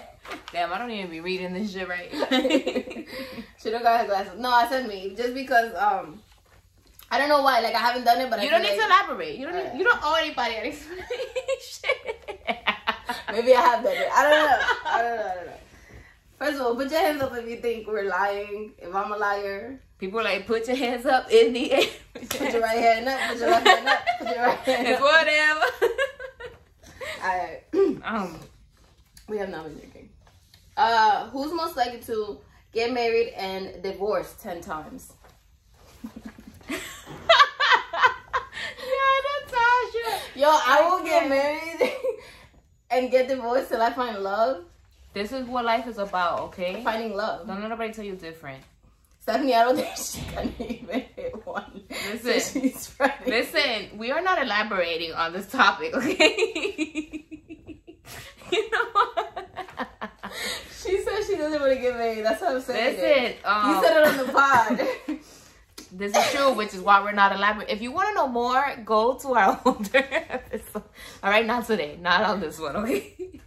Damn, 0.53 0.73
I 0.73 0.79
don't 0.79 0.91
even 0.91 1.11
be 1.11 1.21
reading 1.21 1.53
this 1.53 1.73
shit 1.73 1.89
right. 1.89 2.11
Should 3.63 3.73
have 3.75 3.83
got 3.83 4.01
her 4.01 4.07
glasses. 4.07 4.39
No, 4.39 4.51
I 4.51 4.69
said 4.69 4.89
me. 4.89 5.15
Just 5.17 5.35
because 5.35 5.75
um, 5.75 6.21
I 7.11 7.19
don't 7.19 7.29
know 7.29 7.43
why. 7.43 7.61
Like 7.61 7.75
I 7.75 7.79
haven't 7.79 8.05
done 8.05 8.21
it, 8.21 8.31
but 8.31 8.43
you 8.43 8.49
I 8.49 8.51
don't 8.51 8.63
need 8.63 8.79
to 8.79 8.85
elaborate. 8.85 9.39
You 9.39 9.47
don't 9.47 9.57
need, 9.57 9.79
you 9.79 9.85
don't 9.85 10.01
owe 10.03 10.15
anybody 10.15 10.55
an 10.57 10.67
explanation. 10.67 11.07
Maybe 13.33 13.55
I 13.55 13.61
have 13.61 13.83
done 13.85 13.97
it. 13.97 14.09
I 14.15 14.23
don't 14.23 14.33
know. 14.45 14.59
I 14.87 15.03
don't 15.03 15.17
know. 15.17 15.23
I 15.31 15.35
don't 15.35 15.47
know. 15.47 15.53
First 16.39 16.55
of 16.55 16.67
all, 16.67 16.75
put 16.77 16.91
your 16.91 17.01
hands 17.01 17.23
up 17.23 17.35
if 17.35 17.49
you 17.49 17.57
think 17.57 17.87
we're 17.89 18.09
lying. 18.09 18.73
If 18.79 18.95
I'm 18.95 19.13
a 19.13 19.17
liar, 19.17 19.81
People 19.99 20.23
like 20.23 20.47
put 20.47 20.67
your 20.69 20.77
hands 20.77 21.07
up 21.07 21.29
in 21.31 21.53
the 21.53 21.73
air. 21.73 21.83
put 22.15 22.53
your 22.53 22.63
right 22.63 22.79
hand 22.79 23.09
up. 23.09 23.19
Put 23.31 23.39
your 23.39 23.51
left 23.51 23.67
hand 23.67 23.89
up. 23.89 23.99
Put 24.21 24.29
your 24.29 24.47
right 24.47 24.59
hand 24.59 24.87
up. 24.87 25.01
whatever. 25.01 25.65
Alright. 27.25 27.65
um, 28.05 28.39
we 29.29 29.39
have 29.39 29.49
not 29.49 29.65
been 29.65 29.77
drinking. 29.77 30.09
Uh, 30.77 31.29
who's 31.31 31.53
most 31.53 31.77
likely 31.77 31.99
to 31.99 32.39
get 32.73 32.93
married 32.93 33.31
and 33.37 33.83
divorce 33.83 34.37
ten 34.41 34.61
times? 34.61 35.15
yeah, 36.71 36.79
Natasha. 39.27 40.23
Yo, 40.39 40.47
I 40.49 40.89
will 40.89 41.05
get 41.05 41.29
married 41.29 41.93
and 42.93 43.11
get 43.11 43.27
divorced 43.27 43.71
till 43.71 43.83
I 43.83 43.93
find 43.93 44.23
love. 44.23 44.67
This 45.13 45.33
is 45.33 45.45
what 45.49 45.65
life 45.65 45.89
is 45.89 45.99
about, 45.99 46.39
okay? 46.43 46.81
Finding 46.85 47.17
love. 47.17 47.49
Don't 47.49 47.61
let 47.61 47.69
nobody 47.71 47.93
tell 47.93 48.05
you 48.05 48.15
different. 48.15 48.63
Stephanie, 49.19 49.53
I 49.53 49.65
don't 49.65 49.75
think 49.75 49.97
she 49.97 50.21
can 50.33 50.55
even 50.61 51.05
hit 51.17 51.45
one. 51.45 51.83
Listen. 52.23 52.71
So. 52.79 53.11
Listen, 53.27 53.99
we 53.99 54.13
are 54.13 54.21
not 54.21 54.41
elaborating 54.41 55.13
on 55.13 55.33
this 55.33 55.51
topic, 55.51 55.93
okay? 55.97 57.27
you 58.53 58.71
know 58.71 58.85
what? 58.93 59.49
She 60.81 61.03
said 61.03 61.25
she 61.27 61.37
doesn't 61.37 61.61
want 61.61 61.73
to 61.73 61.81
get 61.81 61.97
married. 61.97 62.25
That's 62.25 62.41
what 62.41 62.55
I'm 62.55 62.61
saying. 62.61 62.97
Listen, 62.97 63.39
um, 63.45 63.75
you 63.75 63.83
said 63.83 63.97
it 63.97 64.07
on 64.07 64.17
the 64.27 64.33
pod. 64.33 65.19
This 65.93 66.17
is 66.17 66.33
true, 66.33 66.53
which 66.53 66.75
is 66.75 66.81
why 66.81 67.03
we're 67.03 67.13
not 67.13 67.33
elaborating. 67.33 67.75
If 67.75 67.83
you 67.83 67.93
want 67.93 68.09
to 68.09 68.15
know 68.15 68.29
more, 68.29 68.77
go 68.85 69.15
to 69.15 69.35
our 69.35 69.61
older 69.65 70.05
episode. 70.11 70.83
All 71.23 71.31
right, 71.31 71.47
not 71.47 71.67
today, 71.67 71.99
not 72.01 72.23
on 72.23 72.41
this 72.41 72.59
one, 72.59 72.77
okay? 72.77 73.15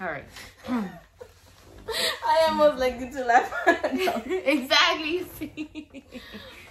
All 0.00 0.08
right. 0.08 0.24
I 0.68 2.38
am 2.48 2.56
most 2.56 2.78
likely 2.78 3.10
to 3.10 3.24
laugh. 3.24 3.52
no. 3.66 4.22
exactly. 4.44 5.24
See? 5.38 6.04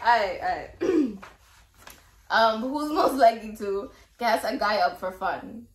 Alright, 0.01 0.39
alright. 0.41 0.71
um, 2.29 2.61
who's 2.61 2.91
most 2.91 3.15
likely 3.15 3.55
to 3.57 3.89
gas 4.19 4.43
a 4.43 4.57
guy 4.57 4.77
up 4.77 4.99
for 4.99 5.11
fun? 5.11 5.67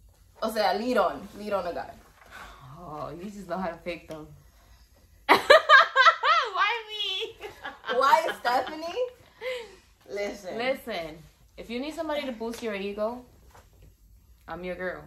O 0.42 0.53
sea, 0.53 0.75
lead 0.79 0.96
on. 0.99 1.27
Lead 1.38 1.53
on 1.53 1.66
a 1.66 1.75
guy. 1.75 1.90
Oh, 2.79 3.11
you 3.18 3.31
just 3.31 3.49
know 3.49 3.59
how 3.59 3.68
to 3.68 3.79
fake 3.79 4.09
them. 4.09 4.27
Why 7.94 8.28
Stephanie? 8.40 9.04
Listen. 10.11 10.59
Listen, 10.59 11.18
if 11.56 11.70
you 11.70 11.78
need 11.80 11.94
somebody 11.94 12.26
to 12.26 12.33
boost 12.33 12.62
your 12.62 12.74
ego, 12.74 13.22
I'm 14.48 14.64
your 14.64 14.74
girl. 14.74 15.02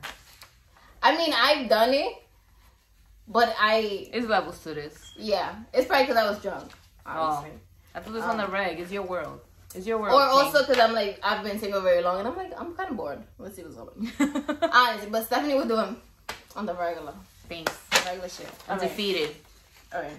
I 1.02 1.17
mean, 1.17 1.34
I've 1.36 1.67
done 1.69 1.93
it, 1.93 2.13
but 3.28 3.54
I 3.60 4.10
It's 4.13 4.28
levels 4.28 4.60
to 4.63 4.73
this. 4.73 5.12
yeah, 5.17 5.56
it's 5.73 5.88
probably 5.88 6.06
because 6.06 6.17
I 6.17 6.30
was 6.30 6.39
drunk. 6.41 6.71
Obviously. 7.06 7.58
Oh, 7.58 7.95
I 7.95 7.99
thought 7.99 8.13
this 8.13 8.23
on 8.23 8.38
the 8.38 8.45
um, 8.45 8.52
reg. 8.52 8.80
It's 8.80 8.91
your 8.91 9.04
world. 9.04 9.41
It's 9.76 9.86
your 9.86 9.97
world. 9.99 10.13
Or 10.13 10.21
also 10.21 10.60
because 10.62 10.80
I'm 10.80 10.93
like 10.93 11.19
I've 11.21 11.43
been 11.43 11.60
single 11.60 11.82
very 11.82 12.02
long 12.02 12.19
and 12.19 12.28
I'm 12.28 12.36
like 12.36 12.54
I'm 12.60 12.73
kind 12.73 12.91
of 12.91 12.97
bored. 12.97 13.21
Let's 13.38 13.56
see 13.56 13.63
what's 13.63 13.76
going. 13.76 14.12
on. 14.19 14.58
Honestly, 14.71 15.10
but 15.10 15.26
Stephanie 15.26 15.56
would 15.56 15.67
do 15.67 15.76
them 15.76 15.97
on 16.56 16.65
the 16.65 16.73
regular, 16.73 17.13
Thanks. 17.49 17.78
regular 18.06 18.30
shit. 18.30 18.49
I'm 18.69 18.78
right. 18.78 18.88
defeated. 18.88 19.36
All 19.93 20.02
right. 20.02 20.12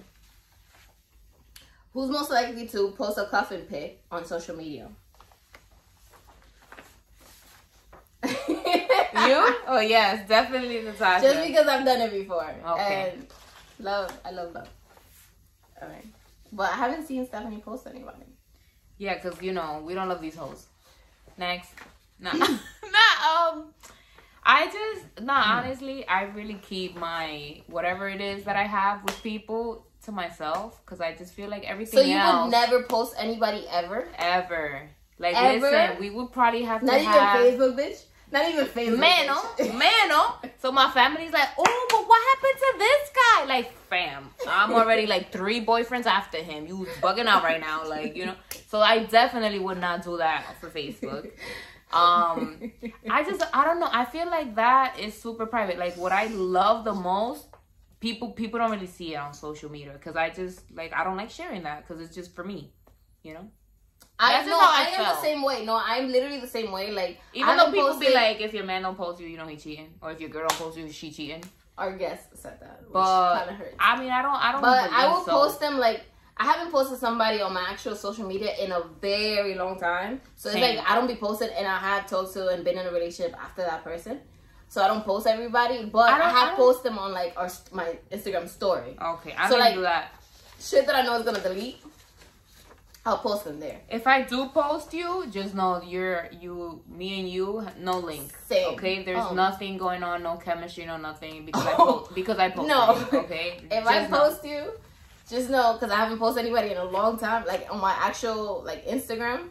Who's 1.95 2.11
most 2.11 2.31
likely 2.31 2.67
to 2.69 2.91
post 2.91 3.19
a 3.19 3.25
coffin 3.27 3.63
pic 3.63 4.03
on 4.11 4.27
social 4.27 4.57
media? 4.57 4.89
You? 9.15 9.57
Oh 9.67 9.81
yes, 9.81 10.29
definitely 10.29 10.83
Natasha. 10.83 11.25
Just 11.25 11.47
because 11.47 11.67
I've 11.67 11.85
done 11.85 12.01
it 12.03 12.11
before. 12.11 12.55
Okay. 12.67 13.13
And 13.15 13.27
love, 13.79 14.13
I 14.25 14.31
love 14.31 14.53
love. 14.53 14.69
All 15.81 15.89
right. 15.89 16.05
But 16.53 16.73
I 16.73 16.77
haven't 16.77 17.07
seen 17.07 17.27
Stephanie 17.27 17.59
post 17.65 17.87
anybody. 17.87 18.27
Yeah, 18.99 19.19
cause 19.19 19.41
you 19.41 19.53
know 19.53 19.83
we 19.85 19.95
don't 19.95 20.09
love 20.09 20.21
these 20.21 20.35
hoes. 20.35 20.67
Next, 21.39 21.73
nah, 22.21 22.33
nah. 22.35 22.49
Um, 23.31 23.67
I 24.45 24.67
just 24.67 25.23
nah. 25.23 25.61
Honestly, 25.61 26.07
I 26.07 26.25
really 26.25 26.55
keep 26.55 26.97
my 26.97 27.63
whatever 27.69 28.09
it 28.09 28.21
is 28.21 28.45
that 28.45 28.57
I 28.57 28.65
have 28.65 29.03
with 29.05 29.23
people 29.23 29.87
to 30.05 30.13
myself, 30.13 30.85
cause 30.87 31.01
I 31.01 31.15
just 31.15 31.33
feel 31.35 31.49
like 31.49 31.65
everything 31.65 31.99
So 32.01 32.05
you 32.05 32.17
else 32.17 32.45
would 32.45 32.51
never 32.51 32.83
post 32.85 33.15
anybody 33.19 33.67
ever? 33.71 34.07
ever. 34.19 34.83
Like 35.19 35.37
Ever? 35.37 35.61
listen, 35.71 36.01
we 36.01 36.11
would 36.11 36.33
probably 36.33 36.63
have 36.63 36.83
Not 36.83 36.93
to 36.95 37.01
even 37.01 37.13
have. 37.13 37.39
Facebook, 37.41 37.79
bitch. 37.79 38.03
Not 38.33 38.51
even 38.51 38.67
Facebook. 38.67 38.99
Mano, 38.99 39.41
bitch. 39.57 39.73
mano. 40.09 40.35
So 40.59 40.73
my 40.73 40.91
family's 40.91 41.33
like, 41.33 41.49
oh, 41.57 41.87
but 41.91 42.09
what 42.09 42.21
happened 42.35 42.59
to 42.59 42.79
this 42.79 43.11
guy? 43.15 43.45
Like, 43.45 43.73
fam, 43.89 44.31
I'm 44.49 44.73
already 44.73 45.07
like 45.07 45.31
three 45.31 45.65
boyfriends 45.65 46.07
after 46.07 46.39
him. 46.39 46.67
You 46.67 46.87
bugging 47.01 47.27
out 47.27 47.45
right 47.45 47.61
now, 47.61 47.89
like 47.89 48.17
you 48.17 48.27
know. 48.27 48.35
So 48.67 48.81
I 48.81 49.05
definitely 49.05 49.61
would 49.61 49.79
not 49.81 50.03
do 50.03 50.17
that 50.17 50.45
for 50.61 50.69
Facebook. 50.69 51.31
Um, 51.93 52.73
I 53.09 53.23
just, 53.23 53.41
I 53.55 53.65
don't 53.65 53.79
know. 53.79 53.89
I 53.93 54.05
feel 54.05 54.27
like 54.27 54.57
that 54.57 54.99
is 54.99 55.15
super 55.15 55.47
private. 55.47 55.79
Like 55.79 55.97
what 55.97 56.11
I 56.11 56.27
love 56.27 56.85
the 56.85 56.95
most, 56.95 57.47
people, 58.05 58.33
people 58.33 58.59
don't 58.61 58.71
really 58.71 58.87
see 58.87 59.15
it 59.15 59.17
on 59.17 59.33
social 59.33 59.71
media 59.71 59.93
because 59.95 60.15
I 60.15 60.29
just 60.29 60.71
like 60.73 60.93
I 60.93 61.03
don't 61.05 61.17
like 61.17 61.31
sharing 61.31 61.63
that 61.63 61.89
because 61.89 62.03
it's 62.03 62.15
just 62.15 62.35
for 62.35 62.45
me, 62.45 62.71
you 63.23 63.33
know. 63.33 63.49
I 64.19 64.45
know 64.47 64.59
I 64.61 64.93
I, 64.97 65.01
am 65.01 65.17
the 65.17 65.21
same 65.23 65.43
way. 65.43 65.65
No, 65.65 65.81
I'm 65.83 66.09
literally 66.09 66.39
the 66.39 66.47
same 66.47 66.71
way. 66.71 66.93
Like 66.93 67.19
Even 67.33 67.49
I 67.49 67.57
though 67.57 67.73
people 67.73 67.99
be 67.99 68.13
like, 68.13 68.41
if 68.43 68.53
your 68.53 68.65
man 68.65 68.83
don't 68.83 68.97
post 68.97 69.21
you, 69.21 69.27
you 69.27 69.39
know 69.39 69.47
he 69.47 69.57
cheating, 69.57 69.95
or 70.03 70.13
if 70.13 70.21
your 70.21 70.29
girl 70.29 70.47
don't 70.47 70.59
post 70.59 70.77
you, 70.77 70.91
she 70.93 71.11
cheating. 71.11 71.43
our 71.79 71.97
guest 71.97 72.25
said 72.35 72.61
that, 72.61 72.83
which 72.83 72.93
But 72.93 73.39
kind 73.39 73.51
of 73.51 73.57
hurts. 73.57 73.77
I 73.81 73.99
mean, 73.99 74.13
I 74.13 74.23
don't, 74.23 74.41
I 74.47 74.53
don't. 74.53 74.61
But 74.61 74.93
I 74.93 75.09
will 75.11 75.25
so. 75.25 75.33
post 75.33 75.61
them 75.61 75.79
like 75.79 76.03
I 76.37 76.45
haven't 76.45 76.73
posted 76.73 76.99
somebody 76.99 77.41
on 77.41 77.55
my 77.55 77.65
actual 77.71 77.97
social 77.97 78.27
media 78.29 78.53
in 78.61 78.71
a 78.71 78.83
very 79.01 79.55
long 79.55 79.81
time. 79.81 80.21
So 80.37 80.51
it's 80.51 80.61
like 80.61 80.79
I 80.87 80.95
don't 80.95 81.07
be 81.07 81.17
posted, 81.17 81.51
and 81.59 81.67
I 81.67 81.79
have 81.79 82.07
talked 82.07 82.35
to 82.35 82.49
and 82.49 82.65
been 82.65 82.77
in 82.77 82.87
a 82.87 82.93
relationship 82.93 83.35
after 83.41 83.63
that 83.63 83.83
person. 83.83 84.21
So 84.75 84.83
I 84.83 84.89
don't 84.89 85.05
post 85.05 85.29
everybody, 85.29 85.85
but 85.85 86.11
I 86.11 86.19
I, 86.21 86.29
have 86.31 86.53
I 86.55 86.57
posted 86.57 86.87
them 86.87 86.99
on 86.99 87.13
like 87.13 87.33
our 87.37 87.49
my 87.71 87.97
Instagram 88.11 88.49
story. 88.49 88.97
Okay, 89.01 89.33
I 89.33 89.45
So, 89.49 89.51
don't 89.53 89.61
like- 89.61 89.75
do 89.77 89.83
that. 89.83 90.05
Shit 90.59 90.85
that 90.87 90.97
I 90.97 91.03
know 91.03 91.15
is 91.19 91.25
gonna 91.25 91.39
delete, 91.41 91.79
I'll 93.07 93.19
post 93.19 93.45
them 93.45 93.61
there. 93.61 93.81
If 93.89 94.05
I 94.09 94.23
do 94.23 94.49
post 94.49 94.93
you, 94.93 95.27
just 95.31 95.55
know 95.55 95.81
you're 95.81 96.27
you, 96.41 96.83
me 96.89 97.21
and 97.21 97.29
you, 97.29 97.65
no 97.79 97.99
link. 97.99 98.33
Same. 98.49 98.75
Okay, 98.75 99.05
there's 99.05 99.25
Oh. 99.31 99.33
nothing 99.35 99.79
going 99.79 100.03
on, 100.03 100.25
no 100.25 100.39
chemistry, 100.39 100.87
no 100.87 100.97
nothing 100.97 101.45
because 101.47 101.65
I 101.65 101.75
Oh. 101.75 101.77
po- 101.77 102.09
because 102.19 102.39
I 102.41 102.49
posted. 102.51 102.69
No. 102.75 102.81
you, 103.13 103.19
okay. 103.21 103.61
If 103.71 103.87
I 103.87 103.99
Just 104.01 104.11
know. 104.11 104.19
post 104.19 104.45
you, 104.45 104.73
just 105.31 105.51
know 105.51 105.75
because 105.75 105.93
I 105.93 105.97
haven't 106.03 106.19
posted 106.19 106.45
anybody 106.47 106.71
in 106.73 106.79
a 106.79 106.85
long 106.99 107.17
time, 107.17 107.45
like 107.47 107.69
on 107.73 107.81
my 107.81 107.93
actual 107.93 108.65
like 108.67 108.85
Instagram. 108.89 109.51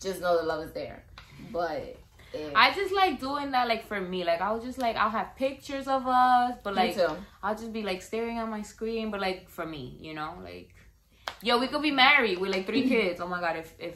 Just 0.00 0.20
know 0.20 0.36
the 0.40 0.44
love 0.46 0.62
is 0.62 0.72
there. 0.72 1.02
But 1.50 1.96
I 2.54 2.72
just 2.74 2.92
like 2.94 3.20
doing 3.20 3.50
that, 3.52 3.68
like 3.68 3.86
for 3.86 4.00
me, 4.00 4.24
like 4.24 4.40
I'll 4.40 4.60
just 4.60 4.78
like 4.78 4.96
I'll 4.96 5.10
have 5.10 5.34
pictures 5.36 5.86
of 5.88 6.06
us, 6.06 6.54
but 6.64 6.74
like. 6.74 6.96
I'll 7.42 7.54
just 7.54 7.72
be 7.72 7.82
like 7.82 8.02
staring 8.02 8.38
at 8.38 8.48
my 8.48 8.62
screen, 8.62 9.10
but 9.12 9.20
like 9.20 9.48
for 9.48 9.64
me, 9.64 9.96
you 10.00 10.14
know, 10.14 10.34
like 10.42 10.74
yo, 11.42 11.58
we 11.58 11.68
could 11.68 11.82
be 11.82 11.92
married 11.92 12.38
with 12.38 12.50
like 12.50 12.66
three 12.66 12.88
kids. 12.94 13.20
Oh 13.20 13.28
my 13.28 13.40
god, 13.40 13.56
if 13.56 13.72
if 13.78 13.94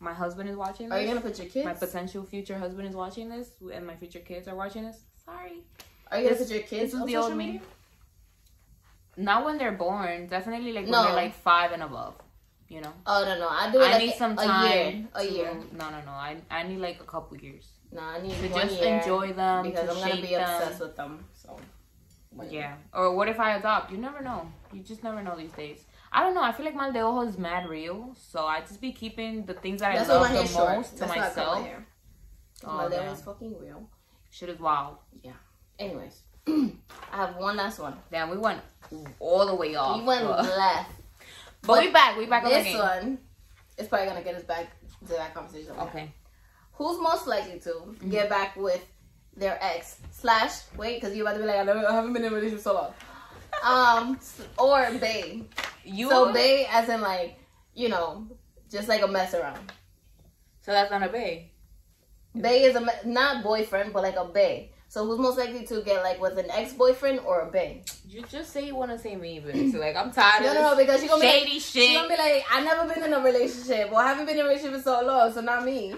my 0.00 0.12
husband 0.12 0.48
is 0.50 0.56
watching 0.56 0.88
this, 0.88 0.96
Are 0.96 1.00
you 1.00 1.08
gonna 1.08 1.20
put 1.20 1.38
your 1.38 1.48
kids? 1.48 1.64
my 1.64 1.74
potential 1.74 2.22
future 2.24 2.58
husband 2.58 2.86
is 2.88 2.94
watching 2.94 3.28
this, 3.28 3.48
and 3.72 3.86
my 3.86 3.96
future 3.96 4.20
kids 4.20 4.48
are 4.48 4.54
watching 4.54 4.84
this. 4.88 4.98
Sorry, 5.24 5.62
Are 6.10 6.18
you 6.18 6.24
gonna 6.24 6.36
This- 6.38 6.48
put 6.48 6.54
your 6.56 6.62
kids 6.72 6.82
this 6.92 6.94
is 6.94 7.00
on 7.00 7.06
the 7.06 7.12
social 7.14 7.28
old 7.30 7.36
me. 7.36 7.46
media? 7.46 7.60
not 9.16 9.44
when 9.44 9.58
they're 9.58 9.72
born. 9.72 10.26
Definitely 10.26 10.72
like 10.72 10.84
when 10.84 10.92
No. 10.92 11.04
they're 11.04 11.14
like 11.14 11.34
five 11.34 11.72
and 11.72 11.82
above. 11.82 12.14
You 12.68 12.80
know, 12.80 12.92
Oh 13.06 13.24
no 13.24 13.36
no, 13.38 13.48
I 13.48 13.70
do 13.72 13.80
it 13.80 13.88
I 13.88 13.92
like 13.92 14.02
need 14.02 14.14
some 14.14 14.32
a 14.38 14.44
time. 14.44 14.70
year. 14.70 15.08
A 15.14 15.24
to- 15.26 15.32
year. 15.32 15.52
No, 15.72 15.90
no, 15.90 16.00
no. 16.06 16.12
I 16.12 16.36
I 16.50 16.62
need 16.62 16.78
like 16.78 17.00
a 17.00 17.04
couple 17.04 17.36
years 17.36 17.66
No, 17.92 18.00
I 18.00 18.20
need 18.22 18.34
to 18.34 18.48
one 18.48 18.68
just 18.68 18.80
year 18.80 18.98
enjoy 18.98 19.32
them, 19.32 19.64
because 19.64 19.88
to 19.88 19.94
I'm 19.94 20.08
gonna 20.08 20.22
be 20.22 20.28
them. 20.28 20.42
obsessed 20.42 20.80
with 20.80 20.96
them. 20.96 21.24
So 21.34 21.58
year. 22.48 22.60
Yeah. 22.60 22.74
Or 22.92 23.14
what 23.14 23.28
if 23.28 23.40
I 23.40 23.56
adopt? 23.56 23.90
You 23.90 23.98
never 23.98 24.20
know. 24.22 24.50
You 24.72 24.82
just 24.82 25.02
never 25.02 25.22
know 25.22 25.36
these 25.36 25.52
days. 25.52 25.84
I 26.12 26.22
don't 26.22 26.34
know. 26.34 26.42
I 26.42 26.52
feel 26.52 26.66
like 26.66 26.74
Mal 26.74 26.92
de 26.92 27.00
Ojo 27.00 27.22
is 27.22 27.38
mad 27.38 27.68
real. 27.68 28.14
So 28.16 28.46
I 28.46 28.60
just 28.60 28.80
be 28.80 28.92
keeping 28.92 29.44
the 29.44 29.54
things 29.54 29.80
that 29.80 29.94
That's 29.94 30.08
I 30.10 30.14
love 30.14 30.22
the 30.28 30.38
hair's 30.38 30.52
short. 30.52 30.76
most 30.76 30.92
to 30.94 30.98
That's 31.00 31.10
why 31.10 31.16
I 31.16 31.28
cut 31.28 31.36
my 31.36 31.42
myself. 31.42 31.64
hair. 31.66 31.86
Oh, 32.64 32.76
my 32.76 32.88
damn. 32.88 33.12
is 33.12 33.22
fucking 33.22 33.58
real. 33.58 33.88
Shit 34.30 34.48
is 34.48 34.60
wild. 34.60 34.98
Yeah. 35.22 35.32
Anyways, 35.78 36.20
I 36.46 36.72
have 37.12 37.36
one 37.36 37.56
last 37.56 37.78
one. 37.78 37.94
Damn, 38.10 38.30
we 38.30 38.36
went 38.36 38.60
all 39.18 39.46
the 39.46 39.54
way 39.54 39.74
off. 39.74 39.98
We 39.98 40.04
went 40.04 40.24
but, 40.24 40.44
left. 40.44 40.90
but 41.62 41.82
we 41.82 41.90
back. 41.90 42.16
We 42.16 42.26
back 42.26 42.44
on 42.44 42.50
the 42.50 42.56
This 42.56 42.74
one 42.76 43.18
is 43.78 43.88
probably 43.88 44.06
gonna 44.08 44.22
get 44.22 44.34
us 44.34 44.42
back 44.42 44.70
to 45.06 45.12
that 45.14 45.34
conversation. 45.34 45.72
Okay. 45.78 46.12
Who's 46.80 46.98
most 46.98 47.26
likely 47.26 47.60
to 47.60 47.70
Mm-hmm. 47.70 48.08
get 48.10 48.30
back 48.30 48.56
with 48.56 48.82
their 49.36 49.58
ex 49.60 49.96
slash 50.12 50.52
wait 50.78 50.94
because 51.00 51.14
you're 51.14 51.26
about 51.26 51.34
to 51.36 51.40
be 51.42 51.46
like 51.46 51.60
I, 51.60 51.62
never, 51.64 51.86
I 51.86 51.92
haven't 51.94 52.14
been 52.14 52.24
in 52.24 52.32
a 52.32 52.34
relationship 52.34 52.64
so 52.64 52.72
long. 52.74 52.92
Um 53.62 54.18
or 54.58 54.90
bae. 54.98 55.42
You. 55.84 56.08
So 56.08 56.32
bae 56.32 56.66
as 56.70 56.88
in 56.88 57.02
like 57.02 57.38
you 57.74 57.88
know 57.90 58.26
just 58.70 58.88
like 58.88 59.02
a 59.02 59.08
mess 59.08 59.34
around. 59.34 59.60
So 60.62 60.72
that's 60.72 60.90
not 60.90 61.02
a 61.02 61.08
bae. 61.08 61.50
Bae 62.34 62.60
is 62.68 62.76
a 62.76 62.80
me- 62.80 63.02
not 63.04 63.42
boyfriend 63.44 63.92
but 63.92 64.02
like 64.02 64.16
a 64.16 64.24
bae. 64.24 64.70
So 64.88 65.04
who's 65.06 65.18
most 65.20 65.38
likely 65.38 65.64
to 65.66 65.82
get 65.82 66.02
like 66.02 66.18
with 66.20 66.38
an 66.38 66.50
ex 66.50 66.72
boyfriend 66.72 67.20
or 67.20 67.42
a 67.42 67.50
bae? 67.50 67.82
You 68.08 68.22
just 68.36 68.52
say 68.52 68.66
you 68.66 68.74
want 68.74 68.90
to 68.90 68.98
say 68.98 69.16
me, 69.16 69.38
but 69.44 69.54
so 69.54 69.78
like 69.78 69.96
I'm 69.96 70.10
tired 70.12 70.42
No 70.44 70.48
of 70.50 70.54
no 70.54 70.70
no 70.70 70.76
because 70.76 71.00
she's 71.00 71.10
gonna 71.10 71.20
be 71.20 71.26
like, 71.28 71.42
shady 71.44 71.58
she's 71.60 71.84
shit. 71.84 71.94
gonna 71.94 72.08
be 72.08 72.16
like 72.16 72.44
I 72.50 72.62
never 72.64 72.82
been 72.92 73.04
in 73.04 73.12
a 73.12 73.20
relationship 73.20 73.92
or 73.92 73.98
I 74.00 74.08
haven't 74.08 74.26
been 74.26 74.38
in 74.38 74.46
a 74.46 74.48
relationship 74.48 74.76
for 74.78 74.82
so 74.82 75.02
long 75.06 75.32
so 75.32 75.40
not 75.42 75.64
me. 75.64 75.94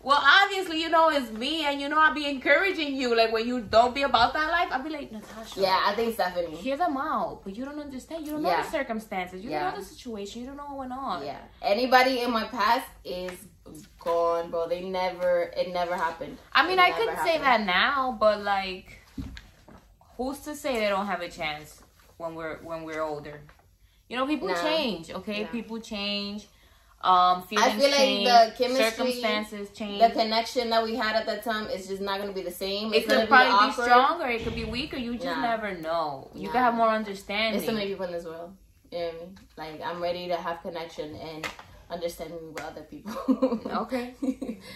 Well, 0.00 0.20
obviously, 0.22 0.80
you 0.80 0.88
know 0.90 1.10
it's 1.10 1.30
me, 1.32 1.64
and 1.64 1.80
you 1.80 1.88
know 1.88 1.98
I'll 1.98 2.14
be 2.14 2.26
encouraging 2.26 2.94
you. 2.94 3.16
Like 3.16 3.32
when 3.32 3.46
you 3.48 3.60
don't 3.60 3.94
be 3.94 4.02
about 4.02 4.32
that 4.34 4.48
life, 4.50 4.68
I'll 4.70 4.82
be 4.82 4.90
like 4.90 5.10
Natasha. 5.10 5.60
Yeah 5.60 5.80
I 5.86 5.94
think 5.94 6.14
Stephanie. 6.14 6.54
Hear 6.54 6.76
them 6.76 6.96
out, 6.96 7.40
but 7.44 7.56
you 7.56 7.64
don't 7.64 7.80
understand. 7.80 8.24
You 8.24 8.32
don't 8.32 8.42
know 8.42 8.56
the 8.56 8.70
circumstances. 8.70 9.42
You 9.42 9.50
Yeah. 9.50 9.64
don't 9.64 9.74
know 9.74 9.80
the 9.80 9.86
situation. 9.86 10.42
You 10.42 10.46
don't 10.48 10.56
know 10.56 10.66
what 10.66 10.78
went 10.78 10.92
on. 10.92 11.26
Yeah. 11.26 11.38
Anybody 11.60 12.20
in 12.20 12.30
my 12.30 12.44
past 12.44 12.86
is 13.04 13.32
gone, 13.98 14.50
bro. 14.50 14.68
They 14.68 14.82
never. 14.82 15.50
It 15.56 15.72
never 15.72 15.96
happened. 15.96 16.38
I 16.52 16.62
mean, 16.68 16.78
It 16.78 16.82
I 16.82 16.88
never 16.90 17.04
could 17.16 17.18
say 17.24 17.38
that 17.38 17.62
now, 17.62 18.16
but 18.20 18.40
like, 18.42 19.00
who's 20.16 20.38
to 20.40 20.54
say 20.54 20.78
they 20.78 20.88
don't 20.88 21.06
have 21.06 21.22
a 21.22 21.28
chance 21.28 21.82
when 22.18 22.36
we're 22.36 22.58
when 22.58 22.84
we're 22.84 23.02
older? 23.02 23.40
You 24.08 24.16
know, 24.16 24.26
people 24.28 24.46
Nah. 24.48 24.62
change. 24.62 25.10
Okay, 25.10 25.42
Nah. 25.42 25.48
people 25.48 25.80
change. 25.80 26.46
Um, 27.00 27.42
feelings 27.44 27.74
feel 27.74 27.90
like 27.90 28.24
the 28.24 28.54
chemistry, 28.58 28.84
circumstances 28.90 29.70
change. 29.70 30.00
The 30.02 30.10
connection 30.10 30.68
that 30.70 30.82
we 30.82 30.96
had 30.96 31.14
at 31.14 31.26
that 31.26 31.44
time 31.44 31.68
is 31.68 31.86
just 31.86 32.02
not 32.02 32.18
gonna 32.20 32.32
be 32.32 32.42
the 32.42 32.50
same. 32.50 32.92
it 32.92 32.98
It's 32.98 33.06
gonna 33.06 33.20
could 33.20 33.28
probably 33.28 33.52
be, 33.52 33.56
awkward. 33.56 33.84
stronger. 33.84 34.26
It 34.26 34.42
could 34.42 34.54
be 34.56 34.64
weaker. 34.64 34.96
You 34.96 35.14
just 35.14 35.26
Nah. 35.26 35.42
never 35.42 35.74
know. 35.78 36.28
You 36.34 36.46
Nah. 36.46 36.52
could 36.52 36.58
have 36.60 36.74
more 36.74 36.88
There's 36.88 36.98
understanding. 37.06 37.62
so 37.64 37.70
many 37.72 37.86
people 37.86 38.06
in 38.06 38.12
this 38.12 38.24
world. 38.24 38.56
You 38.90 38.98
know 38.98 39.04
what 39.06 39.14
I 39.14 39.18
mean? 39.20 39.38
Like 39.56 39.80
I'm 39.88 40.02
ready 40.02 40.26
to 40.28 40.36
have 40.36 40.60
connection 40.62 41.14
and 41.14 41.46
understanding 41.88 42.52
with 42.52 42.64
other 42.64 42.82
people. 42.82 43.14
Okay. 43.82 44.14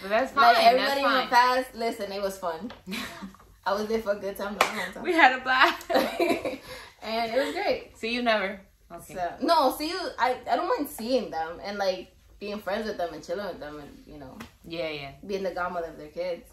But 0.01 0.09
that's 0.09 0.31
fine. 0.31 0.53
Like 0.53 0.63
everybody 0.65 0.87
that's 0.87 0.97
in 0.99 1.03
my 1.03 1.19
fine. 1.21 1.29
past, 1.29 1.75
listen, 1.75 2.11
it 2.11 2.21
was 2.21 2.37
fun. 2.37 2.71
I 3.65 3.73
was 3.73 3.87
there 3.87 3.99
for 4.01 4.11
a 4.13 4.15
good 4.15 4.37
time, 4.37 4.53
not 4.53 4.63
a 4.73 4.77
long 4.77 4.93
time. 4.93 5.03
we 5.03 5.13
had 5.13 5.37
a 5.39 5.41
blast. 5.41 5.89
and 5.91 7.31
it 7.33 7.45
was 7.45 7.53
great. 7.53 7.97
See 7.97 8.13
you 8.13 8.21
never. 8.21 8.61
Okay. 8.91 9.15
So 9.15 9.33
no, 9.41 9.75
see 9.75 9.89
you. 9.89 9.99
I 10.19 10.37
I 10.49 10.55
don't 10.55 10.67
mind 10.69 10.87
seeing 10.89 11.29
them 11.31 11.59
and 11.63 11.77
like 11.77 12.12
being 12.43 12.59
friends 12.59 12.85
with 12.87 12.97
them 12.97 13.13
and 13.13 13.23
chilling 13.25 13.45
with 13.47 13.59
them 13.59 13.79
and 13.79 13.89
you 14.05 14.17
know 14.19 14.37
Yeah, 14.67 14.89
yeah. 14.89 15.11
being 15.25 15.43
the 15.43 15.51
godmother 15.51 15.87
of 15.87 15.97
their 15.97 16.07
kids. 16.21 16.45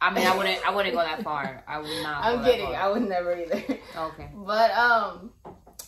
I 0.00 0.12
mean, 0.12 0.26
I 0.26 0.36
wouldn't. 0.36 0.66
I 0.68 0.74
wouldn't 0.74 0.94
go 0.96 1.00
that 1.10 1.22
far. 1.22 1.62
I 1.66 1.78
would 1.78 2.02
not. 2.02 2.24
I'm 2.24 2.44
kidding. 2.44 2.74
I 2.74 2.90
would 2.90 3.08
never 3.08 3.32
either. 3.42 3.62
Okay. 4.08 4.28
But 4.34 4.70
um, 4.72 5.30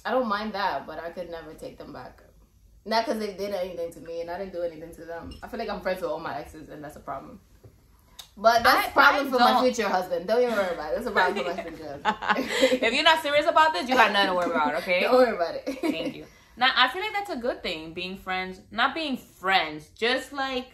I 0.06 0.12
don't 0.12 0.28
mind 0.28 0.52
that, 0.52 0.86
but 0.86 1.02
I 1.02 1.10
could 1.10 1.28
never 1.30 1.52
take 1.54 1.76
them 1.78 1.92
back. 1.92 2.22
Not 2.86 3.04
because 3.04 3.18
they 3.20 3.32
did 3.34 3.52
anything 3.52 3.90
to 3.94 4.00
me, 4.08 4.20
and 4.20 4.30
I 4.30 4.38
didn't 4.38 4.52
do 4.52 4.62
anything 4.62 4.94
to 4.94 5.04
them. 5.04 5.34
I 5.42 5.48
feel 5.48 5.58
like 5.58 5.68
I'm 5.68 5.80
friends 5.80 6.00
with 6.00 6.10
all 6.12 6.20
my 6.20 6.34
exes, 6.38 6.68
and 6.68 6.82
that's 6.84 6.94
a 6.96 7.00
problem. 7.00 7.40
But 8.36 8.62
that's 8.62 8.86
I- 8.86 8.90
a 8.90 8.92
problem 8.92 9.26
I 9.26 9.30
for 9.32 9.38
my 9.40 9.50
don't- 9.52 9.64
future 9.64 9.88
husband. 9.88 10.28
Don't 10.28 10.42
even 10.42 10.54
worry 10.54 10.74
about 10.74 10.92
it. 10.92 10.94
That's 10.96 11.08
a 11.08 11.10
problem 11.10 11.44
for 11.44 11.50
my 11.56 11.62
future 11.68 11.88
husband. 12.04 12.48
if 12.86 12.92
you're 12.94 13.02
not 13.12 13.20
serious 13.20 13.46
about 13.54 13.72
this, 13.72 13.88
you 13.88 13.96
got 13.96 14.12
nothing 14.12 14.28
to 14.30 14.34
worry 14.36 14.50
about. 14.52 14.74
Okay. 14.76 15.00
Don't 15.04 15.14
worry 15.14 15.34
about 15.34 15.54
it. 15.56 15.78
Thank 15.80 16.14
you. 16.16 16.26
Now 16.56 16.70
I 16.76 16.88
feel 16.88 17.02
like 17.02 17.12
that's 17.12 17.30
a 17.30 17.36
good 17.36 17.62
thing. 17.62 17.94
Being 17.94 18.16
friends, 18.16 18.60
not 18.70 18.94
being 18.94 19.16
friends, 19.16 19.88
just 19.94 20.32
like 20.32 20.66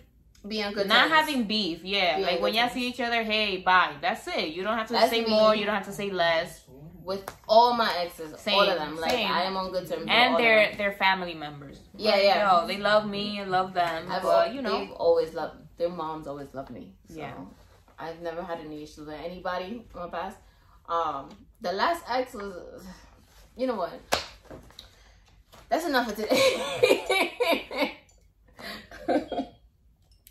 Be 0.47 0.63
on 0.63 0.73
good 0.73 0.89
not 0.89 1.11
having 1.11 1.45
beef. 1.45 1.83
Yeah, 1.85 2.17
Be 2.17 2.23
on 2.25 2.31
like 2.31 2.41
when 2.43 2.55
y'all 2.55 2.69
see 2.69 2.87
each 2.89 3.01
other, 3.01 3.23
hey, 3.23 3.59
bye. 3.59 3.95
That's 4.01 4.27
it. 4.29 4.49
You 4.49 4.63
don't 4.63 4.77
have 4.77 4.87
to 4.89 4.95
That's 4.95 5.11
say 5.11 5.25
me. 5.25 5.31
more. 5.31 5.55
You 5.55 5.65
don't 5.65 5.75
have 5.75 5.87
to 5.87 5.93
say 5.93 6.11
less. 6.11 6.65
with 7.03 7.25
all 7.49 7.73
my 7.75 7.91
exes, 7.99 8.35
all 8.47 8.61
of 8.69 8.79
them. 8.79 8.97
Like 8.97 9.11
same. 9.11 9.31
I 9.31 9.43
am 9.45 9.57
on 9.57 9.71
good 9.73 9.89
terms. 9.89 10.05
And 10.09 10.37
they're 10.39 10.75
they're 10.77 10.93
family 10.93 11.35
members. 11.35 11.81
Yeah, 11.97 12.13
But, 12.13 12.25
yeah. 12.25 12.61
Yo, 12.61 12.67
they 12.67 12.77
love 12.79 13.09
me 13.09 13.39
and 13.39 13.51
love 13.51 13.73
them. 13.75 14.07
I've 14.11 14.23
but 14.23 14.55
you 14.55 14.63
know, 14.63 14.79
they've 14.79 14.93
always 14.93 15.33
loved 15.35 15.57
their 15.79 15.89
moms 15.89 16.27
always 16.27 16.53
loved 16.53 16.71
me. 16.71 16.93
So 17.09 17.19
Yeah. 17.19 17.33
I've 17.99 18.21
never 18.21 18.43
had 18.43 18.61
any 18.61 18.83
issues 18.83 19.07
with 19.07 19.09
anybody 19.11 19.65
in 19.95 20.01
my 20.01 20.09
past. 20.09 20.37
Um, 20.89 21.29
the 21.61 21.73
last 21.73 22.03
ex 22.09 22.35
was, 22.35 22.85
you 23.57 23.67
know 23.67 23.77
what? 23.77 23.93
That's 25.71 25.87
enough 25.87 26.11
for 26.11 26.17
today. 26.17 27.97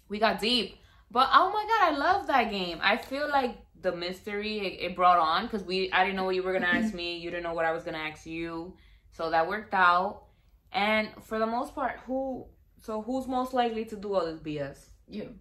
we 0.10 0.20
got 0.20 0.40
deep. 0.40 0.78
But 1.10 1.30
oh 1.34 1.52
my 1.52 1.64
god, 1.64 1.94
I 1.94 1.98
love 1.98 2.28
that 2.28 2.52
game. 2.52 2.80
I 2.82 2.98
feel 2.98 3.28
like 3.28 3.58
the 3.82 3.96
mystery 3.96 4.60
it, 4.60 4.92
it 4.92 4.96
brought 4.96 5.18
on 5.18 5.46
because 5.46 5.64
we 5.64 5.92
I 5.92 6.04
didn't 6.04 6.18
know 6.18 6.26
what 6.26 6.36
you 6.36 6.44
were 6.44 6.54
gonna 6.54 6.66
ask 6.72 6.94
me. 6.94 7.18
You 7.18 7.32
didn't 7.32 7.44
know 7.44 7.54
what 7.54 7.66
I 7.66 7.72
was 7.72 7.84
gonna 7.84 7.98
ask 7.98 8.26
you, 8.26 8.76
so 9.12 9.32
that 9.32 9.48
worked 9.48 9.74
out. 9.74 10.26
And 10.72 11.10
for 11.24 11.40
the 11.40 11.48
most 11.48 11.74
part, 11.74 12.00
who 12.06 12.46
so 12.84 13.02
who's 13.02 13.28
most 13.28 13.54
likely 13.54 13.86
to 13.86 13.96
do 13.96 14.14
all 14.14 14.26
this 14.26 14.40
BS? 14.40 14.78
you. 15.10 15.36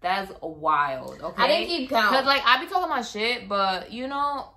That's 0.00 0.32
wild. 0.42 1.20
Okay, 1.22 1.42
I 1.42 1.46
didn't 1.46 1.68
keep 1.68 1.90
count. 1.90 2.14
Cause 2.14 2.26
like 2.26 2.42
I 2.44 2.62
be 2.62 2.70
talking 2.70 2.88
my 2.88 3.02
shit, 3.02 3.48
but 3.48 3.92
you 3.92 4.08
know, 4.08 4.48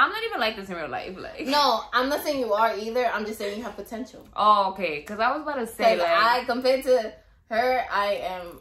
I'm 0.00 0.10
not 0.10 0.22
even 0.24 0.40
like 0.40 0.54
this 0.56 0.68
in 0.68 0.76
real 0.76 0.88
life. 0.88 1.16
Like 1.18 1.46
no, 1.46 1.82
I'm 1.92 2.08
not 2.08 2.22
saying 2.22 2.38
you 2.38 2.52
are 2.52 2.76
either. 2.76 3.06
I'm 3.06 3.26
just 3.26 3.38
saying 3.38 3.58
you 3.58 3.64
have 3.64 3.74
potential. 3.76 4.26
Oh, 4.36 4.70
okay. 4.70 5.02
Cause 5.02 5.18
I 5.18 5.32
was 5.32 5.42
about 5.42 5.56
to 5.56 5.66
say 5.66 5.96
like, 5.96 6.08
I, 6.08 6.44
compared 6.44 6.84
to 6.84 7.12
her, 7.50 7.84
I 7.90 8.12
am 8.14 8.60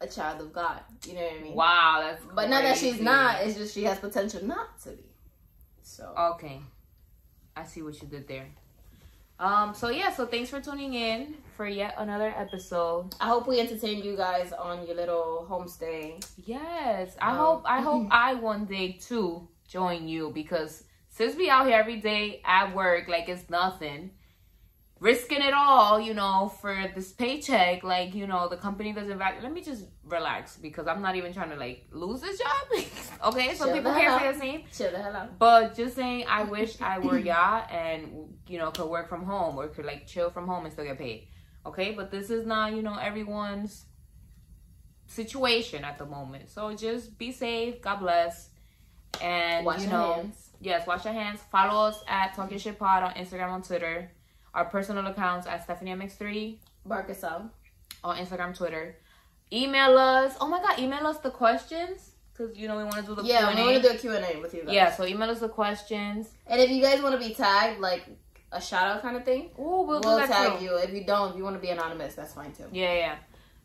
a 0.00 0.06
child 0.06 0.40
of 0.42 0.52
God. 0.52 0.80
You 1.06 1.14
know 1.14 1.22
what 1.22 1.32
I 1.40 1.42
mean? 1.42 1.54
wow, 1.54 1.98
that's. 2.02 2.22
But 2.34 2.50
not 2.50 2.62
that 2.64 2.76
she's 2.76 3.00
not. 3.00 3.40
It's 3.42 3.56
just 3.56 3.74
she 3.74 3.84
has 3.84 3.98
potential 3.98 4.44
not 4.44 4.78
to 4.82 4.90
be. 4.90 5.04
So 5.82 6.12
Okay. 6.34 6.60
I 7.56 7.64
see 7.64 7.82
what 7.82 8.00
you 8.02 8.08
did 8.08 8.28
there. 8.28 8.46
Um, 9.38 9.74
so 9.74 9.88
yeah, 9.88 10.12
so 10.12 10.26
thanks 10.26 10.50
for 10.50 10.60
tuning 10.60 10.94
in 10.94 11.34
for 11.56 11.66
yet 11.66 11.94
another 11.98 12.32
episode. 12.36 13.14
I 13.20 13.26
hope 13.28 13.48
we 13.48 13.58
entertained 13.58 14.04
you 14.04 14.16
guys 14.16 14.52
on 14.52 14.86
your 14.86 14.94
little 14.96 15.46
homestay. 15.50 16.24
Yes. 16.44 17.16
I 17.20 17.30
Um, 17.32 17.36
hope 17.38 17.62
I 17.66 17.80
hope 17.80 18.08
I 18.10 18.34
one 18.34 18.66
day 18.66 18.92
too 19.00 19.48
join 19.72 20.06
you 20.06 20.30
because 20.34 20.84
since 21.08 21.34
we 21.34 21.48
out 21.48 21.66
here 21.66 21.78
every 21.78 22.00
day 22.00 22.42
at 22.44 22.74
work 22.74 23.08
like 23.08 23.28
it's 23.28 23.48
nothing. 23.48 24.10
Risking 25.00 25.42
it 25.42 25.52
all, 25.52 26.00
you 26.00 26.14
know, 26.14 26.52
for 26.60 26.86
this 26.94 27.10
paycheck, 27.10 27.82
like, 27.82 28.14
you 28.14 28.28
know, 28.28 28.48
the 28.48 28.56
company 28.56 28.92
doesn't 28.92 29.18
value 29.18 29.40
let 29.42 29.52
me 29.52 29.60
just 29.60 29.86
relax 30.04 30.56
because 30.56 30.86
I'm 30.86 31.02
not 31.02 31.16
even 31.16 31.32
trying 31.32 31.50
to 31.50 31.56
like 31.56 31.86
lose 31.90 32.20
this 32.20 32.38
job. 32.38 32.84
okay, 33.24 33.52
so 33.54 33.64
Chill 33.64 33.74
people 33.74 33.92
can't 33.92 34.20
say 34.20 34.32
the 34.32 34.38
same. 34.38 34.62
Chill 34.72 34.92
the 34.92 35.02
hell 35.02 35.16
out. 35.16 35.38
But 35.40 35.74
just 35.74 35.96
saying, 35.96 36.26
I 36.28 36.44
wish 36.56 36.80
I 36.80 37.00
were 37.00 37.18
ya 37.18 37.62
and 37.68 38.32
you 38.46 38.58
know 38.58 38.70
could 38.70 38.88
work 38.88 39.08
from 39.08 39.24
home 39.24 39.58
or 39.58 39.66
could 39.66 39.86
like 39.86 40.06
chill 40.06 40.30
from 40.30 40.46
home 40.46 40.66
and 40.66 40.72
still 40.72 40.84
get 40.84 40.98
paid. 40.98 41.26
Okay, 41.66 41.90
but 41.90 42.12
this 42.12 42.30
is 42.30 42.46
not 42.46 42.72
you 42.72 42.82
know 42.82 42.96
everyone's 42.96 43.86
situation 45.08 45.84
at 45.84 45.98
the 45.98 46.06
moment. 46.06 46.48
So 46.48 46.72
just 46.76 47.18
be 47.18 47.32
safe. 47.32 47.82
God 47.82 47.96
bless. 47.96 48.51
And 49.20 49.64
Wash 49.66 49.82
you 49.82 49.88
know, 49.88 50.14
hands. 50.14 50.50
yes, 50.60 50.86
wash 50.86 51.04
your 51.04 51.14
hands. 51.14 51.40
Follow 51.50 51.88
us 51.88 52.02
at 52.08 52.34
Talking 52.34 52.58
Shit 52.58 52.78
Pod 52.78 53.02
on 53.02 53.14
Instagram, 53.14 53.50
on 53.50 53.62
Twitter. 53.62 54.10
Our 54.54 54.64
personal 54.66 55.06
accounts 55.06 55.46
at 55.46 55.62
Stephanie 55.64 55.92
MX3 55.92 56.56
Bark 56.84 57.08
us 57.10 57.24
on 57.24 58.16
Instagram, 58.16 58.56
Twitter. 58.56 58.96
Email 59.52 59.96
us. 59.98 60.34
Oh 60.40 60.48
my 60.48 60.60
God, 60.60 60.78
email 60.78 61.06
us 61.06 61.18
the 61.18 61.30
questions 61.30 62.12
because 62.32 62.56
you 62.56 62.66
know 62.66 62.76
we 62.76 62.84
want 62.84 62.96
to 62.96 63.02
do 63.02 63.14
the 63.14 63.22
Yeah, 63.22 63.52
Q&A. 63.52 63.64
we're 63.64 63.80
gonna 63.80 63.82
do 63.82 63.94
a 63.94 63.98
Q&A 63.98 64.40
with 64.40 64.54
you 64.54 64.64
guys. 64.64 64.74
yeah, 64.74 64.90
so 64.92 65.04
email 65.06 65.30
us 65.30 65.40
the 65.40 65.48
questions. 65.48 66.30
And 66.46 66.60
if 66.60 66.70
you 66.70 66.82
guys 66.82 67.00
want 67.02 67.20
to 67.20 67.28
be 67.28 67.34
tagged, 67.34 67.80
like 67.80 68.04
a 68.50 68.60
shout 68.60 68.86
out 68.86 69.02
kind 69.02 69.16
of 69.16 69.24
thing, 69.24 69.50
Ooh, 69.58 69.62
we'll, 69.62 69.86
we'll, 69.86 70.00
do 70.00 70.26
that 70.26 70.28
tag 70.28 70.58
too. 70.58 70.64
you. 70.64 70.76
If 70.78 70.92
you 70.92 71.04
don't, 71.04 71.30
if 71.30 71.36
you 71.36 71.44
want 71.44 71.56
to 71.56 71.60
be 71.62 71.68
anonymous, 71.68 72.14
that's 72.14 72.32
fine 72.34 72.52
too. 72.52 72.64
Yeah, 72.72 72.94
yeah. 72.94 73.16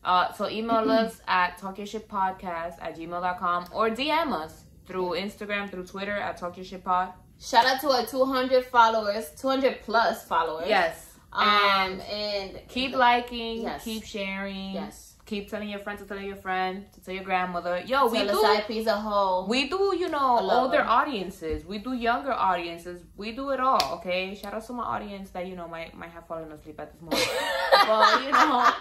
Uh, 0.04 0.32
so 0.34 0.50
email 0.50 0.89
us 0.91 1.20
at 1.28 1.58
talkyourshitpodcast 1.60 2.76
at 2.82 2.95
gmail.com 2.98 3.66
or 3.74 3.89
DM 3.89 4.32
us 4.34 4.64
through 4.88 5.09
Instagram, 5.11 5.69
through 5.69 5.85
Twitter 5.85 6.13
at 6.15 6.39
talkyourshitpod. 6.39 7.13
Shout 7.39 7.65
out 7.65 7.79
to 7.81 7.89
our 7.89 8.05
200 8.05 8.65
followers, 8.65 9.29
200 9.39 9.81
plus 9.83 10.25
followers. 10.25 10.65
Yes. 10.67 11.03
Um, 11.31 11.99
and 12.09 12.59
Keep 12.69 12.95
liking, 12.95 13.61
Yes. 13.63 13.83
keep 13.83 14.03
sharing. 14.03 14.71
yes. 14.71 15.03
Keep 15.25 15.49
telling 15.51 15.67
your 15.67 15.79
friends 15.79 16.01
to 16.01 16.07
tell 16.07 16.17
your 16.21 16.38
friend, 16.38 16.85
to 16.93 17.01
tell 17.03 17.13
your 17.13 17.25
grandmother. 17.25 17.83
Yo, 17.85 18.07
we 18.07 18.19
Tell 18.19 18.29
a 18.29 18.31
do 18.31 18.41
side 18.41 18.65
piece 18.65 18.88
of 18.88 18.97
hoe. 19.01 19.45
we 19.49 19.67
do, 19.67 19.93
you 19.99 20.07
know, 20.07 20.39
older 20.39 20.81
her. 20.83 20.89
audiences. 20.89 21.65
We 21.65 21.79
do 21.79 21.91
younger 21.91 22.31
audiences. 22.31 23.03
We 23.17 23.33
do 23.33 23.49
it 23.49 23.59
all, 23.59 23.95
okay? 23.95 24.33
Shout 24.35 24.53
out 24.53 24.65
to 24.67 24.71
my 24.73 24.83
audience 24.83 25.29
that, 25.31 25.45
you 25.45 25.57
know, 25.57 25.67
might 25.67 25.93
might 25.97 26.11
have 26.11 26.25
fallen 26.27 26.49
asleep 26.53 26.79
at 26.79 26.93
this 26.93 27.01
moment. 27.01 27.29
but 27.89 28.23
you 28.23 28.31
know, 28.31 28.71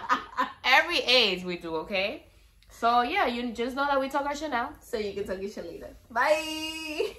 every 0.63 0.99
age 0.99 1.43
we 1.43 1.57
do, 1.57 1.75
okay? 1.83 2.25
So 2.79 3.01
yeah, 3.01 3.25
you 3.25 3.51
just 3.53 3.75
know 3.75 3.87
that 3.87 3.99
we 3.99 4.07
talk 4.07 4.25
our 4.27 4.35
shit 4.35 4.51
now. 4.51 4.73
so 4.79 4.97
you 4.97 5.13
can 5.13 5.25
talk 5.25 5.41
your 5.41 5.49
shit 5.49 5.65
later. 5.65 5.95
Bye. 6.11 7.17